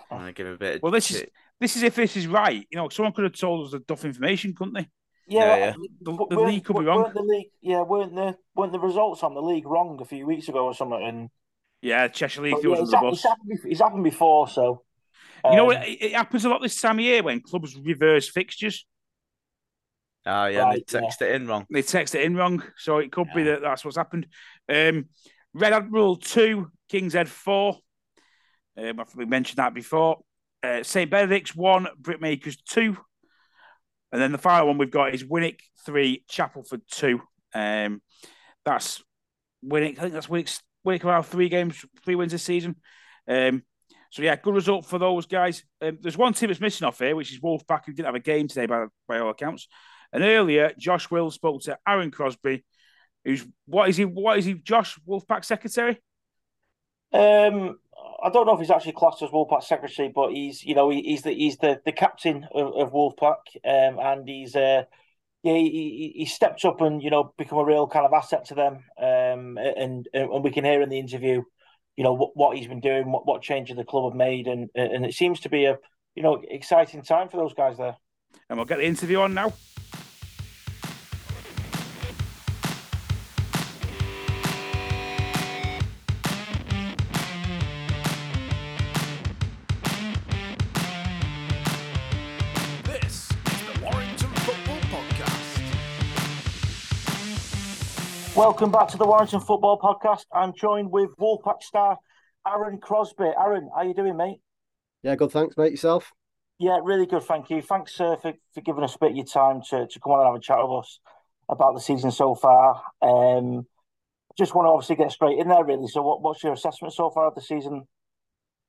I'm 0.10 0.20
gonna 0.20 0.32
give 0.32 0.48
him 0.48 0.54
a 0.54 0.58
bit. 0.58 0.82
Well, 0.82 0.94
this 0.94 1.12
is 1.12 1.26
this 1.60 1.76
is 1.76 1.84
if 1.84 1.96
this 1.96 2.16
is 2.16 2.28
right. 2.28 2.66
You 2.70 2.78
know, 2.78 2.88
someone 2.90 3.12
could 3.14 3.26
have 3.26 3.34
told 3.34 3.66
us 3.66 3.72
the 3.72 3.80
duff 3.80 4.06
information, 4.06 4.54
couldn't 4.56 4.76
they? 4.76 4.88
Yeah, 5.28 5.42
Yeah, 5.46 5.58
yeah. 5.58 5.72
The- 6.02 6.14
the 6.30 6.36
weren't- 6.38 6.48
league 6.52 6.66
could 6.66 6.78
be 6.78 6.86
wrong. 6.86 7.02
Weren't 7.04 7.14
the 7.14 7.22
league, 7.22 7.52
yeah, 7.62 7.82
weren't 7.82 8.16
the 8.16 8.38
weren't 8.56 8.72
the 8.72 8.80
results 8.80 9.24
on 9.24 9.34
the 9.34 9.42
league 9.42 9.66
wrong 9.68 10.00
a 10.02 10.06
few 10.06 10.26
weeks 10.26 10.48
ago 10.48 10.66
or 10.66 10.74
something? 10.74 11.04
And 11.04 11.30
Yeah, 11.82 12.08
Cheshire 12.08 12.42
League 12.42 12.54
but 12.54 12.62
threw 12.62 12.72
yeah, 12.76 12.82
us 12.82 12.84
it's, 12.84 12.94
under 12.94 13.00
the 13.00 13.06
hap- 13.06 13.12
bus. 13.12 13.20
it's 13.20 13.28
happened. 13.28 13.72
It's 13.72 13.80
happened 13.82 14.04
before, 14.04 14.48
so 14.48 14.84
You 15.46 15.56
know, 15.56 15.72
um, 15.72 15.82
it, 15.84 16.02
it 16.02 16.12
happens 16.14 16.46
a 16.46 16.50
lot 16.50 16.62
this 16.62 16.80
time 16.82 16.98
of 17.00 17.06
year 17.06 17.22
when 17.24 17.42
clubs 17.42 17.76
reverse 17.78 18.28
fixtures. 18.30 18.86
Ah, 20.26 20.48
yeah, 20.48 20.64
Right, 20.64 20.86
they 20.88 21.00
yeah. 21.00 21.06
texted 21.08 21.22
it 21.22 21.36
in 21.36 21.48
wrong. 21.48 21.66
They 21.70 21.82
text 21.82 22.16
it 22.16 22.24
in 22.24 22.36
wrong, 22.36 22.64
so 22.78 22.98
it 22.98 23.12
could 23.12 23.28
be 23.36 23.44
that 23.44 23.62
that's 23.62 23.86
what's 23.86 23.96
happened. 23.98 24.28
Um, 24.68 25.06
Red 25.54 25.74
Admiral 25.74 26.18
two, 26.18 26.72
King's 26.90 27.14
Head 27.14 27.30
four. 27.30 27.78
Um, 28.78 29.00
I 29.00 29.04
think 29.04 29.16
we 29.16 29.26
mentioned 29.26 29.58
that 29.58 29.74
before. 29.74 30.18
Uh, 30.64 30.84
St 30.84 31.10
Benedict's 31.10 31.56
one, 31.56 31.88
Brickmakers 32.02 32.58
two, 32.68 32.98
and 34.12 34.22
then 34.22 34.32
the 34.32 34.38
final 34.38 34.68
one 34.68 34.78
we've 34.78 34.92
got 34.92 35.14
is 35.14 35.24
Winwick 35.24 35.60
three, 35.86 36.24
Chapelford 36.30 36.82
two. 36.90 37.22
Um, 37.54 38.02
that's 38.66 39.04
Winwick. 39.66 39.98
I 39.98 40.02
think 40.02 40.14
that's 40.14 40.28
Winwick's 40.28 40.62
Winwick 40.86 41.06
around 41.06 41.24
three 41.24 41.50
games, 41.50 41.84
three 42.04 42.16
wins 42.16 42.32
this 42.32 42.44
season. 42.44 42.76
Um, 43.28 43.64
so 44.12 44.22
yeah, 44.22 44.36
good 44.36 44.56
result 44.56 44.86
for 44.86 45.00
those 45.00 45.26
guys. 45.26 45.64
Um, 45.82 45.98
there's 46.02 46.18
one 46.18 46.34
team 46.34 46.48
that's 46.48 46.62
missing 46.62 46.88
off 46.88 47.00
here, 47.00 47.16
which 47.16 47.34
is 47.34 47.42
Wolfpack, 47.42 47.86
who 47.86 47.94
didn't 47.94 48.06
have 48.06 48.16
a 48.16 48.20
game 48.20 48.48
today 48.48 48.66
by 48.66 48.86
by 49.08 49.20
all 49.20 49.30
accounts. 49.30 49.68
And 50.14 50.24
earlier, 50.24 50.72
Josh 50.78 51.12
Will 51.12 51.30
spoke 51.32 51.62
to 51.64 51.78
Aaron 51.86 52.12
Crosbie, 52.12 52.64
who's 53.26 53.46
what 53.66 53.90
is 53.90 53.98
he? 53.98 54.06
What 54.06 54.40
is 54.40 54.46
he? 54.46 54.54
Josh 54.54 54.98
Wolfpack 55.08 55.44
secretary? 55.44 56.00
Um, 57.14 57.78
I 58.24 58.30
don't 58.30 58.46
know 58.46 58.54
if 58.54 58.60
he's 58.60 58.72
actually 58.72 58.94
classed 58.94 59.22
as 59.22 59.30
Wolfpack 59.30 59.64
secretary, 59.64 60.12
but 60.14 60.32
he's 60.32 60.64
you 60.64 60.76
know 60.76 60.90
he, 60.90 61.02
he's 61.02 61.22
the 61.22 61.32
he's 61.32 61.58
the, 61.58 61.82
the 61.86 61.92
captain 61.92 62.48
of, 62.54 62.74
of 62.76 62.92
Wolfpack, 62.92 63.38
um, 63.64 64.00
and 64.00 64.28
he's 64.28 64.56
uh 64.56 64.84
yeah 65.44 65.54
he, 65.54 66.14
he 66.16 66.26
stepped 66.26 66.66
up 66.66 66.82
and 66.82 67.02
you 67.02 67.10
know 67.10 67.34
become 67.38 67.60
a 67.60 67.66
real 67.66 67.88
kind 67.88 68.06
of 68.06 68.14
asset 68.14 68.46
to 68.46 68.56
them, 68.56 68.84
um, 69.02 69.58
and 69.58 70.08
and 70.14 70.44
we 70.44 70.52
can 70.52 70.66
hear 70.66 70.82
in 70.82 70.90
the 70.90 71.00
interview, 71.00 71.44
you 71.96 72.04
know 72.04 72.14
what, 72.14 72.32
what 72.36 72.58
he's 72.58 72.68
been 72.68 72.82
doing, 72.82 73.12
what 73.12 73.26
what 73.28 73.42
changes 73.42 73.78
the 73.78 73.84
club 73.84 74.12
have 74.12 74.18
made, 74.18 74.48
and 74.48 74.70
and 74.76 75.06
it 75.06 75.14
seems 75.14 75.40
to 75.42 75.50
be 75.50 75.66
a 75.66 75.78
you 76.16 76.24
know 76.24 76.42
exciting 76.50 77.04
time 77.04 77.30
for 77.30 77.38
those 77.38 77.54
guys 77.54 77.78
there. 77.78 77.96
And 78.50 78.58
we'll 78.58 78.66
get 78.66 78.78
the 78.78 78.86
interview 78.86 79.20
on 79.20 79.34
now. 79.34 79.54
Welcome 98.38 98.70
back 98.70 98.88
to 98.90 98.98
the 98.98 99.06
Warrington 99.08 99.40
Football 99.40 99.80
Podcast. 99.80 100.26
I'm 100.32 100.54
joined 100.54 100.92
with 100.92 101.10
Wolfpack 101.20 101.64
star 101.64 101.98
Aaron 102.48 102.78
Crosbie. 102.78 103.34
Aaron, 103.36 103.68
how 103.76 103.82
you 103.82 103.96
doing, 103.96 104.16
mate? 104.16 104.38
Yeah, 105.02 105.16
good. 105.16 105.32
Thanks, 105.32 105.58
mate. 105.58 105.72
Yourself? 105.72 106.12
Yeah, 106.60 106.80
really 106.84 107.08
good, 107.08 107.24
thank 107.24 107.50
you. 107.50 107.64
Thanks 107.64 108.00
uh, 108.00 108.16
for, 108.18 108.34
for 108.54 108.62
giving 108.62 108.84
us 108.84 108.94
a 108.94 109.00
bit 109.00 109.10
of 109.10 109.16
your 109.16 109.26
time 109.26 109.64
to, 109.72 109.88
to 109.88 110.00
come 110.00 110.12
on 110.12 110.20
and 110.20 110.28
have 110.28 110.36
a 110.36 110.40
chat 110.40 110.60
with 110.62 110.84
us 110.84 111.00
about 111.50 111.74
the 111.74 111.82
season 111.82 112.12
so 112.12 112.36
far. 112.36 112.84
Um, 113.02 113.66
just 114.38 114.54
want 114.54 114.68
to 114.68 114.70
obviously 114.70 114.98
get 114.98 115.12
straight 115.12 115.40
in 115.40 115.48
there, 115.48 115.66
really. 115.66 115.88
So, 115.88 116.04
what, 116.04 116.22
what's 116.22 116.44
your 116.44 116.54
assessment 116.54 116.94
so 116.94 117.10
far 117.10 117.30
of 117.30 117.34
the 117.34 117.42
season? 117.42 117.88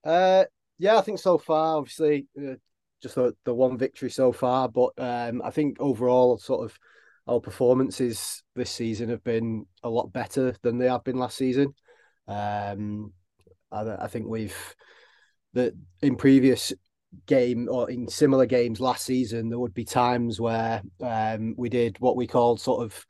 Uh, 0.02 0.44
yeah, 0.78 0.96
I 0.96 1.02
think 1.02 1.18
so 1.18 1.36
far, 1.36 1.76
obviously, 1.76 2.26
uh, 2.42 2.54
just 3.02 3.16
the, 3.16 3.36
the 3.44 3.52
one 3.52 3.76
victory 3.76 4.08
so 4.08 4.32
far. 4.32 4.66
But 4.66 4.92
um, 4.96 5.42
I 5.44 5.50
think 5.50 5.76
overall, 5.78 6.38
sort 6.38 6.64
of, 6.64 6.78
our 7.28 7.40
performances 7.40 8.42
this 8.54 8.70
season 8.70 9.10
have 9.10 9.22
been 9.22 9.66
a 9.82 9.88
lot 9.88 10.12
better 10.12 10.54
than 10.62 10.78
they 10.78 10.88
have 10.88 11.04
been 11.04 11.18
last 11.18 11.36
season. 11.36 11.74
Um, 12.26 13.12
I, 13.70 14.04
I 14.04 14.08
think 14.08 14.26
we've 14.26 14.56
that 15.54 15.74
in 16.02 16.16
previous 16.16 16.72
game 17.26 17.68
or 17.70 17.90
in 17.90 18.08
similar 18.08 18.46
games 18.46 18.80
last 18.80 19.04
season, 19.04 19.48
there 19.48 19.58
would 19.58 19.74
be 19.74 19.84
times 19.84 20.40
where 20.40 20.82
um, 21.02 21.54
we 21.56 21.68
did 21.68 21.98
what 22.00 22.16
we 22.16 22.26
called 22.26 22.60
sort 22.60 22.84
of 22.84 23.06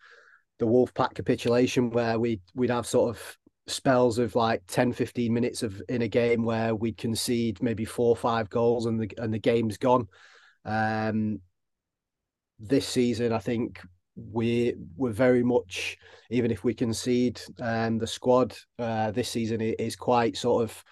the 0.58 0.66
Wolfpack 0.66 1.14
capitulation, 1.14 1.90
where 1.90 2.18
we 2.18 2.40
we'd 2.54 2.70
have 2.70 2.86
sort 2.86 3.16
of 3.16 3.38
spells 3.68 4.18
of 4.18 4.34
like 4.34 4.62
10 4.66 4.92
15 4.92 5.32
minutes 5.32 5.62
of 5.62 5.80
in 5.88 6.02
a 6.02 6.08
game 6.08 6.42
where 6.42 6.74
we'd 6.74 6.96
concede 6.96 7.62
maybe 7.62 7.84
four 7.84 8.08
or 8.08 8.16
five 8.16 8.48
goals 8.48 8.86
and 8.86 8.98
the 8.98 9.10
and 9.18 9.32
the 9.32 9.38
game's 9.38 9.76
gone 9.76 10.08
um 10.64 11.38
this 12.58 12.88
season 12.88 13.30
i 13.30 13.38
think 13.38 13.80
we 14.32 14.74
we're 14.96 15.12
very 15.12 15.42
much 15.42 15.96
even 16.30 16.50
if 16.50 16.64
we 16.64 16.74
concede 16.74 17.40
um 17.60 17.98
the 17.98 18.06
squad 18.06 18.56
uh 18.78 19.10
this 19.12 19.28
season 19.28 19.60
is 19.60 19.94
quite 19.96 20.36
sort 20.36 20.64
of 20.64 20.84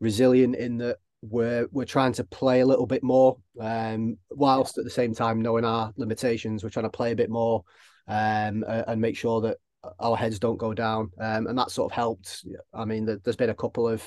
resilient 0.00 0.56
in 0.56 0.78
that 0.78 0.98
we're 1.22 1.68
we're 1.70 1.84
trying 1.84 2.12
to 2.12 2.24
play 2.24 2.60
a 2.60 2.66
little 2.66 2.86
bit 2.86 3.04
more 3.04 3.36
um 3.60 4.16
whilst 4.30 4.78
at 4.78 4.84
the 4.84 4.90
same 4.90 5.14
time 5.14 5.40
knowing 5.40 5.64
our 5.64 5.92
limitations 5.96 6.64
we're 6.64 6.70
trying 6.70 6.84
to 6.84 6.90
play 6.90 7.12
a 7.12 7.16
bit 7.16 7.30
more 7.30 7.62
um 8.08 8.64
and 8.68 9.00
make 9.00 9.16
sure 9.16 9.40
that 9.40 9.58
our 9.98 10.16
heads 10.16 10.38
don't 10.38 10.58
go 10.58 10.72
down. 10.72 11.10
Um 11.20 11.46
and 11.46 11.58
that 11.58 11.70
sort 11.70 11.90
of 11.90 11.96
helped. 11.96 12.44
I 12.72 12.84
mean 12.84 13.04
there, 13.04 13.18
there's 13.22 13.36
been 13.36 13.50
a 13.50 13.54
couple 13.54 13.88
of 13.88 14.02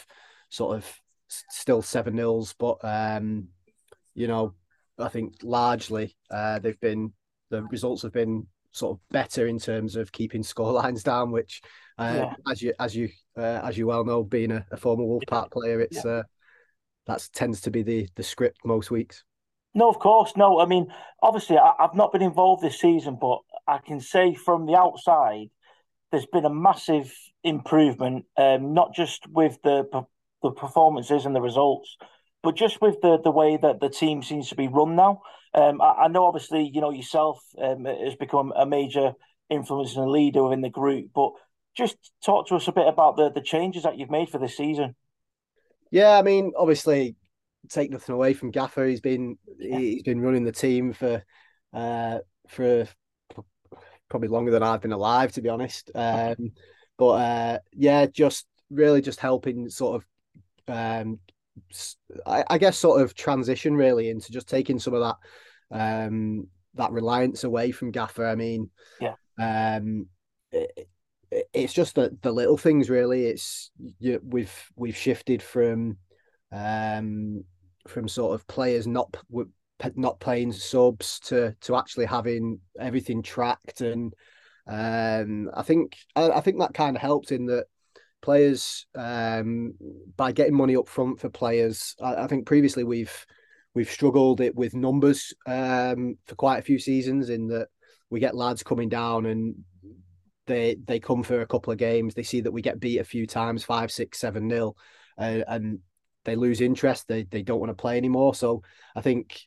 sort 0.49 0.78
of 0.78 1.01
still 1.28 1.82
seven 1.82 2.15
nils 2.15 2.53
but 2.57 2.78
um 2.84 3.47
you 4.13 4.28
know 4.28 4.53
i 4.99 5.07
think 5.09 5.34
largely 5.41 6.15
uh 6.30 6.59
they've 6.59 6.80
been 6.80 7.11
the 7.49 7.63
results 7.63 8.03
have 8.03 8.13
been 8.13 8.45
sort 8.76 8.97
of 8.97 8.99
better 9.09 9.47
in 9.47 9.57
terms 9.57 9.95
of 9.95 10.11
keeping 10.11 10.43
score 10.43 10.71
lines 10.73 11.03
down 11.03 11.32
which 11.32 11.61
uh, 11.97 12.26
Yeah. 12.26 12.36
as 12.51 12.61
you 12.61 12.73
as 12.80 12.95
you 12.95 13.09
uh, 13.38 13.61
as 13.63 13.78
you 13.78 13.88
well 13.88 14.03
know 14.03 14.23
being 14.23 14.51
a, 14.51 14.65
a 14.71 14.78
former 14.78 15.03
wolfpack 15.03 15.51
player 15.51 15.80
it's 15.80 16.05
uh 16.05 16.23
that 17.07 17.28
tends 17.34 17.61
to 17.61 17.71
be 17.71 17.84
the 17.84 18.07
the 18.15 18.23
script 18.23 18.59
most 18.65 18.91
weeks 18.91 19.23
No, 19.73 19.89
of 19.89 19.99
course, 19.99 20.38
no. 20.38 20.59
I 20.59 20.65
mean, 20.65 20.88
obviously, 21.21 21.57
I, 21.57 21.73
I've 21.80 21.95
not 21.95 22.11
been 22.13 22.21
involved 22.21 22.63
this 22.63 22.80
season, 22.80 23.17
but 23.19 23.39
I 23.67 23.80
can 23.80 23.99
say 23.99 24.34
from 24.34 24.65
the 24.65 24.76
outside, 24.76 25.49
there's 26.11 26.26
been 26.28 26.45
a 26.45 26.49
massive 26.53 27.13
improvement, 27.43 28.26
um, 28.38 28.73
not 28.73 28.93
just 28.95 29.28
with 29.28 29.57
the 29.63 30.05
the 30.43 30.51
performances 30.51 31.26
and 31.26 31.36
the 31.36 31.41
results, 31.41 31.97
but 32.45 32.55
just 32.55 32.79
with 32.79 33.01
the 33.01 33.17
the 33.21 33.31
way 33.31 33.57
that 33.57 33.81
the 33.81 33.89
team 33.89 34.21
seems 34.21 34.49
to 34.49 34.55
be 34.55 34.67
run 34.67 34.95
now. 34.95 35.21
Um, 35.55 35.81
I, 35.81 36.03
I, 36.03 36.07
know 36.09 36.25
obviously 36.25 36.69
you 36.71 36.79
know 36.79 36.91
yourself 36.91 37.39
um, 37.57 37.85
has 37.85 38.15
become 38.15 38.53
a 38.55 38.65
major 38.65 39.13
influence 39.49 39.95
and 39.95 40.11
leader 40.11 40.43
within 40.43 40.61
the 40.61 40.69
group, 40.69 41.07
but 41.15 41.31
just 41.75 41.97
talk 42.23 42.47
to 42.47 42.55
us 42.55 42.67
a 42.67 42.71
bit 42.71 42.87
about 42.87 43.17
the 43.17 43.31
the 43.31 43.41
changes 43.41 43.83
that 43.83 43.97
you've 43.97 44.11
made 44.11 44.29
for 44.29 44.37
this 44.37 44.55
season. 44.55 44.95
Yeah, 45.89 46.17
I 46.17 46.21
mean, 46.21 46.53
obviously, 46.55 47.15
take 47.69 47.89
nothing 47.89 48.13
away 48.13 48.33
from 48.33 48.51
Gaffer. 48.51 48.85
He's 48.85 49.01
been 49.01 49.37
yeah. 49.57 49.79
he's 49.79 50.03
been 50.03 50.21
running 50.21 50.43
the 50.43 50.51
team 50.51 50.93
for 50.93 51.23
uh, 51.73 52.19
for 52.47 52.87
probably 54.07 54.27
longer 54.27 54.51
than 54.51 54.61
I've 54.61 54.81
been 54.81 54.91
alive, 54.91 55.31
to 55.31 55.41
be 55.41 55.49
honest. 55.49 55.89
Um, 55.95 56.51
but 56.97 57.09
uh, 57.09 57.59
yeah, 57.73 58.05
just 58.05 58.45
really 58.69 59.01
just 59.01 59.19
helping 59.19 59.67
sort 59.69 60.03
of 60.03 60.05
um, 60.67 61.19
I, 62.25 62.43
I, 62.49 62.57
guess 62.57 62.77
sort 62.77 63.01
of 63.01 63.13
transition 63.13 63.75
really 63.75 64.09
into 64.09 64.31
just 64.31 64.47
taking 64.47 64.79
some 64.79 64.93
of 64.93 65.01
that 65.01 66.05
um 66.07 66.47
that 66.75 66.91
reliance 66.91 67.43
away 67.43 67.71
from 67.71 67.91
Gaffer. 67.91 68.25
I 68.25 68.35
mean, 68.35 68.69
yeah, 68.99 69.15
um, 69.39 70.07
it, 70.51 70.87
it's 71.53 71.73
just 71.73 71.95
the 71.95 72.17
the 72.21 72.31
little 72.31 72.57
things 72.57 72.89
really. 72.89 73.25
It's 73.25 73.71
you, 73.99 74.21
we've 74.23 74.53
we've 74.75 74.97
shifted 74.97 75.41
from 75.41 75.97
um 76.51 77.43
from 77.87 78.07
sort 78.07 78.35
of 78.35 78.47
players 78.47 78.87
not 78.87 79.15
not 79.95 80.19
playing 80.19 80.51
subs 80.51 81.19
to 81.19 81.55
to 81.61 81.75
actually 81.75 82.05
having 82.05 82.59
everything 82.79 83.21
tracked 83.21 83.81
and 83.81 84.13
um 84.67 85.49
I 85.53 85.63
think 85.63 85.97
I, 86.15 86.29
I 86.29 86.41
think 86.41 86.59
that 86.59 86.73
kind 86.73 86.95
of 86.95 87.01
helped 87.01 87.31
in 87.31 87.45
that 87.47 87.65
players 88.26 88.88
um, 88.95 89.76
by 90.17 90.32
getting 90.32 90.55
money 90.55 90.76
up 90.76 90.89
front 90.89 91.19
for 91.19 91.30
players. 91.30 91.95
I, 92.01 92.23
I, 92.23 92.28
think 92.28 92.47
previously 92.47 92.84
we've 92.84 93.26
we've 93.76 93.89
struggled 93.89 94.41
it 94.41 94.55
with 94.55 94.73
numbers 94.73 95.32
um, 95.45 96.17
for 96.26 96.34
quite 96.34 96.57
a 96.57 96.63
few 96.63 96.80
seasons 96.80 97.30
in 97.30 97.47
that 97.49 97.67
we 98.09 98.19
get 98.19 98.36
lads 98.36 98.63
coming 98.63 98.89
down 98.89 99.28
and 99.28 99.53
they 100.47 100.76
they 100.86 100.99
come 100.99 101.21
for 101.21 101.41
a 101.41 101.47
couple 101.47 101.71
of 101.71 101.78
games. 101.78 102.15
They 102.15 102.23
see 102.23 102.41
that 102.41 102.51
we 102.51 102.63
get 102.63 102.80
beat 102.80 102.97
a 102.97 103.03
few 103.03 103.28
times, 103.28 103.63
five, 103.63 103.91
six, 103.91 104.19
seven 104.19 104.47
nil, 104.47 104.76
uh, 105.19 105.41
and 105.47 105.80
they 106.23 106.36
lose 106.36 106.61
interest. 106.61 107.07
They 107.07 107.23
they 107.23 107.43
don't 107.43 107.59
want 107.59 107.69
to 107.69 107.82
play 107.82 107.95
anymore. 107.95 108.34
So 108.34 108.63
I 108.95 109.01
think 109.01 109.39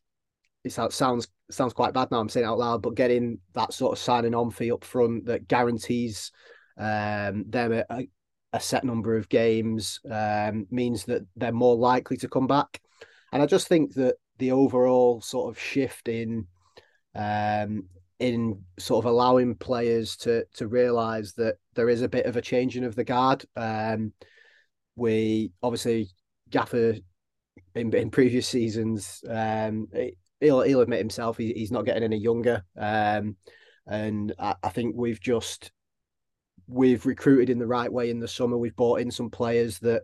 it 0.63 0.71
sounds 0.71 1.27
sounds 1.51 1.73
quite 1.73 1.95
bad 1.95 2.13
now. 2.13 2.21
I'm 2.21 2.29
saying 2.29 2.47
out 2.47 2.59
loud, 2.59 2.83
but 2.83 2.95
getting 2.95 3.41
that 3.55 3.73
sort 3.73 3.93
of 3.93 3.99
signing 3.99 4.37
on 4.37 4.53
fee 4.53 4.71
up 4.71 4.85
front 4.85 5.27
that 5.27 5.49
guarantees 5.49 6.31
um, 6.79 7.45
them 7.49 7.73
a, 7.73 7.85
a 8.53 8.61
set 8.61 8.85
number 8.85 9.17
of 9.17 9.29
games 9.29 10.01
um, 10.11 10.67
means 10.71 11.05
that 11.05 11.23
they're 11.37 11.53
more 11.53 11.77
likely 11.77 12.17
to 12.19 12.29
come 12.29 12.47
back. 12.47 12.81
And 13.33 13.43
I 13.43 13.47
just 13.47 13.69
think 13.69 13.95
that 13.95 14.17
the 14.39 14.53
overall 14.53 15.21
sort 15.21 15.51
of 15.55 15.61
shift 15.61 16.09
in 16.09 16.47
um, 17.15 17.89
in 18.19 18.63
sort 18.79 19.05
of 19.05 19.11
allowing 19.11 19.55
players 19.55 20.17
to 20.17 20.45
to 20.55 20.67
realise 20.67 21.33
that 21.35 21.57
there 21.75 21.89
is 21.89 22.03
a 22.03 22.09
bit 22.09 22.27
of 22.27 22.37
a 22.37 22.43
changing 22.43 22.85
of 22.85 22.95
the 22.95 23.05
guard. 23.05 23.45
Um, 23.57 24.13
we 24.97 25.53
obviously 25.63 26.09
Gaffer 26.51 26.95
in, 27.75 27.95
in 27.95 28.11
previous 28.11 28.49
seasons, 28.49 29.23
um, 29.29 29.89
he'll 30.41 30.63
he'll 30.63 30.81
admit 30.81 30.99
himself 30.99 31.37
he, 31.37 31.53
he's 31.53 31.71
not 31.71 31.85
getting 31.85 32.03
any 32.03 32.19
younger, 32.19 32.65
um, 32.77 33.37
and 33.87 34.33
I, 34.39 34.55
I 34.63 34.69
think 34.71 34.97
we've 34.97 35.21
just 35.21 35.71
we've 36.69 37.07
recruited 37.07 37.51
in 37.51 37.59
the 37.59 37.67
right 37.67 37.93
way 37.93 38.11
in 38.11 38.21
the 38.21 38.29
summer. 38.29 38.57
We've 38.57 38.77
brought 38.77 39.01
in 39.01 39.11
some 39.11 39.31
players 39.31 39.79
that 39.81 40.03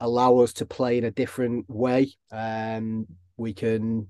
allow 0.00 0.38
us 0.38 0.52
to 0.54 0.66
play 0.66 0.98
in 0.98 1.04
a 1.04 1.10
different 1.10 1.66
way. 1.70 2.12
Um, 2.32 3.06
we 3.36 3.54
can, 3.54 4.08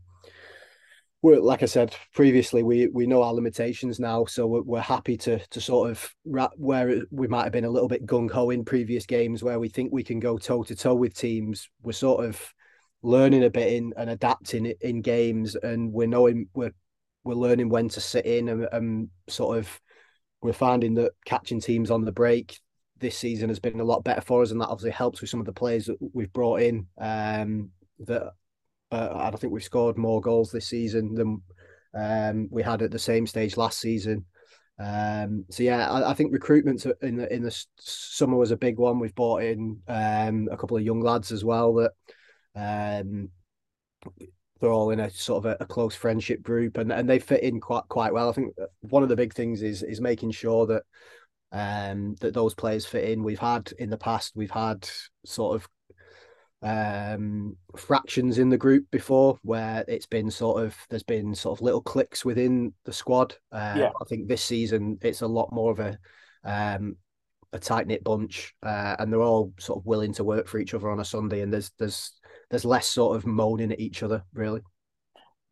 we're, 1.23 1.41
like 1.41 1.63
I 1.63 1.67
said 1.67 1.95
previously, 2.15 2.63
we 2.63 2.89
we 2.89 3.07
know 3.07 3.23
our 3.23 3.33
limitations 3.33 4.01
now, 4.01 4.25
so 4.25 4.47
we're, 4.47 4.63
we're 4.63 4.81
happy 4.81 5.17
to 5.19 5.39
to 5.39 5.61
sort 5.61 5.91
of 5.91 6.15
wrap 6.25 6.53
where 6.57 7.03
we 7.11 7.29
might 7.29 7.45
have 7.45 7.53
been 7.53 7.65
a 7.65 7.71
little 7.71 7.89
bit 7.89 8.07
gung 8.07 8.31
ho 8.31 8.51
in 8.51 8.65
previous 8.65 9.07
games 9.07 9.43
where 9.43 9.59
we 9.59 9.69
think 9.69 9.93
we 9.93 10.03
can 10.03 10.21
go 10.21 10.37
toe 10.37 10.63
to 10.65 10.75
toe 10.75 10.95
with 10.95 11.15
teams. 11.15 11.69
We're 11.83 11.93
sort 11.93 12.25
of 12.25 12.41
learning 13.03 13.45
a 13.45 13.51
bit 13.51 13.73
in 13.73 13.93
and 13.97 14.11
adapting 14.11 14.73
in 14.81 15.03
games, 15.03 15.55
and 15.55 15.93
we're 15.93 16.09
knowing 16.09 16.49
we're 16.55 16.75
we're 17.25 17.35
learning 17.35 17.71
when 17.71 17.89
to 17.89 18.01
sit 18.01 18.27
in 18.27 18.49
and, 18.51 18.69
and 18.73 19.09
sort 19.29 19.59
of 19.59 19.81
we're 20.45 20.53
finding 20.53 20.93
that 20.93 21.13
catching 21.25 21.59
teams 21.59 21.91
on 21.91 22.05
the 22.05 22.13
break 22.13 22.61
this 22.99 23.17
season 23.17 23.49
has 23.49 23.59
been 23.59 23.81
a 23.81 23.85
lot 23.85 24.05
better 24.05 24.21
for 24.21 24.43
us, 24.43 24.51
and 24.51 24.61
that 24.61 24.69
obviously 24.69 24.91
helps 24.91 25.23
with 25.23 25.31
some 25.31 25.41
of 25.41 25.47
the 25.47 25.55
players 25.55 25.87
that 25.87 25.97
we've 26.13 26.33
brought 26.35 26.61
in. 26.61 26.87
Um, 26.99 27.71
that 28.01 28.35
uh, 28.93 29.09
I 29.15 29.31
think 29.31 29.55
we've 29.55 29.65
scored 29.65 29.97
more 29.97 30.21
goals 30.21 30.53
this 30.53 30.67
season 30.67 31.15
than 31.15 31.43
um, 31.95 32.49
we 32.51 32.63
had 32.63 32.83
at 32.83 32.91
the 32.91 32.99
same 32.99 33.27
stage 33.27 33.57
last 33.57 33.81
season. 33.81 34.27
Um, 34.79 35.47
so 35.51 35.63
yeah, 35.63 35.91
I, 35.91 36.11
I, 36.11 36.15
think 36.15 36.31
recruitment 36.31 36.85
in 37.01 37.17
the 37.17 37.33
in 37.33 37.43
the 37.43 37.65
summer 37.79 38.37
was 38.37 38.51
a 38.51 38.57
big 38.57 38.77
one. 38.79 38.99
We've 38.99 39.15
brought 39.15 39.45
in 39.45 39.81
um, 39.89 40.49
a 40.53 40.59
couple 40.59 40.77
of 40.77 40.83
young 40.83 41.01
lads 41.01 41.33
as 41.33 41.43
well 41.43 41.73
that 41.75 41.93
um, 42.55 43.31
they're 44.65 44.73
all 44.73 44.91
in 44.91 45.01
a 45.01 45.11
sort 45.11 45.45
of 45.45 45.53
a, 45.53 45.63
a, 45.63 45.67
close 45.67 45.95
friendship 45.95 46.43
group 46.43 46.79
and, 46.79 46.91
and 46.91 47.09
they 47.09 47.19
fit 47.19 47.43
in 47.43 47.61
quite 47.61 47.85
quite 47.89 48.15
well. 48.15 48.31
I 48.31 48.33
think 48.33 48.55
one 48.81 49.03
of 49.03 49.11
the 49.11 49.17
big 49.17 49.35
things 49.35 49.63
is 49.63 49.83
is 49.83 50.01
making 50.01 50.31
sure 50.31 50.67
that 50.67 50.83
um 51.53 52.15
that 52.21 52.33
those 52.33 52.55
players 52.55 52.87
fit 52.87 53.11
in. 53.11 53.23
We've 53.23 53.39
had 53.39 53.73
in 53.79 53.91
the 53.91 53.99
past 53.99 54.33
we've 54.35 54.51
had 54.51 54.89
sort 55.27 55.57
of 55.57 55.69
um 56.63 57.59
fractions 57.77 58.39
in 58.39 58.49
the 58.49 58.57
group 58.57 58.87
before 58.91 59.39
where 59.43 59.85
it's 59.87 60.07
been 60.07 60.31
sort 60.31 60.63
of 60.63 60.75
there's 60.89 61.03
been 61.03 61.35
sort 61.35 61.59
of 61.59 61.63
little 61.63 61.83
clicks 61.83 62.25
within 62.25 62.73
the 62.87 62.93
squad. 62.93 63.37
Uh, 63.53 63.75
yeah. 63.77 63.91
I 64.01 64.05
think 64.09 64.29
this 64.29 64.43
season 64.43 64.99
it's 65.03 65.21
a 65.21 65.27
lot 65.27 65.53
more 65.53 65.73
of 65.73 65.81
a 65.81 65.99
um 66.43 66.97
a 67.53 67.59
tight 67.59 67.87
knit 67.87 68.03
bunch, 68.03 68.53
uh, 68.65 68.97
and 68.99 69.13
they're 69.13 69.23
all 69.23 69.53
sort 69.61 69.79
of 69.79 69.87
willing 69.87 70.13
to 70.15 70.25
work 70.25 70.49
for 70.49 70.59
each 70.59 70.75
other 70.75 70.91
on 70.91 70.99
a 70.99 71.05
Sunday. 71.05 71.41
And 71.41 71.53
there's 71.53 71.71
there's 71.79 72.13
there's 72.55 72.65
less 72.65 72.87
sort 72.87 73.17
of 73.17 73.27
moaning 73.27 73.73
at 73.73 73.81
each 73.81 74.03
other, 74.03 74.25
really. 74.33 74.63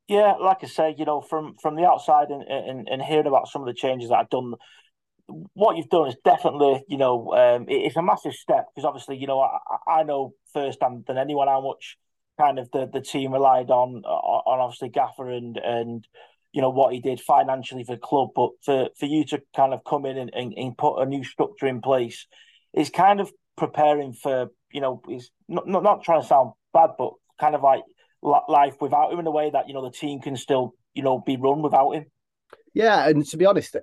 Yeah, 0.09 0.34
like 0.34 0.59
I 0.62 0.66
say, 0.66 0.94
you 0.96 1.05
know, 1.05 1.20
from 1.20 1.57
from 1.61 1.76
the 1.76 1.86
outside 1.86 2.28
and, 2.28 2.42
and, 2.42 2.88
and 2.88 3.03
hearing 3.03 3.26
about 3.26 3.48
some 3.48 3.62
of 3.62 3.66
the 3.66 3.74
changes 3.74 4.11
that 4.11 4.16
I've 4.16 4.30
done, 4.30 4.55
what 5.26 5.76
you've 5.76 5.88
done 5.88 6.09
is 6.09 6.16
definitely, 6.24 6.84
you 6.88 6.98
know, 6.98 7.32
um, 7.34 7.68
it, 7.68 7.86
it's 7.86 7.96
a 7.96 8.03
massive 8.03 8.34
step 8.34 8.66
because 8.74 8.86
obviously, 8.86 9.16
you 9.16 9.26
know, 9.26 9.40
I, 9.40 9.59
I 9.90 10.03
know 10.03 10.34
firsthand 10.53 11.05
than 11.07 11.18
anyone 11.18 11.48
how 11.48 11.61
much 11.61 11.96
kind 12.38 12.59
of 12.59 12.70
the, 12.72 12.88
the 12.92 13.00
team 13.00 13.32
relied 13.32 13.70
on 13.70 14.03
on 14.05 14.61
obviously 14.61 14.88
Gaffer 14.88 15.30
and 15.30 15.57
and 15.57 16.07
you 16.53 16.61
know 16.61 16.70
what 16.70 16.92
he 16.92 17.00
did 17.00 17.20
financially 17.20 17.84
for 17.84 17.94
the 17.94 18.00
club, 18.00 18.30
but 18.34 18.50
for 18.62 18.88
for 18.98 19.07
you 19.07 19.24
to 19.26 19.42
kind 19.55 19.72
of 19.72 19.84
come 19.84 20.05
in 20.05 20.18
and, 20.18 20.30
and, 20.34 20.53
and 20.57 20.76
put 20.76 21.00
a 21.00 21.07
new 21.07 21.24
structure 21.24 21.66
in 21.66 21.80
place 21.80 22.26
is 22.74 22.90
kind 22.90 23.20
of 23.20 23.30
preparing 23.62 24.12
for 24.12 24.48
you 24.72 24.80
know 24.80 25.00
is 25.08 25.30
not, 25.48 25.68
not 25.68 25.84
not 25.84 26.02
trying 26.02 26.20
to 26.20 26.26
sound 26.26 26.50
bad, 26.72 26.90
but 26.98 27.12
kind 27.40 27.54
of 27.54 27.62
like 27.62 27.82
life 28.48 28.74
without 28.80 29.12
him 29.12 29.20
in 29.20 29.26
a 29.26 29.30
way 29.30 29.50
that 29.50 29.68
you 29.68 29.74
know 29.74 29.84
the 29.84 29.96
team 29.96 30.20
can 30.20 30.36
still 30.36 30.74
you 30.94 31.02
know 31.02 31.22
be 31.24 31.36
run 31.36 31.62
without 31.62 31.92
him. 31.92 32.06
Yeah, 32.74 33.08
and 33.08 33.24
to 33.26 33.36
be 33.36 33.46
honest, 33.46 33.76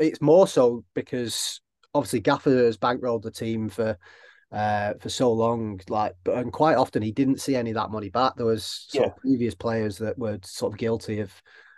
it's 0.00 0.20
more 0.20 0.48
so 0.48 0.84
because 0.94 1.60
obviously 1.94 2.18
Gaffer 2.18 2.64
has 2.64 2.78
bankrolled 2.78 3.22
the 3.22 3.30
team 3.30 3.68
for 3.68 3.96
uh, 4.50 4.94
for 5.00 5.08
so 5.08 5.32
long, 5.32 5.80
like, 5.88 6.14
and 6.26 6.52
quite 6.52 6.76
often 6.76 7.00
he 7.00 7.12
didn't 7.12 7.40
see 7.40 7.54
any 7.54 7.70
of 7.70 7.76
that 7.76 7.90
money 7.90 8.10
back. 8.10 8.34
There 8.36 8.46
was 8.46 8.86
sort 8.88 9.04
yeah. 9.04 9.10
of 9.10 9.16
previous 9.18 9.54
players 9.54 9.98
that 9.98 10.18
were 10.18 10.40
sort 10.42 10.72
of 10.72 10.78
guilty 10.78 11.20
of 11.20 11.32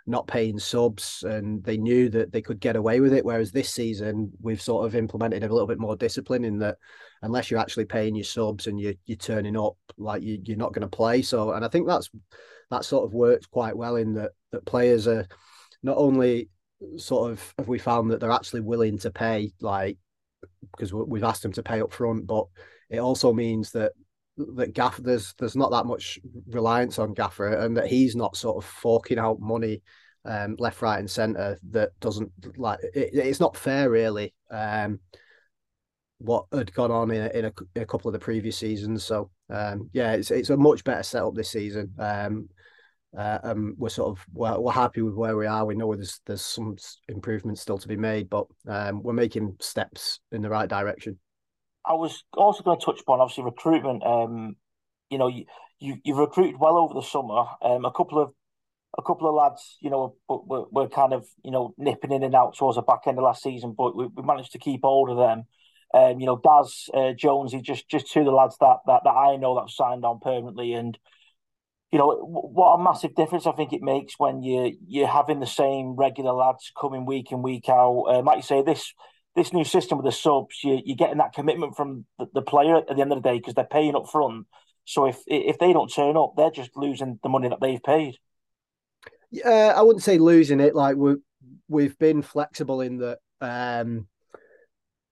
not 0.07 0.27
paying 0.27 0.59
subs 0.59 1.23
and 1.23 1.63
they 1.63 1.77
knew 1.77 2.09
that 2.09 2.31
they 2.31 2.41
could 2.41 2.59
get 2.59 2.75
away 2.75 2.99
with 2.99 3.13
it. 3.13 3.25
Whereas 3.25 3.51
this 3.51 3.71
season, 3.71 4.31
we've 4.41 4.61
sort 4.61 4.85
of 4.85 4.95
implemented 4.95 5.43
a 5.43 5.51
little 5.51 5.67
bit 5.67 5.79
more 5.79 5.95
discipline 5.95 6.45
in 6.45 6.59
that 6.59 6.77
unless 7.21 7.49
you're 7.49 7.59
actually 7.59 7.85
paying 7.85 8.15
your 8.15 8.23
subs 8.23 8.67
and 8.67 8.79
you, 8.79 8.95
you're 9.05 9.17
turning 9.17 9.57
up, 9.57 9.77
like 9.97 10.21
you, 10.21 10.39
you're 10.43 10.57
not 10.57 10.73
going 10.73 10.87
to 10.87 10.95
play. 10.95 11.21
So, 11.21 11.53
and 11.53 11.65
I 11.65 11.69
think 11.69 11.87
that's 11.87 12.09
that 12.69 12.85
sort 12.85 13.05
of 13.05 13.13
works 13.13 13.45
quite 13.47 13.75
well 13.75 13.95
in 13.95 14.13
that 14.15 14.31
that 14.51 14.65
players 14.65 15.07
are 15.07 15.27
not 15.81 15.97
only 15.97 16.49
sort 16.97 17.31
of 17.31 17.53
have 17.57 17.67
we 17.67 17.79
found 17.79 18.11
that 18.11 18.19
they're 18.19 18.31
actually 18.31 18.61
willing 18.61 18.97
to 18.99 19.11
pay 19.11 19.51
like 19.61 19.97
because 20.71 20.93
we've 20.93 21.23
asked 21.23 21.43
them 21.43 21.53
to 21.53 21.63
pay 21.63 21.81
up 21.81 21.91
front, 21.91 22.27
but 22.27 22.45
it 22.89 22.99
also 22.99 23.33
means 23.33 23.71
that 23.71 23.93
that 24.37 24.73
Gaffer 24.73 25.01
there's 25.01 25.33
there's 25.39 25.55
not 25.55 25.71
that 25.71 25.85
much 25.85 26.19
reliance 26.47 26.99
on 26.99 27.13
Gaffer 27.13 27.49
and 27.53 27.77
that 27.77 27.87
he's 27.87 28.15
not 28.15 28.35
sort 28.35 28.57
of 28.57 28.69
forking 28.69 29.19
out 29.19 29.39
money 29.39 29.81
um, 30.25 30.55
left, 30.59 30.81
right, 30.81 30.99
and 30.99 31.09
centre 31.09 31.57
that 31.71 31.91
doesn't 31.99 32.31
like 32.57 32.79
it, 32.93 33.11
it's 33.13 33.39
not 33.39 33.57
fair 33.57 33.89
really. 33.89 34.33
Um, 34.51 34.99
what 36.19 36.45
had 36.51 36.73
gone 36.73 36.91
on 36.91 37.11
in, 37.11 37.23
a, 37.23 37.29
in, 37.37 37.45
a, 37.45 37.53
in 37.75 37.81
a 37.81 37.85
couple 37.85 38.07
of 38.07 38.13
the 38.13 38.19
previous 38.19 38.57
seasons. 38.57 39.03
So 39.03 39.29
um, 39.49 39.89
yeah, 39.93 40.13
it's 40.13 40.31
it's 40.31 40.49
a 40.49 40.57
much 40.57 40.83
better 40.83 41.03
setup 41.03 41.35
this 41.35 41.51
season. 41.51 41.93
Um, 41.99 42.49
Uh, 43.15 43.39
um, 43.43 43.75
we're 43.77 43.87
sort 43.87 44.09
of 44.09 44.25
we're, 44.33 44.59
we're 44.59 44.73
happy 44.73 45.01
with 45.01 45.15
where 45.15 45.37
we 45.37 45.47
are. 45.47 45.65
We 45.65 45.75
know 45.75 45.95
there's 45.95 46.19
there's 46.25 46.41
some 46.41 46.75
improvements 47.07 47.61
still 47.61 47.77
to 47.77 47.87
be 47.87 47.95
made, 47.95 48.29
but 48.29 48.45
um, 48.67 49.01
we're 49.03 49.13
making 49.13 49.55
steps 49.61 50.19
in 50.33 50.41
the 50.41 50.49
right 50.49 50.67
direction. 50.67 51.17
I 51.87 51.93
was 51.93 52.23
also 52.33 52.63
going 52.63 52.79
to 52.79 52.85
touch 52.85 53.01
upon 53.01 53.19
obviously 53.19 53.43
recruitment. 53.43 54.03
Um, 54.05 54.55
you 55.09 55.17
know, 55.17 55.27
you, 55.27 55.45
you 55.79 55.97
you've 56.03 56.17
recruited 56.17 56.59
well 56.59 56.77
over 56.77 56.93
the 56.93 57.01
summer. 57.01 57.45
Um, 57.61 57.85
a 57.85 57.91
couple 57.91 58.21
of 58.21 58.33
a 58.97 59.01
couple 59.01 59.27
of 59.27 59.35
lads, 59.35 59.77
you 59.81 59.89
know, 59.89 60.15
were, 60.27 60.65
were 60.71 60.87
kind 60.87 61.13
of 61.13 61.27
you 61.43 61.51
know 61.51 61.73
nipping 61.77 62.11
in 62.11 62.23
and 62.23 62.35
out 62.35 62.57
towards 62.57 62.77
the 62.77 62.81
back 62.81 63.01
end 63.07 63.17
of 63.17 63.23
last 63.23 63.43
season, 63.43 63.75
but 63.77 63.95
we, 63.95 64.07
we 64.07 64.23
managed 64.23 64.53
to 64.53 64.59
keep 64.59 64.81
hold 64.83 65.09
of 65.09 65.17
them. 65.17 65.43
Um, 65.93 66.19
you 66.19 66.25
know, 66.25 66.39
Daz 66.43 66.89
uh, 66.93 67.13
Jonesy, 67.13 67.61
just 67.61 67.87
just 67.87 68.11
two 68.11 68.21
of 68.21 68.25
the 68.25 68.31
lads 68.31 68.57
that 68.59 68.77
that, 68.87 69.01
that 69.03 69.09
I 69.09 69.35
know 69.37 69.55
that 69.55 69.61
have 69.61 69.69
signed 69.69 70.05
on 70.05 70.19
permanently, 70.19 70.73
and 70.73 70.97
you 71.91 71.99
know 71.99 72.15
what 72.15 72.73
a 72.73 72.83
massive 72.83 73.15
difference 73.15 73.45
I 73.45 73.51
think 73.51 73.73
it 73.73 73.81
makes 73.81 74.15
when 74.17 74.41
you 74.41 74.75
you're 74.87 75.07
having 75.07 75.39
the 75.39 75.45
same 75.45 75.95
regular 75.95 76.33
lads 76.33 76.71
coming 76.79 77.05
week 77.05 77.31
in 77.31 77.41
week 77.41 77.69
out. 77.69 78.23
Like 78.25 78.37
you 78.37 78.43
say, 78.43 78.63
this 78.63 78.93
this 79.35 79.53
new 79.53 79.63
system 79.63 79.97
with 79.97 80.05
the 80.05 80.11
subs, 80.11 80.63
you, 80.63 80.81
you're 80.85 80.95
getting 80.95 81.17
that 81.17 81.33
commitment 81.33 81.75
from 81.75 82.05
the, 82.17 82.27
the 82.33 82.41
player 82.41 82.77
at 82.77 82.87
the 82.87 83.01
end 83.01 83.11
of 83.11 83.21
the 83.21 83.29
day 83.29 83.37
because 83.37 83.53
they're 83.53 83.65
paying 83.65 83.95
up 83.95 84.09
front. 84.09 84.47
So 84.85 85.05
if 85.05 85.19
if 85.27 85.57
they 85.57 85.73
don't 85.73 85.91
turn 85.91 86.15
up, 86.15 86.33
they're 86.37 86.51
just 86.51 86.71
losing 86.75 87.19
the 87.23 87.29
money 87.29 87.49
that 87.49 87.59
they've 87.59 87.81
paid. 87.81 88.17
Yeah, 89.31 89.73
I 89.75 89.81
wouldn't 89.81 90.03
say 90.03 90.17
losing 90.17 90.59
it. 90.59 90.75
Like 90.75 90.95
we 90.95 91.15
we've 91.67 91.97
been 91.97 92.21
flexible 92.21 92.81
in 92.81 92.97
that. 92.97 93.19
Um, 93.41 94.07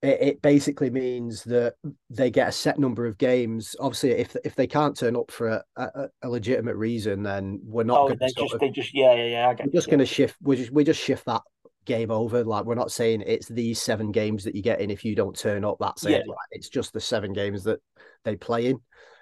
it, 0.01 0.21
it 0.21 0.41
basically 0.41 0.89
means 0.89 1.43
that 1.45 1.75
they 2.09 2.29
get 2.29 2.49
a 2.49 2.51
set 2.51 2.77
number 2.77 3.07
of 3.07 3.17
games. 3.17 3.75
Obviously, 3.79 4.11
if 4.11 4.35
if 4.45 4.53
they 4.55 4.67
can't 4.67 4.95
turn 4.95 5.15
up 5.15 5.31
for 5.31 5.47
a, 5.47 5.63
a, 5.75 6.09
a 6.21 6.29
legitimate 6.29 6.75
reason, 6.75 7.23
then 7.23 7.59
we're 7.63 7.83
not. 7.83 7.99
Oh, 7.99 8.09
they 8.09 8.27
just, 8.27 8.53
of, 8.53 8.59
they 8.59 8.69
just, 8.69 8.93
yeah, 8.93 9.15
yeah, 9.15 9.25
yeah. 9.25 9.55
we're 9.65 9.71
just 9.71 9.87
going 9.87 9.99
to 9.99 10.05
shift. 10.05 10.35
We 10.41 10.57
just, 10.57 10.71
we 10.71 10.83
just 10.83 11.01
shift 11.01 11.25
that 11.25 11.41
game 11.85 12.11
over. 12.11 12.43
Like 12.43 12.65
we're 12.65 12.75
not 12.75 12.91
saying 12.91 13.23
it's 13.25 13.47
these 13.47 13.81
seven 13.81 14.11
games 14.11 14.43
that 14.43 14.55
you 14.55 14.61
get 14.61 14.81
in. 14.81 14.91
If 14.91 15.05
you 15.05 15.15
don't 15.15 15.37
turn 15.37 15.63
up, 15.63 15.77
that's 15.79 16.03
yeah. 16.03 16.17
it. 16.17 16.27
Like, 16.27 16.37
it's 16.51 16.69
just 16.69 16.93
the 16.93 16.99
seven 16.99 17.33
games 17.33 17.63
that 17.63 17.79
they 18.23 18.35
play 18.35 18.67
in. 18.67 18.79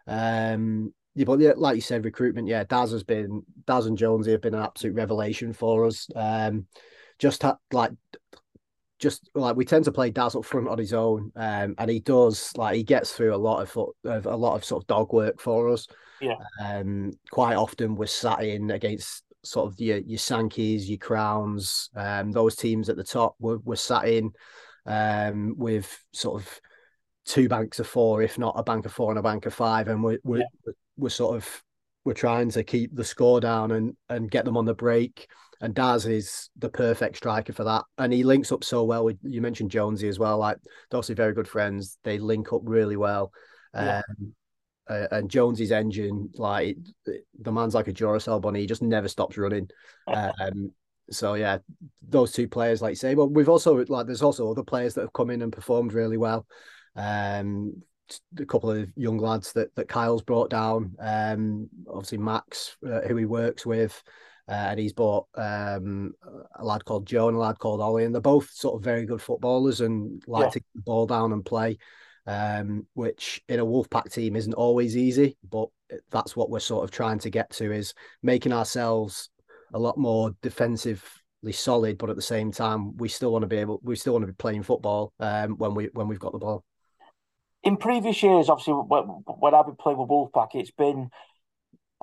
Um, 0.07 0.93
yeah, 1.15 1.25
but 1.25 1.39
yeah, 1.39 1.53
like 1.55 1.75
you 1.75 1.81
said, 1.81 2.05
recruitment. 2.05 2.47
Yeah, 2.47 2.63
Daz 2.63 2.91
has 2.91 3.03
been 3.03 3.43
Daz 3.67 3.85
and 3.85 3.97
Jonesy 3.97 4.31
have 4.31 4.41
been 4.41 4.55
an 4.55 4.63
absolute 4.63 4.95
revelation 4.95 5.53
for 5.53 5.85
us. 5.85 6.07
Um, 6.15 6.67
just 7.19 7.41
ha- 7.43 7.57
like 7.71 7.91
just 8.97 9.29
like 9.35 9.55
we 9.55 9.65
tend 9.65 9.85
to 9.85 9.91
play 9.91 10.11
Daz 10.11 10.35
up 10.35 10.45
front 10.45 10.69
on 10.69 10.77
his 10.77 10.93
own, 10.93 11.31
um, 11.35 11.75
and 11.77 11.89
he 11.89 11.99
does 11.99 12.51
like 12.55 12.75
he 12.75 12.83
gets 12.83 13.11
through 13.11 13.35
a 13.35 13.37
lot 13.37 13.61
of, 13.61 13.89
of 14.05 14.25
a 14.25 14.35
lot 14.35 14.55
of 14.55 14.63
sort 14.63 14.83
of 14.83 14.87
dog 14.87 15.11
work 15.11 15.41
for 15.41 15.69
us. 15.69 15.87
Yeah. 16.21 16.35
Um, 16.63 17.11
quite 17.31 17.55
often 17.55 17.95
we're 17.95 18.05
sat 18.05 18.43
in 18.43 18.69
against 18.69 19.23
sort 19.43 19.71
of 19.71 19.79
your 19.79 19.97
your 19.97 20.19
Sankeys, 20.19 20.87
your 20.87 20.97
Crowns, 20.97 21.89
um, 21.95 22.31
those 22.31 22.55
teams 22.55 22.89
at 22.89 22.97
the 22.97 23.03
top. 23.03 23.35
We're, 23.39 23.57
we're 23.57 23.75
sat 23.75 24.07
in 24.07 24.31
um, 24.85 25.55
with 25.57 25.97
sort 26.11 26.41
of 26.41 26.61
two 27.25 27.47
banks 27.47 27.79
of 27.79 27.87
four, 27.87 28.21
if 28.21 28.37
not 28.37 28.55
a 28.57 28.63
bank 28.63 28.85
of 28.85 28.93
four 28.93 29.11
and 29.11 29.19
a 29.19 29.23
bank 29.23 29.45
of 29.45 29.53
five, 29.53 29.87
and 29.87 30.03
we're 30.03 30.19
we're, 30.23 30.39
yeah. 30.39 30.73
we're 30.97 31.09
sort 31.09 31.35
of 31.35 31.63
we're 32.03 32.13
trying 32.13 32.49
to 32.51 32.63
keep 32.63 32.95
the 32.95 33.03
score 33.03 33.39
down 33.39 33.71
and 33.71 33.95
and 34.09 34.31
get 34.31 34.45
them 34.45 34.57
on 34.57 34.65
the 34.65 34.73
break. 34.73 35.27
And 35.63 35.75
Daz 35.75 36.07
is 36.07 36.49
the 36.57 36.69
perfect 36.69 37.17
striker 37.17 37.53
for 37.53 37.63
that, 37.65 37.83
and 37.99 38.11
he 38.11 38.23
links 38.23 38.51
up 38.51 38.63
so 38.63 38.83
well. 38.83 39.05
With, 39.05 39.19
you 39.21 39.41
mentioned 39.41 39.69
Jonesy 39.69 40.07
as 40.07 40.17
well, 40.17 40.39
like 40.39 40.57
they're 40.89 40.97
also 40.97 41.13
very 41.13 41.33
good 41.33 41.47
friends. 41.47 41.99
They 42.03 42.17
link 42.17 42.51
up 42.51 42.61
really 42.63 42.97
well. 42.97 43.31
Yeah. 43.75 44.01
Uh, 44.89 45.07
and 45.11 45.29
Jonesy's 45.29 45.71
engine, 45.71 46.29
like 46.35 46.77
the 47.05 47.51
man's 47.51 47.75
like 47.75 47.87
a 47.87 47.93
Duracell 47.93 48.41
bunny, 48.41 48.61
he 48.61 48.67
just 48.67 48.81
never 48.81 49.07
stops 49.07 49.37
running. 49.37 49.69
Um, 50.07 50.71
so 51.11 51.35
yeah, 51.35 51.59
those 52.07 52.31
two 52.31 52.47
players, 52.47 52.81
like 52.81 52.91
you 52.91 52.95
say, 52.95 53.13
but 53.13 53.27
we've 53.27 53.49
also 53.49 53.85
like 53.85 54.05
there's 54.05 54.23
also 54.23 54.49
other 54.49 54.63
players 54.63 54.93
that 54.95 55.01
have 55.01 55.13
come 55.13 55.29
in 55.29 55.41
and 55.41 55.53
performed 55.53 55.93
really 55.93 56.17
well. 56.17 56.45
Um, 56.95 57.83
a 58.37 58.45
couple 58.45 58.71
of 58.71 58.89
young 58.95 59.17
lads 59.17 59.53
that 59.53 59.73
that 59.75 59.87
Kyle's 59.87 60.23
brought 60.23 60.49
down. 60.49 60.95
Um, 60.99 61.69
obviously 61.87 62.17
Max, 62.17 62.75
uh, 62.85 63.01
who 63.01 63.15
he 63.15 63.25
works 63.25 63.65
with, 63.65 64.01
uh, 64.49 64.67
and 64.69 64.79
he's 64.79 64.93
brought 64.93 65.27
um, 65.35 66.13
a 66.55 66.65
lad 66.65 66.85
called 66.85 67.05
Joe 67.05 67.27
and 67.27 67.37
a 67.37 67.39
lad 67.39 67.59
called 67.59 67.81
Ollie, 67.81 68.05
and 68.05 68.13
they're 68.13 68.21
both 68.21 68.49
sort 68.51 68.75
of 68.75 68.83
very 68.83 69.05
good 69.05 69.21
footballers 69.21 69.81
and 69.81 70.21
like 70.27 70.45
yeah. 70.45 70.49
to 70.49 70.59
get 70.59 70.75
the 70.75 70.81
ball 70.81 71.05
down 71.07 71.31
and 71.33 71.45
play 71.45 71.77
um, 72.27 72.85
which 72.93 73.41
in 73.47 73.59
a 73.59 73.65
Wolfpack 73.65 74.11
team 74.11 74.35
isn't 74.35 74.53
always 74.53 74.95
easy, 74.95 75.37
but 75.49 75.69
that's 76.09 76.35
what 76.35 76.49
we're 76.49 76.59
sort 76.59 76.83
of 76.83 76.91
trying 76.91 77.19
to 77.19 77.29
get 77.29 77.49
to 77.51 77.71
is 77.71 77.93
making 78.21 78.53
ourselves 78.53 79.29
a 79.73 79.79
lot 79.79 79.97
more 79.97 80.31
defensively 80.41 81.51
solid, 81.51 81.97
but 81.97 82.09
at 82.09 82.15
the 82.15 82.21
same 82.21 82.51
time, 82.51 82.95
we 82.97 83.07
still 83.09 83.31
want 83.31 83.43
to 83.43 83.47
be 83.47 83.57
able, 83.57 83.79
we 83.83 83.95
still 83.95 84.13
want 84.13 84.23
to 84.23 84.27
be 84.27 84.33
playing 84.33 84.63
football 84.63 85.13
um, 85.19 85.57
when 85.57 85.73
we 85.73 85.89
when 85.93 86.07
we've 86.07 86.19
got 86.19 86.31
the 86.31 86.39
ball. 86.39 86.63
In 87.63 87.77
previous 87.77 88.21
years, 88.23 88.49
obviously, 88.49 88.73
when, 88.73 89.53
I've 89.53 89.65
been 89.65 89.75
playing 89.75 89.99
with 89.99 90.09
Wolfpack, 90.09 90.49
it's 90.55 90.71
been 90.71 91.09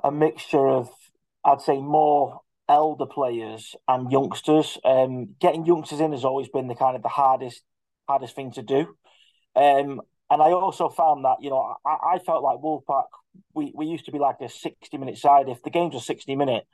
a 0.03 0.11
mixture 0.11 0.67
of, 0.67 0.89
I'd 1.43 1.61
say, 1.61 1.81
more 1.81 2.39
elder 2.69 3.05
players 3.05 3.75
and 3.87 4.11
youngsters. 4.11 4.77
Um, 4.85 5.35
getting 5.39 5.65
youngsters 5.65 5.99
in 5.99 6.13
has 6.13 6.23
always 6.23 6.47
been 6.47 6.67
the 6.67 6.75
kind 6.75 6.95
of 6.95 7.01
the 7.01 7.09
hardest 7.09 7.63
hardest 8.07 8.35
thing 8.35 8.51
to 8.53 8.61
do. 8.61 8.95
Um, 9.59 10.01
and 10.29 10.41
I 10.41 10.51
also 10.51 10.89
found 10.89 11.25
that, 11.25 11.37
you 11.41 11.49
know, 11.49 11.75
I, 11.85 12.15
I 12.15 12.19
felt 12.19 12.43
like 12.43 12.59
Wolfpack, 12.59 13.05
we, 13.53 13.73
we 13.75 13.87
used 13.87 14.05
to 14.05 14.11
be 14.11 14.19
like 14.19 14.37
a 14.41 14.47
60 14.47 14.97
minute 14.97 15.17
side. 15.17 15.49
If 15.49 15.63
the 15.63 15.69
games 15.69 15.93
were 15.93 15.99
60 15.99 16.35
minute, 16.35 16.65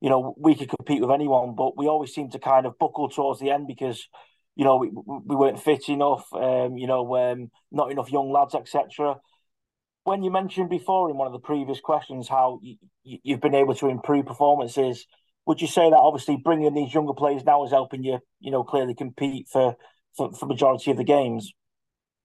you 0.00 0.10
know, 0.10 0.34
we 0.36 0.56
could 0.56 0.68
compete 0.68 1.00
with 1.00 1.10
anyone, 1.10 1.54
but 1.54 1.76
we 1.76 1.86
always 1.86 2.12
seemed 2.12 2.32
to 2.32 2.40
kind 2.40 2.66
of 2.66 2.78
buckle 2.78 3.08
towards 3.08 3.38
the 3.38 3.50
end 3.50 3.68
because, 3.68 4.08
you 4.56 4.64
know, 4.64 4.76
we, 4.76 4.90
we 4.90 5.36
weren't 5.36 5.60
fit 5.60 5.88
enough, 5.88 6.26
um, 6.32 6.76
you 6.76 6.88
know, 6.88 7.16
um, 7.16 7.50
not 7.70 7.92
enough 7.92 8.10
young 8.10 8.32
lads, 8.32 8.54
etc. 8.54 9.20
When 10.02 10.24
you 10.24 10.32
mentioned 10.32 10.70
before 10.70 11.10
in 11.10 11.16
one 11.16 11.28
of 11.28 11.32
the 11.32 11.38
previous 11.38 11.80
questions 11.80 12.28
how 12.28 12.58
you, 12.62 12.76
you've 13.04 13.40
been 13.40 13.54
able 13.54 13.76
to 13.76 13.88
improve 13.88 14.26
performances, 14.26 15.06
would 15.46 15.60
you 15.60 15.68
say 15.68 15.88
that 15.88 15.96
obviously 15.96 16.36
bringing 16.42 16.74
these 16.74 16.92
younger 16.92 17.14
players 17.14 17.44
now 17.44 17.64
is 17.64 17.70
helping 17.70 18.02
you, 18.02 18.18
you 18.40 18.50
know, 18.50 18.64
clearly 18.64 18.94
compete 18.94 19.46
for, 19.48 19.76
for, 20.16 20.32
for 20.32 20.46
majority 20.46 20.90
of 20.90 20.96
the 20.96 21.04
games? 21.04 21.52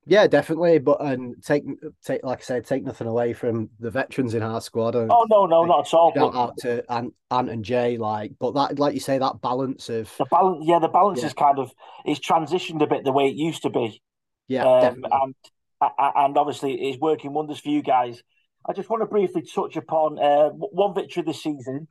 Yeah, 0.10 0.26
definitely. 0.28 0.80
But 0.80 1.02
and 1.02 1.36
take 1.44 1.66
take 2.04 2.24
like 2.24 2.40
I 2.40 2.44
said, 2.44 2.66
take 2.66 2.84
nothing 2.84 3.08
away 3.08 3.34
from 3.34 3.70
the 3.80 3.92
veterans 3.92 4.34
in 4.34 4.42
our 4.42 4.62
squad. 4.62 4.96
And, 4.96 5.12
oh 5.12 5.26
no, 5.30 5.46
no, 5.46 5.66
not 5.66 5.88
at 5.88 5.94
all. 5.94 6.14
Shout 6.14 6.34
but... 6.34 6.40
out 6.40 6.58
to 6.60 6.92
Ant, 6.92 7.14
Ant 7.30 7.50
and 7.50 7.66
Jay, 7.66 7.98
like, 7.98 8.32
but 8.40 8.54
that, 8.54 8.80
like 8.80 8.94
you 8.94 9.02
say, 9.02 9.18
that 9.18 9.42
balance 9.42 9.90
of 9.90 10.12
the 10.18 10.26
balance. 10.32 10.66
Yeah, 10.66 10.80
the 10.80 10.88
balance 10.88 11.20
yeah. 11.20 11.28
is 11.28 11.34
kind 11.34 11.60
of 11.60 11.72
it's 12.06 12.22
transitioned 12.22 12.82
a 12.82 12.88
bit 12.88 13.04
the 13.04 13.12
way 13.12 13.28
it 13.28 13.36
used 13.36 13.64
to 13.64 13.70
be. 13.70 14.02
Yeah, 14.48 14.66
um, 14.66 15.06
and 15.12 15.36
and 15.82 16.38
obviously 16.38 16.90
it's 16.90 17.00
working 17.00 17.34
wonders 17.34 17.60
for 17.60 17.70
you 17.70 17.82
guys. 17.82 18.24
I 18.66 18.74
just 18.74 18.90
want 18.90 19.02
to 19.02 19.08
briefly 19.08 19.44
touch 19.44 19.76
upon 19.76 20.20
uh, 20.20 20.50
one 20.50 20.96
victory 20.96 21.24
this 21.24 21.44
season, 21.44 21.88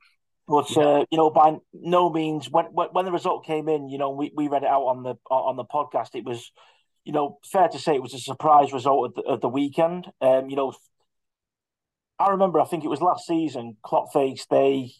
but 0.47 0.69
yeah. 0.75 0.83
uh, 0.83 1.05
you 1.11 1.17
know, 1.17 1.29
by 1.29 1.57
no 1.73 2.09
means 2.11 2.49
when, 2.49 2.65
when 2.65 3.05
the 3.05 3.11
result 3.11 3.45
came 3.45 3.67
in, 3.67 3.89
you 3.89 3.97
know, 3.97 4.11
we, 4.11 4.31
we 4.35 4.47
read 4.47 4.63
it 4.63 4.69
out 4.69 4.83
on 4.83 5.03
the 5.03 5.15
on 5.29 5.55
the 5.55 5.65
podcast. 5.65 6.15
It 6.15 6.25
was 6.25 6.51
you 7.07 7.13
know, 7.13 7.39
fair 7.49 7.69
to 7.69 7.79
say 7.79 7.95
it 7.95 8.01
was 8.01 8.13
a 8.13 8.19
surprise 8.19 8.73
result 8.73 9.07
of 9.07 9.15
the, 9.15 9.21
of 9.31 9.39
the 9.39 9.47
weekend. 9.47 10.11
Um, 10.19 10.49
you 10.49 10.57
know, 10.57 10.73
I 12.19 12.31
remember, 12.31 12.59
I 12.59 12.65
think 12.65 12.83
it 12.83 12.89
was 12.89 12.99
last 12.99 13.25
season, 13.25 13.77
Clock 13.81 14.11
Face, 14.11 14.45
they 14.49 14.91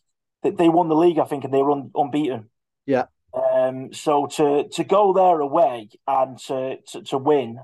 they 0.42 0.70
won 0.70 0.88
the 0.88 0.96
league, 0.96 1.20
I 1.20 1.26
think, 1.26 1.44
and 1.44 1.54
they 1.54 1.62
were 1.62 1.72
un, 1.72 1.92
unbeaten. 1.94 2.50
Yeah. 2.86 3.08
Um, 3.34 3.92
so 3.92 4.28
to 4.38 4.70
to 4.70 4.84
go 4.86 5.12
there 5.12 5.42
away 5.42 5.90
and 6.08 6.40
to 6.48 6.78
to, 6.92 7.02
to 7.04 7.18
win, 7.18 7.60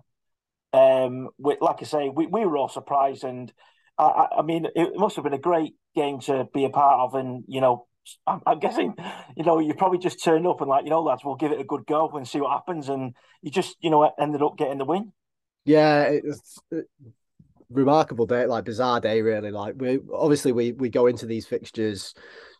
um, 0.74 1.30
with, 1.38 1.62
like 1.62 1.78
I 1.82 1.86
say, 1.86 2.10
we, 2.10 2.26
we 2.26 2.46
were 2.46 2.58
all 2.58 2.68
surprised, 2.68 3.24
and 3.24 3.50
I, 3.98 4.28
I 4.40 4.42
mean, 4.42 4.68
it 4.76 4.98
must 4.98 5.16
have 5.16 5.24
been 5.24 5.34
a 5.34 5.38
great 5.38 5.76
game 5.96 6.20
to 6.22 6.50
be 6.54 6.66
a 6.66 6.70
part 6.70 7.00
of, 7.00 7.16
and 7.16 7.46
you 7.48 7.62
know, 7.62 7.88
I'm, 8.28 8.42
I'm, 8.46 8.60
guessing, 8.60 8.96
you 9.36 9.44
know, 9.44 9.60
you 9.60 9.74
probably 9.74 9.98
just 9.98 10.24
turned 10.24 10.46
up 10.48 10.62
and 10.62 10.70
like, 10.70 10.84
you 10.84 10.90
know, 10.90 11.02
lads, 11.02 11.24
we'll 11.24 11.36
give 11.36 11.52
it 11.52 11.60
a 11.60 11.64
good 11.64 11.86
go 11.86 12.10
and 12.10 12.28
see 12.28 12.42
what 12.42 12.52
happens, 12.52 12.90
and 12.90 13.14
you 13.42 13.52
just, 13.52 13.76
you 13.82 13.90
know, 13.90 14.12
ended 14.20 14.42
up 14.42 14.58
getting 14.58 14.78
the 14.78 14.86
win. 14.86 15.14
Yeah, 15.66 16.04
it's 16.04 16.60
remarkable 17.70 18.26
day, 18.26 18.46
like 18.46 18.66
bizarre 18.66 19.00
day, 19.00 19.22
really. 19.22 19.52
Like 19.52 19.76
we 19.78 20.00
obviously 20.14 20.52
we 20.52 20.72
we 20.74 20.90
go 20.90 21.08
into 21.08 21.26
these 21.26 21.46
fixtures, 21.46 22.14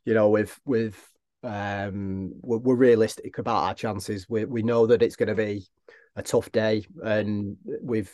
you 0.06 0.14
know, 0.14 0.30
with 0.30 0.60
with 0.66 0.98
um 1.44 2.34
we're, 2.42 2.58
we're 2.58 2.76
realistic 2.76 3.38
about 3.38 3.64
our 3.64 3.74
chances. 3.74 4.28
We 4.30 4.46
we 4.46 4.64
know 4.64 4.88
that 4.88 5.02
it's 5.02 5.16
going 5.16 5.30
to 5.30 5.36
be 5.36 5.68
a 6.16 6.24
tough 6.24 6.52
day, 6.52 6.86
and 7.04 7.58
we've 7.82 8.12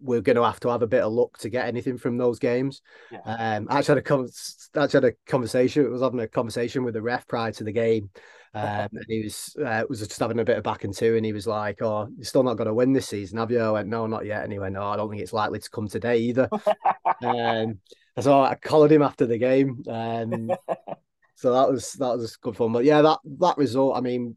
we're 0.00 0.20
going 0.20 0.36
to 0.36 0.44
have 0.44 0.60
to 0.60 0.68
have 0.68 0.82
a 0.82 0.86
bit 0.86 1.02
of 1.02 1.12
luck 1.12 1.38
to 1.38 1.48
get 1.48 1.66
anything 1.66 1.98
from 1.98 2.18
those 2.18 2.38
games. 2.38 2.82
Yeah. 3.10 3.20
Um, 3.24 3.66
I 3.70 3.78
actually 3.78 3.92
had 3.92 3.98
a 3.98 4.02
com- 4.02 4.28
actually 4.76 4.96
had 4.96 5.04
a 5.04 5.30
conversation. 5.30 5.86
I 5.86 5.88
was 5.88 6.02
having 6.02 6.20
a 6.20 6.28
conversation 6.28 6.84
with 6.84 6.94
the 6.94 7.02
ref 7.02 7.26
prior 7.26 7.52
to 7.52 7.64
the 7.64 7.72
game, 7.72 8.10
um, 8.54 8.88
and 8.92 9.04
he 9.08 9.24
was 9.24 9.56
uh, 9.64 9.82
was 9.88 10.00
just 10.00 10.20
having 10.20 10.38
a 10.38 10.44
bit 10.44 10.56
of 10.56 10.62
back 10.62 10.84
and 10.84 10.94
two, 10.94 11.16
and 11.16 11.26
he 11.26 11.32
was 11.32 11.46
like, 11.46 11.82
"Oh, 11.82 12.08
you're 12.16 12.24
still 12.24 12.44
not 12.44 12.54
going 12.54 12.68
to 12.68 12.74
win 12.74 12.92
this 12.92 13.08
season, 13.08 13.38
have 13.38 13.50
you?" 13.50 13.58
I 13.58 13.70
went, 13.70 13.88
"No, 13.88 14.06
not 14.06 14.26
yet." 14.26 14.44
And 14.44 14.52
he 14.52 14.58
went, 14.58 14.74
"No, 14.74 14.84
I 14.84 14.96
don't 14.96 15.10
think 15.10 15.22
it's 15.22 15.32
likely 15.32 15.58
to 15.58 15.70
come 15.70 15.88
today 15.88 16.18
either." 16.18 16.48
um, 17.22 17.80
so 18.20 18.40
I 18.42 18.54
collared 18.54 18.92
him 18.92 19.02
after 19.02 19.26
the 19.26 19.38
game. 19.38 19.82
Um, 19.88 20.50
so 21.34 21.52
that 21.52 21.68
was 21.68 21.94
that 21.94 22.16
was 22.16 22.36
good 22.36 22.56
fun. 22.56 22.72
But 22.72 22.84
yeah, 22.84 23.02
that 23.02 23.18
that 23.40 23.58
result. 23.58 23.96
I 23.96 24.00
mean, 24.00 24.36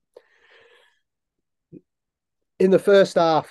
in 2.59 2.71
the 2.71 2.79
first 2.79 3.15
half, 3.15 3.49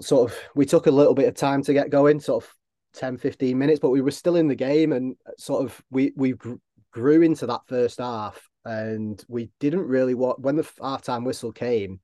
sort 0.00 0.30
of, 0.30 0.38
we 0.54 0.66
took 0.66 0.86
a 0.86 0.90
little 0.90 1.14
bit 1.14 1.28
of 1.28 1.34
time 1.34 1.62
to 1.62 1.72
get 1.72 1.90
going, 1.90 2.20
sort 2.20 2.44
of 2.44 2.50
10, 2.94 3.18
15 3.18 3.56
minutes, 3.56 3.80
but 3.80 3.90
we 3.90 4.00
were 4.00 4.10
still 4.10 4.36
in 4.36 4.48
the 4.48 4.54
game, 4.54 4.92
and 4.92 5.16
sort 5.38 5.64
of 5.64 5.80
we 5.90 6.12
we 6.16 6.34
grew 6.92 7.22
into 7.22 7.46
that 7.46 7.66
first 7.66 7.98
half, 7.98 8.48
and 8.64 9.24
we 9.28 9.50
didn't 9.60 9.86
really 9.86 10.14
want 10.14 10.40
when 10.40 10.56
the 10.56 10.68
half 10.82 11.02
time 11.02 11.24
whistle 11.24 11.52
came. 11.52 12.00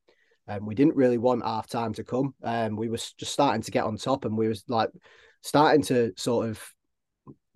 And 0.49 0.61
um, 0.61 0.66
we 0.66 0.75
didn't 0.75 0.97
really 0.97 1.18
want 1.18 1.45
half 1.45 1.68
time 1.68 1.93
to 1.95 2.03
come. 2.03 2.35
And 2.43 2.73
um, 2.73 2.77
we 2.77 2.89
were 2.89 2.97
just 2.97 3.33
starting 3.33 3.62
to 3.62 3.70
get 3.70 3.85
on 3.85 3.97
top, 3.97 4.25
and 4.25 4.37
we 4.37 4.49
was 4.49 4.64
like 4.68 4.91
starting 5.43 5.83
to 5.83 6.12
sort 6.16 6.49
of 6.49 6.62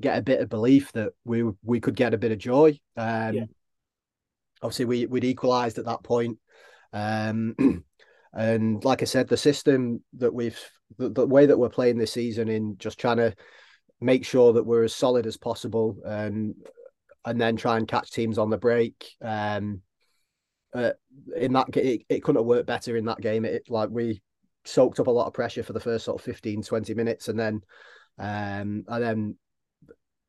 get 0.00 0.18
a 0.18 0.22
bit 0.22 0.40
of 0.40 0.48
belief 0.48 0.92
that 0.92 1.12
we 1.24 1.44
we 1.62 1.80
could 1.80 1.96
get 1.96 2.14
a 2.14 2.18
bit 2.18 2.32
of 2.32 2.38
joy. 2.38 2.78
Um, 2.96 3.34
yeah. 3.34 3.44
Obviously, 4.62 4.84
we 4.86 5.06
we'd 5.06 5.24
equalised 5.24 5.78
at 5.78 5.84
that 5.86 6.02
point. 6.02 6.38
Um, 6.92 7.54
and 8.32 8.84
like 8.84 9.02
I 9.02 9.06
said, 9.06 9.28
the 9.28 9.36
system 9.36 10.02
that 10.18 10.32
we've 10.32 10.60
the, 10.98 11.08
the, 11.08 11.26
way 11.26 11.46
that 11.46 11.58
we're 11.58 11.68
playing 11.68 11.98
this 11.98 12.12
season 12.12 12.48
in 12.48 12.76
just 12.78 12.98
trying 12.98 13.16
to 13.16 13.34
make 14.00 14.24
sure 14.24 14.52
that 14.52 14.64
we're 14.64 14.84
as 14.84 14.94
solid 14.94 15.26
as 15.26 15.36
possible 15.36 15.96
and 16.04 16.54
and 17.24 17.40
then 17.40 17.56
try 17.56 17.76
and 17.76 17.88
catch 17.88 18.12
teams 18.12 18.38
on 18.38 18.50
the 18.50 18.58
break. 18.58 19.10
Um, 19.20 19.82
uh, 20.74 20.92
in 21.36 21.52
that 21.54 21.74
it, 21.76 22.02
it 22.08 22.22
couldn't 22.22 22.40
have 22.40 22.46
worked 22.46 22.66
better 22.66 22.96
in 22.96 23.06
that 23.06 23.20
game. 23.20 23.44
It 23.44 23.64
like 23.68 23.88
we 23.90 24.22
soaked 24.64 25.00
up 25.00 25.06
a 25.06 25.10
lot 25.10 25.26
of 25.26 25.32
pressure 25.32 25.62
for 25.62 25.72
the 25.72 25.80
first 25.80 26.04
sort 26.04 26.20
of 26.20 26.24
15, 26.24 26.62
20 26.62 26.94
minutes, 26.94 27.28
and 27.28 27.38
then 27.38 27.62
um, 28.18 28.84
and 28.88 29.02
then 29.02 29.36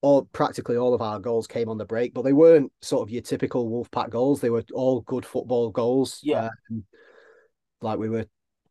all 0.01 0.25
practically 0.25 0.77
all 0.77 0.93
of 0.93 1.01
our 1.01 1.19
goals 1.19 1.47
came 1.47 1.69
on 1.69 1.77
the 1.77 1.85
break, 1.85 2.13
but 2.13 2.21
they 2.21 2.33
weren't 2.33 2.71
sort 2.81 3.01
of 3.01 3.11
your 3.11 3.21
typical 3.21 3.69
Wolfpack 3.69 4.09
goals. 4.09 4.41
They 4.41 4.49
were 4.49 4.63
all 4.73 5.01
good 5.01 5.25
football 5.25 5.69
goals. 5.71 6.19
Yeah, 6.23 6.49
um, 6.71 6.83
like 7.81 7.99
we 7.99 8.09
were 8.09 8.25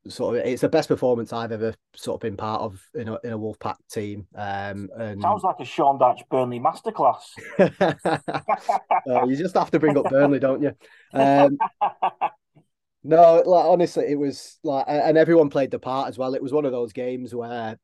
sort 0.09 0.37
of. 0.37 0.47
It's 0.47 0.63
the 0.63 0.69
best 0.69 0.89
performance 0.89 1.33
I've 1.33 1.53
ever 1.53 1.75
sort 1.95 2.17
of 2.17 2.21
been 2.21 2.37
part 2.37 2.63
of 2.63 2.81
in 2.95 3.09
a 3.09 3.19
in 3.25 3.33
a 3.33 3.39
Wolfpack 3.39 3.77
team. 3.91 4.27
Um, 4.35 4.89
and 4.97 5.21
sounds 5.21 5.43
like 5.43 5.57
a 5.61 5.65
Sean 5.65 5.99
Dyche 5.99 6.29
Burnley 6.31 6.61
masterclass. 6.61 7.23
uh, 9.07 9.27
you 9.27 9.37
just 9.37 9.57
have 9.57 9.71
to 9.71 9.79
bring 9.79 9.97
up 9.97 10.09
Burnley, 10.11 10.39
don't 10.39 10.63
you? 10.63 10.73
Um, 11.13 11.59
no, 13.05 13.43
like 13.45 13.65
honestly, 13.65 14.05
it 14.09 14.19
was 14.19 14.59
like, 14.63 14.85
and 14.89 15.17
everyone 15.17 15.51
played 15.51 15.71
the 15.71 15.79
part 15.79 16.09
as 16.09 16.19
well. 16.19 16.35
It 16.35 16.43
was 16.43 16.53
one 16.53 16.65
of 16.65 16.73
those 16.73 16.93
games 16.93 17.35
where, 17.35 17.79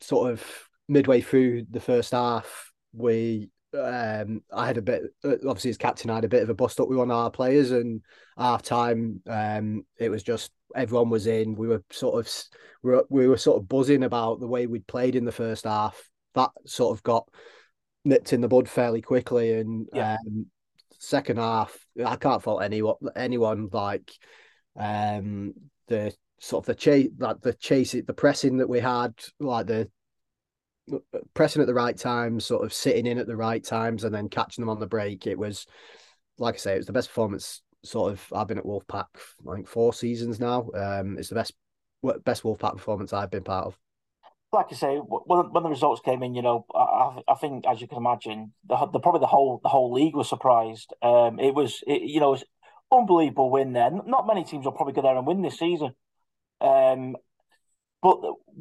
sort 0.00 0.32
of 0.32 0.44
midway 0.88 1.20
through 1.20 1.66
the 1.70 1.80
first 1.80 2.12
half, 2.12 2.72
we 2.92 3.50
um, 3.74 4.42
I 4.52 4.66
had 4.66 4.78
a 4.78 4.82
bit 4.82 5.02
uh, 5.24 5.36
obviously 5.46 5.70
as 5.70 5.76
captain 5.76 6.10
I 6.10 6.16
had 6.16 6.24
a 6.24 6.28
bit 6.28 6.42
of 6.42 6.50
a 6.50 6.54
bust 6.54 6.80
up 6.80 6.88
with 6.88 6.98
one 6.98 7.10
of 7.10 7.16
our 7.16 7.30
players 7.30 7.70
and 7.70 8.00
half 8.36 8.62
time 8.62 9.20
um, 9.28 9.84
it 9.98 10.08
was 10.08 10.22
just 10.22 10.52
everyone 10.74 11.10
was 11.10 11.26
in 11.26 11.54
we 11.54 11.68
were 11.68 11.82
sort 11.90 12.24
of 12.24 12.32
we 12.82 12.92
were, 12.92 13.06
we 13.10 13.26
were 13.26 13.36
sort 13.36 13.60
of 13.60 13.68
buzzing 13.68 14.04
about 14.04 14.40
the 14.40 14.46
way 14.46 14.66
we'd 14.66 14.86
played 14.86 15.16
in 15.16 15.24
the 15.24 15.32
first 15.32 15.64
half 15.64 16.00
that 16.34 16.50
sort 16.66 16.96
of 16.96 17.02
got 17.02 17.28
nipped 18.04 18.32
in 18.32 18.40
the 18.40 18.48
bud 18.48 18.68
fairly 18.68 19.02
quickly 19.02 19.54
and 19.54 19.86
yeah. 19.92 20.16
um, 20.26 20.46
second 20.98 21.38
half 21.38 21.76
I 22.04 22.16
can't 22.16 22.42
fault 22.42 22.62
anyone 22.62 22.96
anyone 23.16 23.68
like 23.72 24.10
um, 24.78 25.54
the 25.88 26.14
sort 26.40 26.62
of 26.62 26.66
the 26.66 26.74
chase 26.74 27.08
like 27.18 27.40
the 27.40 27.54
chase 27.54 27.92
the 27.92 28.14
pressing 28.14 28.58
that 28.58 28.68
we 28.68 28.80
had 28.80 29.12
like 29.40 29.66
the 29.66 29.90
pressing 31.34 31.62
at 31.62 31.66
the 31.66 31.74
right 31.74 31.96
times, 31.96 32.44
sort 32.46 32.64
of 32.64 32.72
sitting 32.72 33.06
in 33.06 33.18
at 33.18 33.26
the 33.26 33.36
right 33.36 33.62
times, 33.62 34.04
and 34.04 34.14
then 34.14 34.28
catching 34.28 34.62
them 34.62 34.70
on 34.70 34.80
the 34.80 34.86
break. 34.86 35.26
It 35.26 35.38
was, 35.38 35.66
like 36.38 36.54
I 36.54 36.58
say, 36.58 36.74
it 36.74 36.78
was 36.78 36.86
the 36.86 36.92
best 36.92 37.08
performance. 37.08 37.62
Sort 37.84 38.12
of, 38.12 38.26
I've 38.34 38.48
been 38.48 38.58
at 38.58 38.64
Wolfpack, 38.64 39.06
I 39.48 39.54
think 39.54 39.68
four 39.68 39.92
seasons 39.92 40.40
now. 40.40 40.68
Um, 40.74 41.16
it's 41.18 41.28
the 41.28 41.36
best 41.36 41.54
best 42.24 42.42
Wolfpack 42.42 42.76
performance 42.76 43.12
I've 43.12 43.30
been 43.30 43.44
part 43.44 43.66
of. 43.66 43.78
Like 44.52 44.66
I 44.72 44.74
say, 44.74 44.96
when 44.96 45.52
when 45.52 45.62
the 45.62 45.68
results 45.68 46.00
came 46.04 46.22
in, 46.22 46.34
you 46.34 46.42
know, 46.42 46.64
I, 46.74 47.20
I 47.28 47.34
think 47.34 47.66
as 47.68 47.80
you 47.80 47.86
can 47.86 47.98
imagine, 47.98 48.52
the, 48.66 48.86
the 48.86 48.98
probably 48.98 49.20
the 49.20 49.26
whole 49.26 49.60
the 49.62 49.68
whole 49.68 49.92
league 49.92 50.16
was 50.16 50.28
surprised. 50.28 50.92
Um, 51.02 51.38
it 51.38 51.54
was, 51.54 51.84
it, 51.86 52.02
you 52.02 52.18
know, 52.18 52.28
it 52.28 52.40
was 52.40 52.44
unbelievable 52.90 53.50
win 53.50 53.74
there. 53.74 53.90
Not 53.90 54.26
many 54.26 54.44
teams 54.44 54.64
will 54.64 54.72
probably 54.72 54.94
go 54.94 55.02
there 55.02 55.16
and 55.16 55.26
win 55.26 55.42
this 55.42 55.58
season. 55.58 55.92
Um, 56.60 57.16
but 58.02 58.18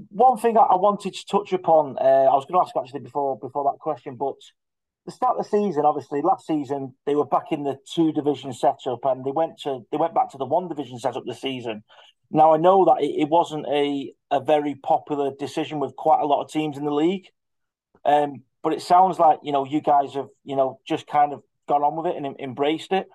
one 0.10 0.38
thing 0.38 0.58
I 0.58 0.76
wanted 0.76 1.14
to 1.14 1.26
touch 1.26 1.54
upon, 1.54 1.98
uh, 2.00 2.04
I 2.04 2.34
was 2.34 2.46
going 2.46 2.60
to 2.60 2.66
ask 2.66 2.76
actually 2.76 3.02
before 3.02 3.38
before 3.38 3.64
that 3.66 3.80
question, 3.80 4.16
but 4.16 4.36
the 5.06 5.12
start 5.12 5.38
of 5.38 5.46
the 5.46 5.50
season, 5.50 5.86
obviously, 5.86 6.22
last 6.22 6.46
season 6.46 6.94
they 7.06 7.16
were 7.16 7.26
back 7.26 7.52
in 7.52 7.64
the 7.64 7.78
two 7.94 8.12
division 8.12 8.52
setup, 8.52 9.06
and 9.06 9.24
they 9.24 9.32
went 9.32 9.60
to 9.60 9.82
they 9.92 9.98
went 9.98 10.16
back 10.16 10.32
to 10.32 10.38
the 10.38 10.46
one 10.46 10.68
division 10.68 11.00
setup 11.00 11.24
this 11.26 11.42
season. 11.42 11.84
Now 12.32 12.54
I 12.54 12.58
know 12.58 12.84
that 12.86 13.02
it, 13.02 13.22
it 13.22 13.30
wasn't 13.30 13.68
a 13.68 14.14
a 14.32 14.42
very 14.42 14.76
popular 14.76 15.32
decision 15.38 15.80
with 15.80 15.96
quite 15.96 16.22
a 16.22 16.26
lot 16.26 16.44
of 16.44 16.52
teams 16.52 16.78
in 16.78 16.84
the 16.86 16.94
league, 16.94 17.28
um, 18.06 18.44
but 18.64 18.74
it 18.74 18.82
sounds 18.82 19.20
like 19.20 19.40
you 19.44 19.52
know 19.52 19.66
you 19.66 19.82
guys 19.82 20.16
have 20.16 20.28
you 20.44 20.56
know 20.56 20.80
just 20.86 21.08
kind 21.08 21.32
of 21.32 21.42
got 21.70 21.84
on 21.84 21.96
with 21.96 22.08
it 22.08 22.18
and 22.18 22.40
embraced 22.40 22.92
it. 22.92 23.08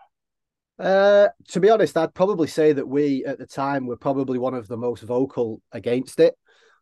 Uh, 0.83 1.29
to 1.47 1.61
be 1.61 1.71
honest, 1.71 1.97
I'd 1.97 2.13
probably 2.13 2.49
say 2.49 2.73
that 2.73 2.89
we 2.89 3.25
at 3.25 3.39
the 3.39 3.47
time 3.47 3.87
were 3.87 3.97
probably 3.97 4.41
one 4.41 4.55
of 4.55 4.67
the 4.67 4.77
most 4.77 5.05
vocal 5.05 5.63
against 5.71 6.19
it. 6.19 6.35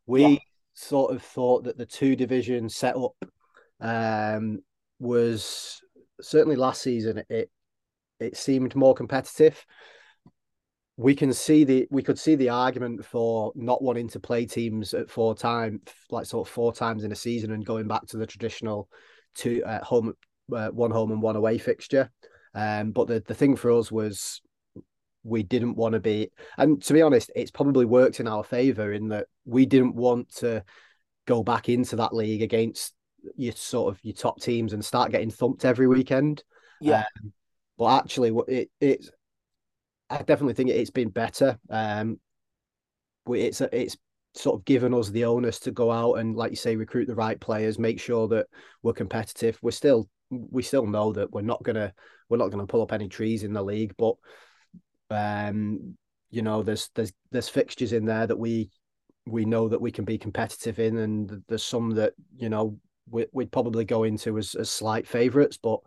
We 0.06 0.26
yeah. 0.26 0.38
sort 0.72 1.14
of 1.14 1.22
thought 1.22 1.64
that 1.64 1.76
the 1.76 1.84
two 1.84 2.16
division 2.16 2.70
setup 2.70 3.12
um, 3.78 4.60
was 4.98 5.82
certainly 6.22 6.56
last 6.56 6.80
season. 6.80 7.22
It 7.28 7.50
it 8.18 8.38
seemed 8.38 8.74
more 8.74 8.94
competitive. 8.94 9.62
We 10.96 11.14
can 11.14 11.34
see 11.34 11.64
the 11.64 11.86
we 11.90 12.02
could 12.02 12.18
see 12.18 12.36
the 12.36 12.48
argument 12.48 13.04
for 13.04 13.52
not 13.54 13.82
wanting 13.82 14.08
to 14.10 14.20
play 14.20 14.46
teams 14.46 14.94
at 14.94 15.10
four 15.10 15.34
times, 15.34 15.80
like 16.10 16.24
sort 16.24 16.48
of 16.48 16.52
four 16.52 16.72
times 16.72 17.04
in 17.04 17.12
a 17.12 17.16
season, 17.16 17.52
and 17.52 17.66
going 17.66 17.86
back 17.86 18.06
to 18.06 18.16
the 18.16 18.26
traditional 18.26 18.88
two 19.34 19.62
uh, 19.66 19.84
home, 19.84 20.14
uh, 20.56 20.70
one 20.70 20.90
home 20.90 21.12
and 21.12 21.20
one 21.20 21.36
away 21.36 21.58
fixture. 21.58 22.10
Um, 22.54 22.92
but 22.92 23.08
the, 23.08 23.22
the 23.26 23.34
thing 23.34 23.56
for 23.56 23.70
us 23.72 23.90
was 23.92 24.40
we 25.22 25.42
didn't 25.42 25.76
want 25.76 25.92
to 25.92 26.00
be, 26.00 26.30
and 26.56 26.82
to 26.82 26.92
be 26.92 27.02
honest, 27.02 27.30
it's 27.36 27.50
probably 27.50 27.84
worked 27.84 28.20
in 28.20 28.28
our 28.28 28.42
favour 28.42 28.92
in 28.92 29.08
that 29.08 29.26
we 29.44 29.66
didn't 29.66 29.94
want 29.94 30.34
to 30.36 30.64
go 31.26 31.42
back 31.42 31.68
into 31.68 31.96
that 31.96 32.14
league 32.14 32.42
against 32.42 32.94
your 33.36 33.52
sort 33.52 33.94
of 33.94 34.00
your 34.02 34.14
top 34.14 34.40
teams 34.40 34.72
and 34.72 34.84
start 34.84 35.12
getting 35.12 35.30
thumped 35.30 35.64
every 35.64 35.86
weekend. 35.86 36.42
Yeah. 36.80 37.04
Um, 37.24 37.32
but 37.76 37.98
actually, 37.98 38.32
it 38.48 38.70
it's 38.80 39.10
I 40.08 40.18
definitely 40.18 40.54
think 40.54 40.70
it's 40.70 40.90
been 40.90 41.10
better. 41.10 41.58
Um, 41.68 42.18
it's 43.28 43.60
it's 43.60 43.96
sort 44.34 44.58
of 44.58 44.64
given 44.64 44.94
us 44.94 45.08
the 45.08 45.24
onus 45.24 45.58
to 45.60 45.70
go 45.70 45.90
out 45.90 46.14
and, 46.14 46.36
like 46.36 46.50
you 46.50 46.56
say, 46.56 46.76
recruit 46.76 47.06
the 47.06 47.14
right 47.14 47.38
players, 47.40 47.78
make 47.78 48.00
sure 48.00 48.28
that 48.28 48.46
we're 48.82 48.92
competitive. 48.92 49.58
We're 49.62 49.70
still 49.70 50.08
we 50.30 50.62
still 50.62 50.86
know 50.86 51.12
that 51.12 51.32
we're 51.32 51.42
not 51.42 51.62
gonna 51.62 51.92
we're 52.28 52.36
not 52.36 52.50
gonna 52.50 52.66
pull 52.66 52.82
up 52.82 52.92
any 52.92 53.08
trees 53.08 53.42
in 53.42 53.52
the 53.52 53.62
league, 53.62 53.94
but 53.98 54.14
um, 55.10 55.96
you 56.30 56.42
know, 56.42 56.62
there's 56.62 56.90
there's 56.94 57.12
there's 57.30 57.48
fixtures 57.48 57.92
in 57.92 58.04
there 58.04 58.26
that 58.26 58.38
we 58.38 58.70
we 59.26 59.44
know 59.44 59.68
that 59.68 59.80
we 59.80 59.90
can 59.90 60.04
be 60.04 60.18
competitive 60.18 60.78
in, 60.78 60.98
and 60.98 61.42
there's 61.48 61.64
some 61.64 61.90
that 61.90 62.14
you 62.36 62.48
know 62.48 62.78
we, 63.10 63.26
would 63.32 63.52
probably 63.52 63.84
go 63.84 64.04
into 64.04 64.38
as, 64.38 64.54
as 64.54 64.70
slight 64.70 65.06
favourites, 65.06 65.58
but 65.58 65.80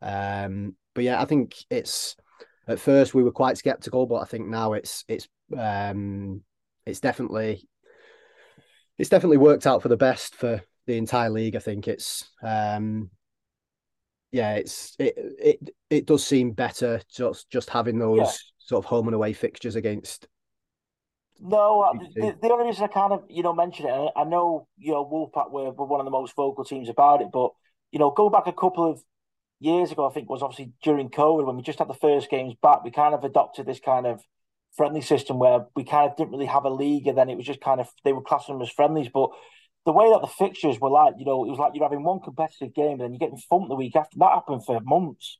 um, 0.00 0.76
but 0.94 1.04
yeah, 1.04 1.20
I 1.20 1.24
think 1.24 1.56
it's 1.70 2.16
at 2.68 2.78
first 2.78 3.14
we 3.14 3.24
were 3.24 3.32
quite 3.32 3.58
skeptical, 3.58 4.06
but 4.06 4.22
I 4.22 4.24
think 4.24 4.46
now 4.46 4.74
it's 4.74 5.04
it's 5.08 5.28
um, 5.56 6.42
it's 6.86 7.00
definitely 7.00 7.68
it's 8.98 9.10
definitely 9.10 9.38
worked 9.38 9.66
out 9.66 9.82
for 9.82 9.88
the 9.88 9.96
best 9.96 10.36
for 10.36 10.62
the 10.86 10.96
entire 10.96 11.30
league. 11.30 11.56
I 11.56 11.60
think 11.60 11.88
it's 11.88 12.30
um, 12.42 13.10
yeah, 14.32 14.54
it's 14.54 14.94
it 14.98 15.14
it 15.16 15.70
it 15.90 16.06
does 16.06 16.26
seem 16.26 16.52
better 16.52 17.00
just 17.10 17.50
just 17.50 17.70
having 17.70 17.98
those 17.98 18.18
yeah. 18.18 18.30
sort 18.58 18.84
of 18.84 18.88
home 18.88 19.08
and 19.08 19.14
away 19.14 19.32
fixtures 19.32 19.76
against. 19.76 20.28
No, 21.40 21.82
uh, 21.82 21.92
the, 22.14 22.36
the, 22.42 22.52
only 22.52 22.66
reason 22.66 22.84
I 22.84 22.88
kind 22.88 23.12
of 23.12 23.24
you 23.28 23.42
know 23.42 23.54
mention 23.54 23.86
it, 23.86 24.10
I 24.16 24.24
know 24.24 24.66
you 24.76 24.92
know 24.92 25.04
Wolfpack 25.04 25.50
were, 25.50 25.70
were 25.70 25.86
one 25.86 26.00
of 26.00 26.04
the 26.04 26.10
most 26.10 26.34
vocal 26.34 26.64
teams 26.64 26.88
about 26.88 27.22
it, 27.22 27.28
but 27.32 27.50
you 27.92 27.98
know 27.98 28.10
go 28.10 28.28
back 28.28 28.46
a 28.46 28.52
couple 28.52 28.90
of 28.90 29.02
years 29.60 29.92
ago, 29.92 30.08
I 30.08 30.12
think 30.12 30.28
was 30.28 30.42
obviously 30.42 30.72
during 30.82 31.10
COVID 31.10 31.46
when 31.46 31.56
we 31.56 31.62
just 31.62 31.78
had 31.78 31.88
the 31.88 31.94
first 31.94 32.30
games 32.30 32.54
back, 32.60 32.84
we 32.84 32.90
kind 32.90 33.14
of 33.14 33.24
adopted 33.24 33.66
this 33.66 33.80
kind 33.80 34.06
of 34.06 34.22
friendly 34.76 35.00
system 35.00 35.38
where 35.38 35.66
we 35.74 35.84
kind 35.84 36.10
of 36.10 36.16
didn't 36.16 36.32
really 36.32 36.46
have 36.46 36.64
a 36.64 36.70
league, 36.70 37.06
and 37.06 37.16
then 37.16 37.30
it 37.30 37.36
was 37.36 37.46
just 37.46 37.60
kind 37.60 37.80
of 37.80 37.88
they 38.04 38.12
were 38.12 38.22
classing 38.22 38.54
them 38.54 38.62
as 38.62 38.70
friendlies, 38.70 39.08
but 39.08 39.30
the 39.86 39.92
way 39.92 40.10
that 40.10 40.20
the 40.20 40.26
fixtures 40.26 40.80
were 40.80 40.90
like, 40.90 41.14
you 41.18 41.24
know, 41.24 41.44
it 41.44 41.50
was 41.50 41.58
like 41.58 41.72
you're 41.74 41.84
having 41.84 42.04
one 42.04 42.20
competitive 42.20 42.74
game 42.74 42.92
and 42.92 43.00
then 43.00 43.12
you're 43.12 43.18
getting 43.18 43.38
thumped 43.50 43.68
the 43.68 43.74
week 43.76 43.96
after. 43.96 44.18
That 44.18 44.32
happened 44.32 44.64
for 44.64 44.80
months, 44.80 45.38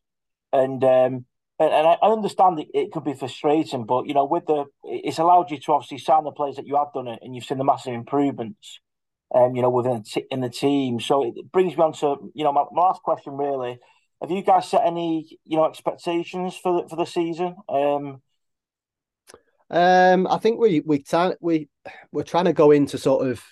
and 0.53 0.83
um, 0.85 1.27
and, 1.61 1.73
and 1.73 1.87
I 1.89 1.97
understand 2.03 2.61
it, 2.61 2.69
it 2.75 2.93
could 2.93 3.05
be 3.05 3.15
frustrating, 3.15 3.85
but 3.85 4.07
you 4.07 4.15
know, 4.15 4.25
with 4.25 4.47
the 4.47 4.65
it's 4.85 5.19
allowed 5.19 5.51
you 5.51 5.59
to 5.61 5.73
obviously 5.73 5.99
sign 5.99 6.25
the 6.25 6.33
players 6.33 6.57
that 6.57 6.67
you 6.67 6.77
have 6.77 6.93
done 6.95 7.09
it, 7.09 7.21
and 7.23 7.35
you've 7.35 7.45
seen 7.45 7.59
the 7.59 7.65
massive 7.65 7.95
improvements, 7.95 8.81
um, 9.35 9.55
you 9.57 9.63
know, 9.63 9.71
within 9.71 10.05
in 10.31 10.41
the 10.41 10.51
team. 10.51 11.01
So 11.01 11.25
it 11.25 11.53
brings 11.53 11.77
me 11.77 11.83
on 11.83 11.93
to 11.95 12.31
you 12.35 12.45
know 12.45 12.53
my, 12.53 12.65
my 12.73 12.83
last 12.83 13.03
question 13.03 13.35
really. 13.35 13.79
have 14.21 14.31
you 14.31 14.43
guys 14.43 14.69
set 14.71 14.87
any 14.87 15.39
you 15.45 15.57
know 15.57 15.67
expectations 15.67 16.57
for 16.57 16.83
the, 16.83 16.89
for 16.89 16.97
the 16.97 17.07
season? 17.07 17.57
Um, 17.69 18.23
Um, 19.71 20.27
I 20.27 20.39
think 20.39 20.59
we 20.59 20.81
we 20.81 21.03
ta- 21.03 21.35
we 21.41 21.69
we're 22.13 22.23
trying 22.23 22.47
to 22.47 22.53
go 22.53 22.71
into 22.71 22.97
sort 22.97 23.27
of 23.27 23.43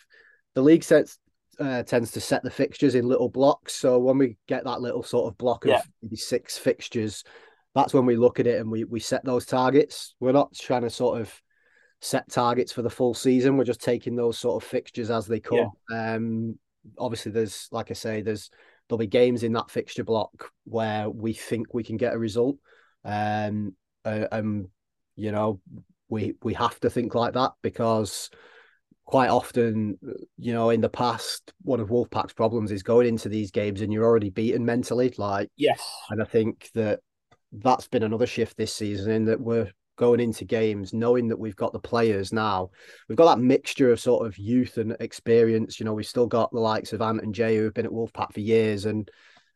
the 0.56 0.62
league 0.62 0.82
sets 0.82 1.18
uh, 1.60 1.82
tends 1.84 2.10
to 2.12 2.20
set 2.20 2.42
the 2.42 2.50
fixtures 2.50 2.94
in 2.94 3.06
little 3.06 3.28
blocks. 3.28 3.74
So 3.74 3.98
when 3.98 4.18
we 4.18 4.36
get 4.48 4.64
that 4.64 4.80
little 4.80 5.02
sort 5.02 5.30
of 5.30 5.38
block 5.38 5.64
of 5.66 5.70
Yeah. 5.70 5.82
maybe 6.02 6.16
six 6.16 6.58
fixtures, 6.58 7.22
that's 7.74 7.94
when 7.94 8.06
we 8.06 8.16
look 8.16 8.40
at 8.40 8.46
it 8.46 8.58
and 8.58 8.70
we 8.70 8.84
we 8.84 8.98
set 8.98 9.24
those 9.24 9.46
targets. 9.46 10.14
We're 10.18 10.32
not 10.32 10.54
trying 10.54 10.82
to 10.82 10.90
sort 10.90 11.20
of 11.20 11.42
set 12.00 12.30
targets 12.30 12.72
for 12.72 12.82
the 12.82 12.90
full 12.90 13.14
season. 13.14 13.56
We're 13.56 13.64
just 13.64 13.82
taking 13.82 14.16
those 14.16 14.38
sort 14.38 14.62
of 14.62 14.68
fixtures 14.68 15.10
as 15.10 15.26
they 15.26 15.40
come. 15.40 15.70
Um, 15.92 16.58
obviously, 16.98 17.32
there's 17.32 17.68
like 17.70 17.90
I 17.90 17.94
say, 17.94 18.22
there's 18.22 18.50
there'll 18.88 18.98
be 18.98 19.06
games 19.06 19.42
in 19.42 19.52
that 19.52 19.70
fixture 19.70 20.04
block 20.04 20.50
where 20.64 21.10
we 21.10 21.34
think 21.34 21.74
we 21.74 21.84
can 21.84 21.98
get 21.98 22.14
a 22.14 22.18
result. 22.18 22.56
Um, 23.04 23.74
uh, 24.06 24.26
um, 24.32 24.68
you 25.16 25.32
know, 25.32 25.60
we 26.08 26.34
we 26.42 26.54
have 26.54 26.80
to 26.80 26.88
think 26.88 27.14
like 27.14 27.34
that 27.34 27.52
because 27.60 28.30
quite 29.06 29.30
often, 29.30 29.98
you 30.36 30.52
know, 30.52 30.70
in 30.70 30.80
the 30.80 30.88
past, 30.88 31.52
one 31.62 31.80
of 31.80 31.88
Wolfpack's 31.88 32.34
problems 32.34 32.72
is 32.72 32.82
going 32.82 33.06
into 33.06 33.28
these 33.28 33.50
games 33.50 33.80
and 33.80 33.92
you're 33.92 34.04
already 34.04 34.30
beaten 34.30 34.64
mentally. 34.64 35.14
Like, 35.16 35.48
yes, 35.56 35.80
and 36.10 36.20
I 36.20 36.26
think 36.26 36.70
that 36.74 37.00
that's 37.52 37.88
been 37.88 38.02
another 38.02 38.26
shift 38.26 38.56
this 38.56 38.74
season 38.74 39.10
in 39.12 39.24
that 39.26 39.40
we're 39.40 39.70
going 39.96 40.20
into 40.20 40.44
games 40.44 40.92
knowing 40.92 41.28
that 41.28 41.38
we've 41.38 41.56
got 41.56 41.72
the 41.72 41.78
players 41.78 42.32
now. 42.32 42.68
We've 43.08 43.16
got 43.16 43.34
that 43.34 43.42
mixture 43.42 43.90
of 43.90 44.00
sort 44.00 44.26
of 44.26 44.36
youth 44.36 44.76
and 44.76 44.94
experience. 45.00 45.80
You 45.80 45.86
know, 45.86 45.94
we've 45.94 46.06
still 46.06 46.26
got 46.26 46.52
the 46.52 46.60
likes 46.60 46.92
of 46.92 47.00
Ant 47.00 47.22
and 47.22 47.34
Jay 47.34 47.56
who've 47.56 47.72
been 47.72 47.86
at 47.86 47.92
Wolfpack 47.92 48.34
for 48.34 48.40
years 48.40 48.84
and 48.84 49.10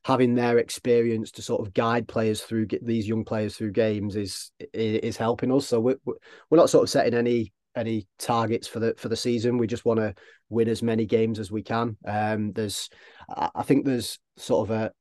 having 0.04 0.34
their 0.34 0.56
experience 0.58 1.30
to 1.32 1.42
sort 1.42 1.60
of 1.60 1.74
guide 1.74 2.08
players 2.08 2.40
through 2.40 2.66
get 2.66 2.86
these 2.86 3.06
young 3.06 3.22
players 3.22 3.56
through 3.56 3.72
games 3.72 4.16
is 4.16 4.50
is 4.72 5.16
helping 5.16 5.52
us. 5.52 5.66
So 5.66 5.80
we're 5.80 5.98
we're 6.06 6.56
not 6.56 6.70
sort 6.70 6.84
of 6.84 6.90
setting 6.90 7.14
any 7.14 7.52
any 7.80 8.06
targets 8.18 8.68
for 8.68 8.78
the 8.78 8.94
for 8.96 9.08
the 9.08 9.16
season. 9.16 9.58
We 9.58 9.66
just 9.66 9.84
want 9.84 9.98
to 10.00 10.14
win 10.48 10.68
as 10.68 10.82
many 10.82 11.06
games 11.06 11.38
as 11.38 11.50
we 11.50 11.62
can. 11.62 11.96
Um, 12.06 12.52
there's 12.52 12.88
I 13.28 13.62
think 13.62 13.84
there's 13.84 14.18
sort 14.36 14.70
of 14.70 14.76
a 14.76 14.92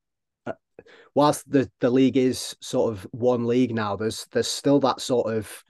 whilst 1.14 1.50
the, 1.50 1.70
the 1.80 1.90
league 1.90 2.16
is 2.16 2.56
sort 2.60 2.92
of 2.92 3.06
one 3.12 3.46
league 3.46 3.74
now, 3.74 3.96
there's 3.96 4.26
there's 4.32 4.48
still 4.48 4.80
that 4.80 5.00
sort 5.00 5.34
of 5.34 5.64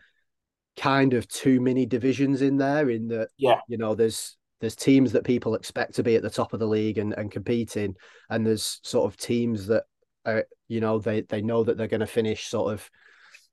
kind 0.77 1.15
of 1.15 1.29
too 1.29 1.61
many 1.61 1.87
divisions 1.87 2.43
in 2.43 2.57
there. 2.57 2.89
In 2.91 3.09
that, 3.09 3.29
Yeah. 3.37 3.61
you 3.69 3.79
know, 3.79 3.95
there's 3.95 4.37
there's 4.61 4.77
teams 4.77 5.13
that 5.13 5.25
people 5.25 5.55
expect 5.55 5.95
to 5.95 6.03
be 6.03 6.17
at 6.17 6.23
the 6.23 6.31
top 6.31 6.53
of 6.53 6.61
the 6.61 6.67
league 6.67 6.99
and, 6.99 7.13
and 7.15 7.31
competing, 7.31 7.95
and 8.29 8.47
there's 8.47 8.81
sort 8.83 9.11
of 9.11 9.17
teams 9.17 9.67
that 9.69 9.85
are, 10.25 10.45
you 10.69 10.81
know, 10.81 10.99
they 10.99 11.23
they 11.23 11.43
know 11.43 11.65
that 11.65 11.77
they're 11.77 11.89
going 11.89 12.01
to 12.01 12.07
finish 12.07 12.47
sort 12.47 12.75
of 12.75 12.91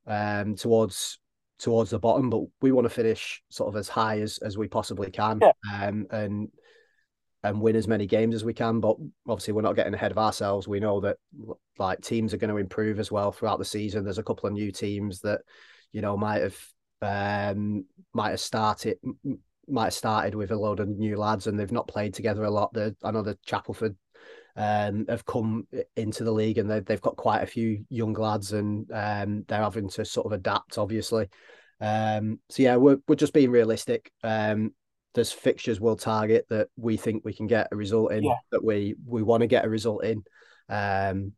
um 0.06 0.56
towards 0.56 1.20
towards 1.60 1.90
the 1.90 2.00
bottom, 2.00 2.30
but 2.30 2.42
we 2.62 2.72
want 2.72 2.86
to 2.86 2.90
finish 2.90 3.42
sort 3.50 3.70
of 3.70 3.76
as 3.76 3.90
high 3.90 4.20
as 4.22 4.38
as 4.40 4.58
we 4.58 4.68
possibly 4.68 5.12
can, 5.12 5.40
Yeah. 5.42 5.88
um, 5.88 6.08
and 6.12 6.50
and 7.44 7.62
win 7.62 7.76
as 7.76 7.88
many 7.88 8.06
games 8.08 8.36
as 8.36 8.44
we 8.44 8.54
can. 8.54 8.80
But 8.80 8.98
obviously, 9.28 9.54
we're 9.54 9.62
not 9.62 9.76
getting 9.76 9.94
ahead 9.94 10.12
of 10.12 10.18
ourselves. 10.18 10.68
We 10.68 10.80
know 10.80 11.00
that 11.02 11.18
like 11.78 12.02
teams 12.02 12.34
are 12.34 12.38
going 12.38 12.50
to 12.50 12.58
improve 12.58 13.00
as 13.00 13.12
well 13.12 13.32
throughout 13.32 13.60
the 13.60 13.66
season. 13.66 14.04
There's 14.04 14.18
a 14.18 14.24
couple 14.24 14.48
of 14.48 14.54
new 14.54 14.72
teams 14.72 15.22
that 15.22 15.42
you 15.92 16.02
know 16.02 16.18
might 16.18 16.42
have 16.42 16.58
um 17.02 17.86
might 18.14 18.32
have 18.32 18.40
started 18.40 18.98
might 19.68 19.86
have 19.86 19.94
started 19.94 20.34
with 20.34 20.52
a 20.52 20.56
load 20.56 20.80
of 20.80 20.88
new 20.88 21.18
lads 21.18 21.46
and 21.46 21.60
they've 21.60 21.72
not 21.72 21.88
played 21.88 22.14
together 22.14 22.44
a 22.44 22.50
lot. 22.50 22.74
The 22.74 22.96
I 23.04 23.12
know 23.12 23.22
the 23.22 23.38
Chapelford 23.48 23.96
um 24.56 25.06
have 25.08 25.26
come 25.26 25.68
into 25.96 26.24
the 26.24 26.32
league 26.32 26.58
and 26.58 26.70
they 26.70 26.80
they've 26.80 27.02
got 27.02 27.16
quite 27.16 27.44
a 27.44 27.48
few 27.48 27.86
young 27.90 28.14
lads 28.14 28.54
and 28.54 28.92
um 28.92 29.44
they're 29.48 29.62
having 29.62 29.88
to 29.90 30.04
sort 30.04 30.26
of 30.26 30.32
adapt 30.32 30.78
obviously. 30.78 31.28
Um 31.80 32.40
so 32.50 32.64
yeah, 32.64 32.76
we're 32.78 32.98
we're 33.08 33.16
just 33.16 33.34
being 33.34 33.52
realistic. 33.52 34.12
Um 34.24 34.74
there's 35.14 35.32
fixtures 35.32 35.80
we'll 35.80 35.96
target 35.96 36.46
that 36.50 36.70
we 36.76 36.98
think 36.98 37.24
we 37.24 37.34
can 37.34 37.48
get 37.48 37.68
a 37.72 37.76
result 37.76 38.12
in 38.12 38.24
Yeah. 38.24 38.36
that 38.52 38.64
we 38.64 38.96
we 39.06 39.22
want 39.24 39.42
to 39.42 39.48
get 39.48 39.66
a 39.66 39.70
result 39.70 40.04
in. 40.04 40.24
Um 40.70 41.34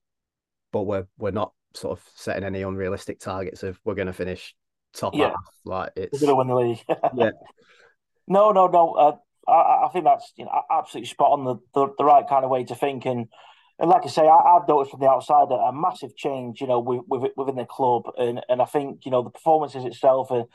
but 0.72 0.84
we're 0.84 1.08
we're 1.18 1.32
not 1.32 1.52
sort 1.76 1.98
of 1.98 2.06
setting 2.16 2.44
any 2.44 2.62
unrealistic 2.62 3.20
targets 3.20 3.64
of 3.64 3.80
we're 3.84 3.96
going 3.96 4.08
to 4.08 4.14
finish 4.14 4.56
top 4.94 5.14
Yeah. 5.14 5.28
half. 5.30 5.36
Like 5.66 5.92
we're 5.96 6.04
it's 6.04 6.22
going 6.22 6.30
to 6.30 6.36
win 6.36 6.48
the 6.48 6.56
league. 6.56 6.84
yeah, 7.16 7.32
No, 8.28 8.52
no, 8.52 8.68
no. 8.68 8.94
Uh, 8.94 9.16
I, 9.50 9.86
I 9.88 9.90
think 9.92 10.06
that's 10.06 10.32
you 10.36 10.46
know 10.46 10.62
absolutely 10.72 11.08
spot 11.10 11.32
on 11.32 11.46
the, 11.46 11.56
the, 11.74 11.94
the 11.98 12.06
right 12.06 12.28
kind 12.28 12.44
of 12.46 12.52
way 12.52 12.64
to 12.66 12.76
think, 12.76 13.06
and 13.06 13.28
and 13.80 13.90
like 13.90 14.04
I 14.06 14.10
say, 14.10 14.24
I, 14.24 14.58
I've 14.58 14.68
noticed 14.68 14.92
from 14.92 15.00
the 15.00 15.10
outside 15.10 15.48
a, 15.52 15.56
a 15.56 15.74
massive 15.74 16.16
change, 16.16 16.62
you 16.62 16.68
know, 16.68 16.80
with, 16.80 17.02
with, 17.08 17.32
within 17.38 17.56
the 17.56 17.66
club, 17.66 18.04
and 18.18 18.42
and 18.50 18.62
I 18.62 18.66
think 18.66 19.06
you 19.06 19.12
know 19.12 19.24
the 19.24 19.30
performances 19.30 19.86
itself, 19.86 20.32
and 20.32 20.46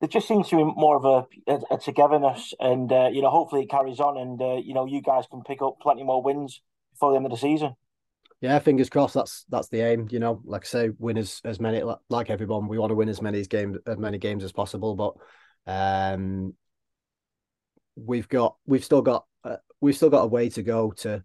there 0.00 0.08
just 0.08 0.28
seems 0.28 0.48
to 0.50 0.56
be 0.56 0.64
more 0.64 0.96
of 0.96 1.04
a, 1.04 1.52
a, 1.52 1.74
a 1.74 1.78
togetherness, 1.78 2.52
and 2.60 2.92
uh, 2.92 3.08
you 3.12 3.22
know, 3.22 3.30
hopefully 3.30 3.62
it 3.62 3.70
carries 3.70 3.98
on, 4.00 4.18
and 4.18 4.40
uh, 4.42 4.56
you 4.56 4.74
know, 4.74 4.84
you 4.86 5.00
guys 5.02 5.24
can 5.30 5.42
pick 5.42 5.62
up 5.62 5.80
plenty 5.80 6.04
more 6.04 6.22
wins 6.22 6.60
before 6.92 7.10
the 7.12 7.16
end 7.16 7.24
of 7.26 7.32
the 7.32 7.38
season. 7.38 7.74
yeah. 8.40 8.58
Fingers 8.58 8.90
crossed. 8.90 9.14
That's 9.14 9.44
that's 9.48 9.68
the 9.68 9.80
aim. 9.80 10.08
You 10.10 10.18
know, 10.18 10.42
like 10.44 10.64
I 10.64 10.68
say, 10.68 10.90
win 10.98 11.16
as 11.16 11.40
as 11.44 11.58
many 11.60 11.82
like- 11.82 11.98
like 12.10 12.30
everyone. 12.30 12.68
We 12.68 12.78
want 12.78 12.90
to 12.90 12.94
win 12.94 13.08
as 13.08 13.22
many 13.22 13.42
games 13.44 13.78
as 13.86 13.96
many 13.96 14.18
games 14.18 14.44
as 14.44 14.52
possible. 14.52 14.94
But 14.94 15.14
um, 15.66 16.54
we've 17.96 18.28
got 18.28 18.56
we've 18.66 18.84
still 18.84 19.02
got 19.02 19.24
uh, 19.44 19.56
we've 19.80 19.96
still 19.96 20.10
got 20.10 20.24
a 20.24 20.28
way 20.28 20.48
to 20.50 20.62
go 20.62 20.92
to 20.92 21.22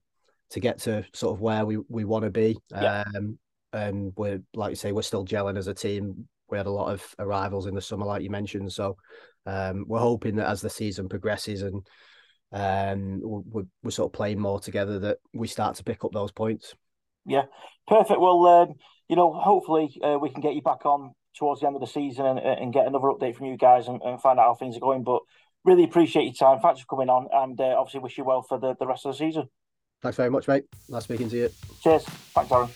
to 0.51 0.59
get 0.59 0.79
to 0.79 1.05
sort 1.13 1.35
of 1.35 1.41
where 1.41 1.65
we 1.65 1.77
we 1.89 2.05
want 2.05 2.25
to 2.25 2.31
be. 2.31 2.57
Yeah. 2.71 3.03
Um, 3.15 3.37
and 3.73 4.11
we're 4.17 4.41
like 4.53 4.71
you 4.71 4.75
say, 4.75 4.91
we're 4.91 5.01
still 5.01 5.25
gelling 5.25 5.57
as 5.57 5.67
a 5.67 5.73
team. 5.73 6.27
We 6.49 6.57
had 6.57 6.67
a 6.67 6.71
lot 6.71 6.91
of 6.91 7.15
arrivals 7.19 7.67
in 7.67 7.75
the 7.75 7.81
summer, 7.81 8.05
like 8.05 8.21
you 8.21 8.29
mentioned. 8.29 8.71
So 8.73 8.97
um, 9.45 9.85
we're 9.87 9.99
hoping 9.99 10.35
that 10.35 10.49
as 10.49 10.61
the 10.61 10.69
season 10.69 11.07
progresses 11.07 11.61
and 11.61 11.81
um, 12.51 13.21
we're, 13.23 13.63
we're 13.81 13.91
sort 13.91 14.09
of 14.09 14.13
playing 14.13 14.39
more 14.39 14.59
together, 14.59 14.99
that 14.99 15.19
we 15.33 15.47
start 15.47 15.77
to 15.77 15.83
pick 15.83 16.03
up 16.03 16.11
those 16.11 16.31
points. 16.31 16.75
Yeah, 17.25 17.43
perfect. 17.87 18.19
Well, 18.19 18.45
um, 18.45 18.73
you 19.07 19.15
know, 19.15 19.31
hopefully 19.33 19.97
uh, 20.03 20.17
we 20.19 20.29
can 20.29 20.41
get 20.41 20.55
you 20.55 20.61
back 20.61 20.85
on 20.85 21.13
towards 21.37 21.61
the 21.61 21.67
end 21.67 21.75
of 21.75 21.81
the 21.81 21.87
season 21.87 22.25
and, 22.25 22.39
and 22.39 22.73
get 22.73 22.87
another 22.87 23.07
update 23.07 23.35
from 23.35 23.45
you 23.45 23.57
guys 23.57 23.87
and, 23.87 24.01
and 24.01 24.21
find 24.21 24.37
out 24.37 24.47
how 24.47 24.55
things 24.55 24.75
are 24.75 24.81
going. 24.81 25.03
But 25.03 25.21
really 25.63 25.83
appreciate 25.83 26.23
your 26.23 26.33
time. 26.33 26.59
Thanks 26.59 26.81
for 26.81 26.87
coming 26.87 27.09
on, 27.09 27.27
and 27.31 27.59
uh, 27.59 27.75
obviously 27.77 27.99
wish 27.99 28.17
you 28.17 28.23
well 28.23 28.41
for 28.41 28.59
the, 28.59 28.75
the 28.79 28.87
rest 28.87 29.05
of 29.05 29.13
the 29.13 29.17
season. 29.17 29.49
Thanks 30.01 30.17
very 30.17 30.29
much, 30.29 30.47
mate. 30.47 30.65
Nice 30.89 31.03
speaking 31.03 31.29
to 31.29 31.37
you. 31.37 31.49
Cheers. 31.83 32.03
Thanks, 32.03 32.51
Aaron. 32.51 32.69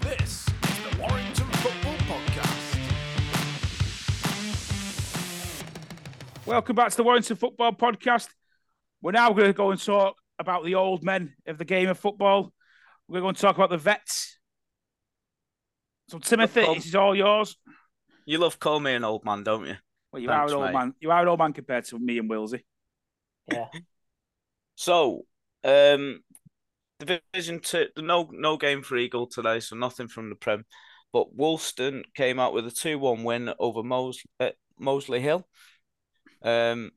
This 0.00 0.48
is 0.48 0.78
the 0.90 0.96
Warrington 0.98 1.46
Football 1.46 1.96
Podcast. 2.08 2.78
Welcome 6.46 6.76
back 6.76 6.90
to 6.92 6.96
the 6.96 7.04
Warrington 7.04 7.36
Football 7.36 7.72
Podcast. 7.72 8.28
We're 9.02 9.12
now 9.12 9.30
going 9.34 9.48
to 9.48 9.52
go 9.52 9.70
and 9.70 9.78
talk 9.78 10.16
about 10.38 10.64
the 10.64 10.74
old 10.74 11.02
men 11.04 11.34
of 11.46 11.58
the 11.58 11.64
game 11.64 11.88
of 11.88 11.98
football. 11.98 12.52
We're 13.08 13.20
going 13.20 13.34
to 13.34 13.40
talk 13.40 13.56
about 13.56 13.70
the 13.70 13.76
vets. 13.78 14.38
So, 16.08 16.18
Timothy, 16.18 16.62
Well- 16.62 16.74
this 16.74 16.86
is 16.86 16.94
all 16.94 17.14
yours. 17.14 17.56
You 18.26 18.38
love 18.38 18.58
call 18.58 18.80
me 18.80 18.94
an 18.94 19.04
old 19.04 19.24
man, 19.24 19.42
don't 19.44 19.66
you? 19.66 19.76
Well, 20.12 20.22
you 20.22 20.28
Thanks, 20.28 20.52
are 20.52 20.56
an 20.56 20.62
old 20.62 20.72
mate. 20.72 20.78
man. 20.78 20.94
You 21.00 21.10
are 21.10 21.22
an 21.22 21.28
old 21.28 21.38
man 21.38 21.52
compared 21.52 21.84
to 21.86 21.98
me 21.98 22.18
and 22.18 22.30
Wilsey. 22.30 22.62
Yeah. 23.50 23.68
So, 24.76 25.24
um, 25.62 26.24
Division 26.98 27.60
Two, 27.60 27.86
no 27.96 28.28
no 28.32 28.56
game 28.56 28.82
for 28.82 28.96
Eagle 28.96 29.28
today, 29.28 29.60
so 29.60 29.76
nothing 29.76 30.08
from 30.08 30.30
the 30.30 30.34
Prem. 30.34 30.64
But 31.12 31.36
Woolston 31.36 32.02
came 32.16 32.40
out 32.40 32.52
with 32.52 32.66
a 32.66 32.72
two-one 32.72 33.22
win 33.22 33.52
over 33.60 33.84
Mos- 33.84 34.24
uh, 34.40 34.50
Mossley 34.80 35.20
Hill. 35.20 35.46
Um, 36.42 36.90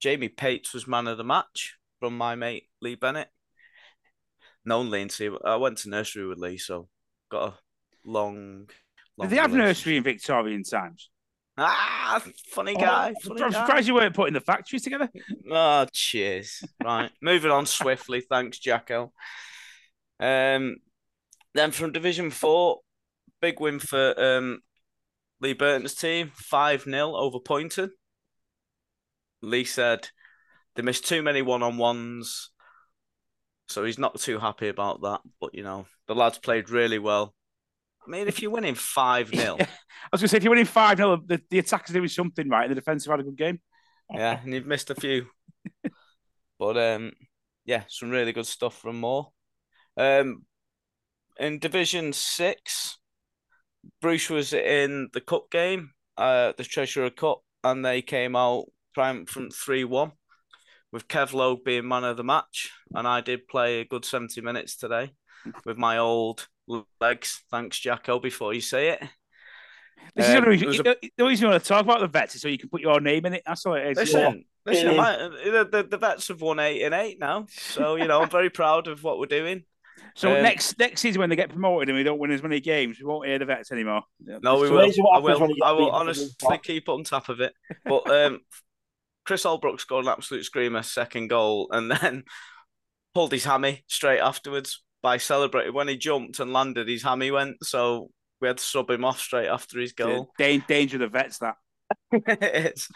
Jamie 0.00 0.30
Pates 0.30 0.72
was 0.72 0.86
man 0.86 1.06
of 1.08 1.18
the 1.18 1.24
match 1.24 1.76
from 2.04 2.18
my 2.18 2.34
mate 2.34 2.64
Lee 2.82 2.96
Bennett. 2.96 3.28
Known 4.66 4.90
Lee, 4.90 5.00
and 5.00 5.10
see, 5.10 5.30
I 5.42 5.56
went 5.56 5.78
to 5.78 5.88
nursery 5.88 6.26
with 6.26 6.36
Lee, 6.36 6.58
so 6.58 6.86
got 7.30 7.48
a 7.48 7.54
long. 8.04 8.68
long 9.16 9.28
Did 9.28 9.30
they 9.30 9.40
have 9.40 9.54
nursery 9.54 9.96
in 9.96 10.02
Victorian 10.02 10.64
times? 10.64 11.08
Ah, 11.56 12.22
funny 12.48 12.74
guy. 12.74 13.14
I'm 13.30 13.36
guy. 13.36 13.50
surprised 13.50 13.88
you 13.88 13.94
weren't 13.94 14.14
putting 14.14 14.34
the 14.34 14.42
factories 14.42 14.82
together. 14.82 15.08
Oh, 15.50 15.86
cheers. 15.92 16.62
Right. 16.82 17.10
Moving 17.22 17.50
on 17.50 17.64
swiftly. 17.64 18.20
Thanks, 18.20 18.58
Jacko. 18.58 19.12
Um, 20.20 20.76
then 21.54 21.70
from 21.70 21.92
Division 21.92 22.30
4, 22.30 22.80
big 23.40 23.60
win 23.60 23.78
for 23.78 24.14
um, 24.20 24.60
Lee 25.40 25.54
Burton's 25.54 25.94
team 25.94 26.32
5 26.34 26.82
0 26.82 27.14
over 27.16 27.38
Poynton. 27.40 27.92
Lee 29.40 29.64
said 29.64 30.10
they 30.76 30.82
missed 30.82 31.06
too 31.06 31.22
many 31.22 31.42
one 31.42 31.62
on 31.62 31.76
ones. 31.76 32.50
So 33.68 33.84
he's 33.84 33.98
not 33.98 34.20
too 34.20 34.38
happy 34.38 34.68
about 34.68 35.02
that. 35.02 35.20
But, 35.40 35.54
you 35.54 35.62
know, 35.62 35.86
the 36.06 36.14
lads 36.14 36.38
played 36.38 36.70
really 36.70 36.98
well. 36.98 37.34
I 38.06 38.10
mean, 38.10 38.28
if 38.28 38.42
you're 38.42 38.50
winning 38.50 38.74
5 38.74 39.28
0, 39.34 39.56
I 39.58 39.66
was 40.12 40.20
going 40.20 40.20
to 40.20 40.28
say, 40.28 40.36
if 40.36 40.44
you're 40.44 40.50
winning 40.50 40.66
5 40.66 40.98
0, 40.98 41.22
the, 41.26 41.40
the 41.50 41.58
attackers 41.58 41.90
are 41.90 41.98
doing 41.98 42.08
something 42.08 42.48
right, 42.48 42.64
and 42.64 42.70
the 42.70 42.80
defensive 42.80 43.10
had 43.10 43.20
a 43.20 43.24
good 43.24 43.36
game. 43.36 43.60
yeah, 44.12 44.40
and 44.42 44.52
you've 44.52 44.66
missed 44.66 44.90
a 44.90 44.94
few. 44.94 45.26
but 46.58 46.76
um, 46.76 47.12
yeah, 47.64 47.84
some 47.88 48.10
really 48.10 48.32
good 48.32 48.46
stuff 48.46 48.78
from 48.78 49.00
Moore. 49.00 49.30
Um, 49.96 50.44
in 51.38 51.58
Division 51.58 52.12
Six, 52.12 52.98
Bruce 54.00 54.28
was 54.30 54.52
in 54.52 55.08
the 55.12 55.20
cup 55.20 55.50
game, 55.50 55.92
uh, 56.16 56.52
the 56.56 56.64
Treasurer 56.64 57.10
Cup, 57.10 57.40
and 57.62 57.84
they 57.84 58.02
came 58.02 58.36
out 58.36 58.66
triumphant 58.94 59.52
three 59.52 59.84
one, 59.84 60.12
with 60.94 61.08
Kev 61.08 61.32
Logue 61.32 61.64
being 61.64 61.88
man 61.88 62.04
of 62.04 62.16
the 62.16 62.22
match, 62.24 62.70
and 62.94 63.06
I 63.06 63.20
did 63.20 63.48
play 63.48 63.80
a 63.80 63.84
good 63.84 64.04
seventy 64.04 64.40
minutes 64.40 64.76
today 64.76 65.12
with 65.66 65.76
my 65.76 65.98
old 65.98 66.46
legs. 67.00 67.42
Thanks, 67.50 67.78
Jacko. 67.80 68.20
Before 68.20 68.54
you 68.54 68.60
say 68.60 68.90
it. 68.90 69.00
This 70.14 70.28
Um, 70.28 70.36
is 70.36 70.40
the 70.40 70.50
reason, 70.50 70.68
a- 70.68 70.82
the 70.84 71.12
the 71.18 71.24
reason 71.24 71.44
you 71.46 71.50
want 71.50 71.62
to 71.62 71.68
talk 71.68 71.82
about 71.82 71.98
the 72.00 72.06
vets 72.06 72.36
is 72.36 72.42
so 72.42 72.48
you 72.48 72.58
can 72.58 72.68
put 72.68 72.80
your 72.80 73.00
name 73.00 73.26
in 73.26 73.34
it. 73.34 73.42
That's 73.44 73.66
all 73.66 73.74
it 73.74 73.86
is. 73.88 73.96
Listen, 73.98 74.44
listen, 74.64 74.96
my, 74.96 75.16
the, 75.16 75.68
the 75.70 75.82
the 75.90 75.96
vets 75.98 76.28
have 76.28 76.40
won 76.40 76.60
eight 76.60 76.82
and 76.82 76.94
eight 76.94 77.18
now, 77.18 77.46
so 77.50 77.96
you 77.96 78.06
know 78.06 78.22
I'm 78.22 78.30
very 78.30 78.50
proud 78.50 78.86
of 78.86 79.02
what 79.02 79.18
we're 79.18 79.26
doing. 79.26 79.64
So 80.14 80.36
um, 80.36 80.42
next 80.42 80.78
next 80.78 81.00
season 81.00 81.18
when 81.20 81.28
they 81.30 81.36
get 81.36 81.48
promoted 81.50 81.88
and 81.88 81.98
we 81.98 82.04
don't 82.04 82.20
win 82.20 82.30
as 82.30 82.42
many 82.42 82.60
games, 82.60 82.98
we 83.00 83.04
won't 83.06 83.26
hear 83.26 83.38
the 83.40 83.46
vets 83.46 83.72
anymore. 83.72 84.02
No, 84.20 84.58
we 84.60 84.62
It's 84.66 84.70
will. 84.70 84.78
amazing 84.80 85.04
I 85.12 85.18
will. 85.18 85.40
when 85.40 85.50
you 85.50 85.56
get 85.56 85.64
I 85.66 85.72
will 85.72 85.90
honestly 85.90 86.26
Liverpool. 86.42 86.58
keep 86.58 86.88
on 86.88 87.02
top 87.02 87.28
of 87.30 87.40
it. 87.40 87.52
But 87.84 88.08
um, 88.10 88.40
Chris 89.24 89.44
Albrook 89.44 89.80
scored 89.80 90.04
an 90.04 90.12
absolute 90.12 90.44
screamer, 90.44 90.82
second 90.82 91.28
goal, 91.28 91.68
and 91.70 91.90
then 92.02 92.24
pulled 93.14 93.32
his 93.32 93.44
hammy 93.44 93.84
straight 93.86 94.20
afterwards 94.20 94.82
by 95.02 95.16
celebrating 95.18 95.74
when 95.74 95.88
he 95.88 95.96
jumped 95.96 96.40
and 96.40 96.52
landed. 96.52 96.88
His 96.88 97.02
hammy 97.02 97.30
went, 97.30 97.56
so 97.64 98.10
we 98.40 98.48
had 98.48 98.58
to 98.58 98.64
sub 98.64 98.90
him 98.90 99.04
off 99.04 99.20
straight 99.20 99.48
after 99.48 99.78
his 99.78 99.92
goal. 99.92 100.32
Dan- 100.38 100.64
danger 100.66 100.98
the 100.98 101.08
vets 101.08 101.38
that. 101.38 101.56
It's- 102.12 102.88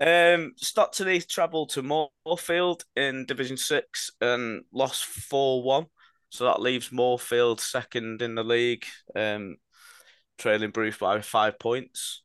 um, 0.00 0.52
Stockton 0.56 1.08
Heath 1.08 1.28
travelled 1.28 1.70
to 1.70 2.08
Moorfield 2.26 2.84
in 2.96 3.24
Division 3.26 3.56
Six 3.56 4.10
and 4.20 4.64
lost 4.72 5.04
four 5.04 5.62
one, 5.62 5.86
so 6.30 6.44
that 6.44 6.60
leaves 6.60 6.90
Moorfield 6.90 7.60
second 7.60 8.20
in 8.22 8.34
the 8.34 8.42
league, 8.42 8.84
um, 9.14 9.56
trailing 10.38 10.70
Bruce 10.70 10.98
by 10.98 11.20
five 11.20 11.58
points. 11.60 12.23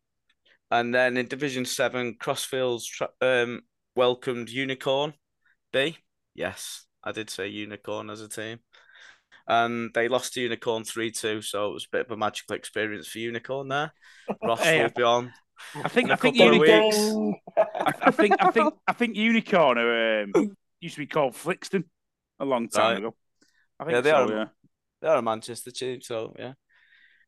And 0.71 0.93
then 0.93 1.17
in 1.17 1.27
Division 1.27 1.65
Seven, 1.65 2.15
Crossfields 2.19 2.85
tra- 2.85 3.09
um 3.21 3.61
welcomed 3.95 4.49
Unicorn 4.49 5.13
B. 5.73 5.97
Yes, 6.35 6.85
I 7.03 7.11
did 7.11 7.29
say 7.29 7.47
Unicorn 7.47 8.09
as 8.09 8.21
a 8.21 8.29
team. 8.29 8.59
And 9.47 9.89
they 9.95 10.07
lost 10.07 10.33
to 10.33 10.41
Unicorn 10.41 10.83
3 10.83 11.09
2, 11.11 11.41
so 11.41 11.69
it 11.71 11.73
was 11.73 11.85
a 11.85 11.97
bit 11.97 12.05
of 12.05 12.11
a 12.11 12.17
magical 12.17 12.55
experience 12.55 13.07
for 13.07 13.17
Unicorn 13.17 13.67
there. 13.67 13.91
Ross 14.43 14.61
Hey, 14.61 14.83
will 14.83 14.91
be 14.95 15.01
on. 15.03 15.33
I 15.83 15.87
think 15.89 16.05
In 16.05 16.11
a 16.11 16.13
I 16.13 16.15
think 16.17 16.35
of 16.39 16.53
Unicorn. 16.53 16.83
weeks. 16.85 17.39
I, 17.57 17.93
I 18.03 18.11
think 18.11 18.35
I 18.39 18.51
think 18.51 18.73
I 18.87 18.93
think 18.93 19.15
Unicorn 19.15 19.77
are, 19.79 20.21
um, 20.23 20.55
used 20.79 20.95
to 20.95 21.01
be 21.01 21.07
called 21.07 21.33
Flixton 21.33 21.85
a 22.39 22.45
long 22.45 22.69
time 22.69 22.91
Right. 22.91 22.97
ago. 22.99 23.15
I 23.79 23.85
think 23.85 23.95
Yeah, 23.95 24.01
they 24.01 24.09
so, 24.11 24.15
are. 24.27 24.31
Yeah. 24.31 24.45
They're 25.01 25.15
a 25.17 25.21
Manchester 25.21 25.71
team, 25.71 26.01
so 26.01 26.35
yeah. 26.37 26.53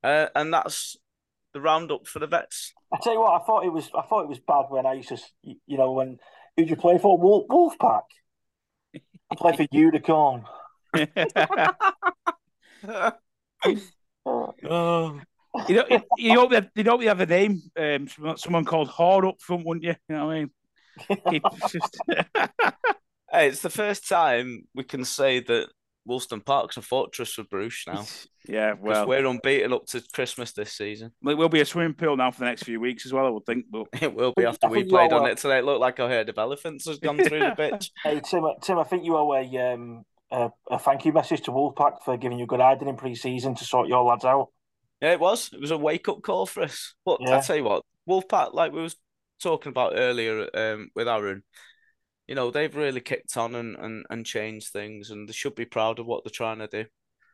Uh, 0.03 0.27
and 0.35 0.53
that's 0.53 0.95
the 1.53 1.61
roundup 1.61 2.07
for 2.07 2.19
the 2.19 2.27
vets. 2.27 2.73
I 2.93 2.97
tell 3.01 3.13
you 3.13 3.21
what, 3.21 3.41
I 3.41 3.45
thought 3.45 3.65
it 3.65 3.73
was. 3.73 3.89
I 3.97 4.01
thought 4.03 4.23
it 4.23 4.29
was 4.29 4.39
bad 4.39 4.65
when 4.69 4.85
I 4.85 4.93
used 4.93 5.09
to, 5.09 5.17
you 5.43 5.77
know, 5.77 5.91
when 5.91 6.19
who'd 6.57 6.69
you 6.69 6.75
play 6.75 6.97
for? 6.97 7.17
Wolf, 7.17 7.47
Wolfpack. 7.49 8.01
I 8.95 9.35
played 9.35 9.57
for 9.57 9.65
Unicorn. 9.71 10.45
oh, 14.25 15.19
you 15.67 15.75
know, 15.75 15.85
you, 15.89 16.01
you 16.17 16.39
hope 16.39 16.51
they, 16.51 16.69
you 16.75 16.83
hope 16.89 16.99
they 17.01 17.07
have 17.07 17.19
a 17.21 17.25
name. 17.25 17.61
Um, 17.77 18.07
someone- 18.07 18.37
someone 18.37 18.65
called 18.65 18.89
Horde 18.89 19.25
up 19.25 19.41
front, 19.41 19.65
wouldn't 19.65 19.83
you? 19.83 19.95
You 20.09 20.15
know 20.15 20.25
what 20.27 20.35
I 20.35 20.39
mean? 20.39 20.51
Keep- 21.29 21.43
just- 21.69 21.97
hey, 23.31 23.47
it's 23.47 23.61
the 23.61 23.69
first 23.69 24.07
time 24.07 24.67
we 24.75 24.83
can 24.83 25.05
say 25.05 25.39
that 25.41 25.67
Woolston 26.05 26.41
Park's 26.41 26.77
a 26.77 26.81
fortress 26.81 27.33
for 27.33 27.43
Bruce 27.43 27.83
now. 27.87 28.05
yeah, 28.47 28.73
well, 28.79 29.07
we're 29.07 29.25
unbeaten 29.25 29.71
up 29.71 29.85
to 29.87 30.01
Christmas 30.13 30.51
this 30.51 30.73
season. 30.73 31.11
it 31.25 31.37
will 31.37 31.49
be 31.49 31.61
a 31.61 31.65
swimming 31.65 31.93
pool 31.93 32.17
now 32.17 32.31
for 32.31 32.39
the 32.39 32.45
next 32.45 32.63
few 32.63 32.79
weeks 32.79 33.05
as 33.05 33.13
well. 33.13 33.25
I 33.25 33.29
would 33.29 33.45
think, 33.45 33.65
but 33.69 33.85
It 34.01 34.13
will 34.13 34.33
be 34.35 34.45
after 34.45 34.67
we 34.67 34.83
played 34.83 35.13
on 35.13 35.23
well. 35.23 35.31
it 35.31 35.37
today. 35.37 35.59
It 35.59 35.65
looked 35.65 35.79
like 35.81 35.99
a 35.99 36.07
herd 36.07 36.29
of 36.29 36.37
elephants 36.37 36.87
has 36.87 36.99
gone 36.99 37.17
through 37.17 37.39
the 37.39 37.53
pitch. 37.55 37.91
Hey 38.03 38.19
Tim, 38.23 38.43
Tim, 38.61 38.79
I 38.79 38.83
think 38.83 39.05
you 39.05 39.15
owe 39.15 39.33
a 39.33 39.73
um 39.73 40.03
a, 40.31 40.49
a 40.69 40.79
thank 40.79 41.05
you 41.05 41.11
message 41.13 41.41
to 41.41 41.51
Wolfpack 41.51 42.03
for 42.03 42.17
giving 42.17 42.39
you 42.39 42.45
good 42.47 42.61
hiding 42.61 42.87
in 42.87 42.95
pre-season 42.95 43.53
to 43.55 43.65
sort 43.65 43.87
your 43.89 44.03
lads 44.03 44.23
out. 44.25 44.47
Yeah, 45.01 45.11
it 45.11 45.19
was. 45.19 45.49
It 45.53 45.59
was 45.59 45.71
a 45.71 45.77
wake 45.77 46.07
up 46.09 46.21
call 46.21 46.45
for 46.45 46.63
us. 46.63 46.93
But 47.05 47.19
Yeah. 47.21 47.37
I 47.37 47.41
tell 47.41 47.57
you 47.57 47.63
what, 47.65 47.83
Wolfpack, 48.09 48.53
like 48.53 48.71
we 48.71 48.81
was 48.81 48.95
talking 49.41 49.71
about 49.71 49.93
earlier 49.95 50.47
um, 50.55 50.89
with 50.95 51.07
Aaron, 51.07 51.43
you 52.27 52.35
know, 52.35 52.51
they've 52.51 52.75
really 52.75 53.01
kicked 53.01 53.35
on 53.37 53.55
and, 53.55 53.75
and, 53.75 54.05
and 54.09 54.25
changed 54.25 54.69
things, 54.71 55.09
and 55.09 55.27
they 55.27 55.33
should 55.33 55.55
be 55.55 55.65
proud 55.65 55.99
of 55.99 56.05
what 56.05 56.23
they're 56.23 56.31
trying 56.31 56.59
to 56.59 56.67
do. 56.67 56.85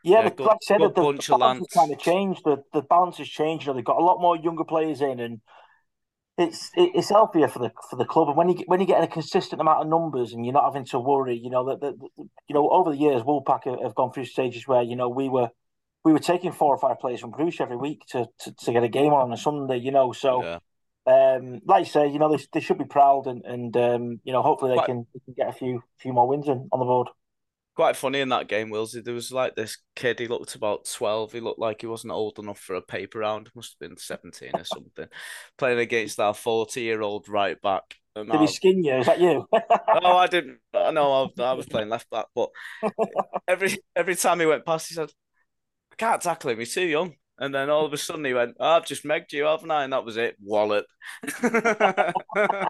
Yeah, 0.04 0.20
Yeah, 0.20 0.24
but 0.24 0.38
good- 0.38 0.48
like 0.48 0.58
said, 0.64 0.80
good 0.80 0.96
the, 0.96 1.02
bunch 1.02 1.28
the 1.28 1.34
of 1.36 1.40
balance 1.40 1.68
kind 1.74 1.92
of 1.92 2.00
changed. 2.00 2.42
The 2.46 2.64
the 2.74 2.82
balance 2.82 3.18
has 3.18 3.28
changed. 3.28 3.66
You 3.66 3.72
know, 3.72 3.76
they've 3.76 3.86
got 3.86 3.98
a 4.02 4.04
lot 4.06 4.22
more 4.22 4.38
younger 4.38 4.64
players 4.64 5.02
in, 5.02 5.20
and 5.20 5.42
it's 6.38 6.70
it, 6.76 6.92
it's 6.96 7.10
healthier 7.10 7.48
for 7.48 7.60
the 7.60 7.72
for 7.90 7.96
the 7.96 8.06
club. 8.06 8.28
And 8.30 8.38
when 8.38 8.50
you 8.50 8.56
get, 8.56 8.68
when 8.70 8.80
you 8.80 8.86
get 8.86 9.04
a 9.04 9.08
consistent 9.08 9.60
amount 9.60 9.82
of 9.82 9.88
numbers, 9.88 10.34
and 10.34 10.46
you're 10.46 10.54
not 10.54 10.66
having 10.66 10.86
to 10.86 11.00
worry, 11.00 11.38
you 11.38 11.50
know 11.50 11.66
that 11.70 11.82
that- 11.82 12.00
that- 12.00 12.10
you 12.48 12.54
know 12.54 12.70
over 12.70 12.92
the 12.92 12.98
years, 12.98 13.24
Woolpack 13.24 13.66
have, 13.66 13.82
have 13.82 13.96
gone 13.96 14.12
through 14.12 14.26
stages 14.26 14.68
where 14.68 14.82
you 14.84 14.96
know 14.96 15.10
we 15.10 15.30
were 15.30 15.50
we 16.06 16.14
were 16.14 16.20
taking 16.20 16.52
four 16.54 16.74
or 16.74 16.78
five 16.78 17.00
players 17.00 17.20
from 17.20 17.32
Bruce 17.32 17.60
every 17.60 17.76
week 17.76 18.04
to, 18.10 18.28
to, 18.40 18.54
to 18.54 18.72
get 18.72 18.84
a 18.84 18.88
game 18.88 19.14
on 19.14 19.22
on 19.24 19.34
a 19.34 19.38
Sunday. 19.38 19.78
You 19.78 19.92
know, 19.92 20.12
so. 20.14 20.44
Yeah. 20.44 20.60
Um, 21.08 21.62
like 21.66 21.86
you 21.86 21.92
say, 21.92 22.10
you 22.10 22.20
know 22.20 22.36
they, 22.36 22.44
they 22.52 22.60
should 22.60 22.78
be 22.78 22.86
proud, 22.86 23.28
and, 23.28 23.46
and 23.46 23.78
um, 23.78 24.20
you 24.24 24.34
know 24.34 24.42
hopefully 24.42 24.72
they 24.72 24.76
Quite- 24.76 24.88
can, 24.88 25.08
they 25.14 25.22
can 25.24 25.34
get 25.36 25.50
a 25.50 25.54
few 25.54 25.82
few 26.00 26.14
more 26.14 26.28
wins 26.28 26.48
in, 26.48 26.68
on 26.72 26.80
the 26.80 26.86
board. 26.86 27.08
Quite 27.76 27.96
funny 27.96 28.22
in 28.22 28.30
that 28.30 28.48
game, 28.48 28.70
Willsy. 28.70 29.04
There 29.04 29.14
was 29.14 29.32
like 29.32 29.56
this 29.56 29.78
kid, 29.96 30.18
he 30.18 30.28
looked 30.28 30.56
about 30.56 30.90
12. 30.92 31.32
He 31.32 31.40
looked 31.40 31.60
like 31.60 31.82
he 31.82 31.88
wasn't 31.88 32.14
old 32.14 32.40
enough 32.40 32.58
for 32.58 32.76
a 32.76 32.82
paper 32.82 33.20
round. 33.20 33.52
Must 33.54 33.76
have 33.80 33.88
been 33.88 33.98
17 33.98 34.50
or 34.56 34.64
something. 34.64 35.06
Playing 35.60 35.78
against 35.78 36.20
our 36.20 36.34
40 36.34 36.82
year 36.82 37.04
old 37.04 37.30
right 37.30 37.62
back. 37.62 37.84
Did 38.16 38.42
he 38.42 38.48
skin 38.48 38.84
you? 38.84 38.96
Is 38.96 39.06
that 39.06 39.20
you? 39.20 39.48
oh, 39.54 40.18
I 40.18 40.28
didn't. 40.32 40.58
I 40.74 40.90
know 40.90 41.32
I, 41.38 41.44
I 41.44 41.54
was 41.54 41.68
playing 41.68 41.90
left 41.90 42.10
back, 42.10 42.26
but 42.34 42.50
every 43.48 43.78
every 43.96 44.16
time 44.16 44.40
he 44.40 44.48
went 44.48 44.66
past, 44.66 44.90
he 44.90 44.96
said, 44.96 45.12
"I 45.92 45.96
can't 45.96 46.22
tackle 46.22 46.50
him. 46.50 46.60
He's 46.60 46.74
too 46.74 46.86
young." 46.86 47.14
And 47.40 47.54
then 47.54 47.70
all 47.70 47.86
of 47.86 47.94
a 47.94 47.98
sudden 47.98 48.26
he 48.26 48.34
went, 48.34 48.56
oh, 48.60 48.78
"I've 48.78 48.86
just 48.86 49.04
megged 49.04 49.32
you, 49.32 49.44
haven't 49.46 49.72
I?" 49.72 49.84
And 49.84 49.94
that 49.94 50.06
was 50.06 50.18
it. 50.18 50.36
Wallet. 50.42 50.86
Well, 51.42 52.14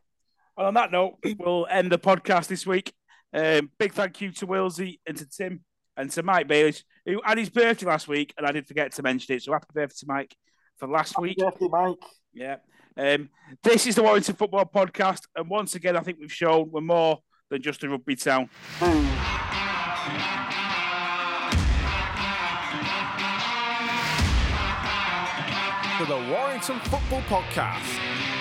on 0.57 0.74
that 0.74 0.91
note, 0.91 1.18
we'll 1.38 1.68
end 1.70 1.91
the 1.91 1.99
podcast 1.99 2.47
this 2.47 2.65
week. 2.65 2.93
Um, 3.34 3.72
big 3.78 3.93
thank 3.93 4.22
you 4.22 4.32
to 4.34 4.47
Wilsey 4.47 4.99
and 5.05 5.15
to 5.18 5.28
Tim 5.30 5.61
and 5.95 6.11
to 6.11 6.24
Mike 6.24 6.47
Baelish, 6.47 6.84
who 7.05 7.22
had 7.24 7.38
his 7.38 7.49
birthday 7.49 7.86
last 7.86 8.07
week, 8.07 8.34
and 8.38 8.45
I 8.45 8.51
did 8.51 8.68
forget 8.68 8.91
to 8.93 9.03
mention 9.03 9.36
it. 9.36 9.43
So 9.43 9.53
happy 9.53 9.68
birthday 9.74 9.95
to 9.99 10.05
Mike 10.07 10.36
for 10.78 10.88
last 10.88 11.20
week. 11.20 11.38
Happy 11.39 11.68
birthday, 11.68 11.68
Mike. 11.72 11.97
Yeah. 12.34 12.57
Um, 12.97 13.30
this 13.63 13.86
is 13.86 13.95
the 13.95 14.03
Warrington 14.03 14.36
Football 14.36 14.65
Podcast, 14.65 15.28
and 15.36 15.49
once 15.49 15.76
again, 15.76 15.95
I 15.95 16.01
think 16.01 16.18
we've 16.20 16.32
shown 16.32 16.72
we're 16.72 16.82
more 16.82 17.20
than 17.49 17.61
just 17.61 17.84
a 17.84 17.89
rugby 17.89 18.15
town. 18.15 18.49
Boom. 18.80 19.66
For 25.98 26.06
the 26.06 26.30
Warrington 26.30 26.80
Football 26.82 27.22
Podcast. 27.22 28.37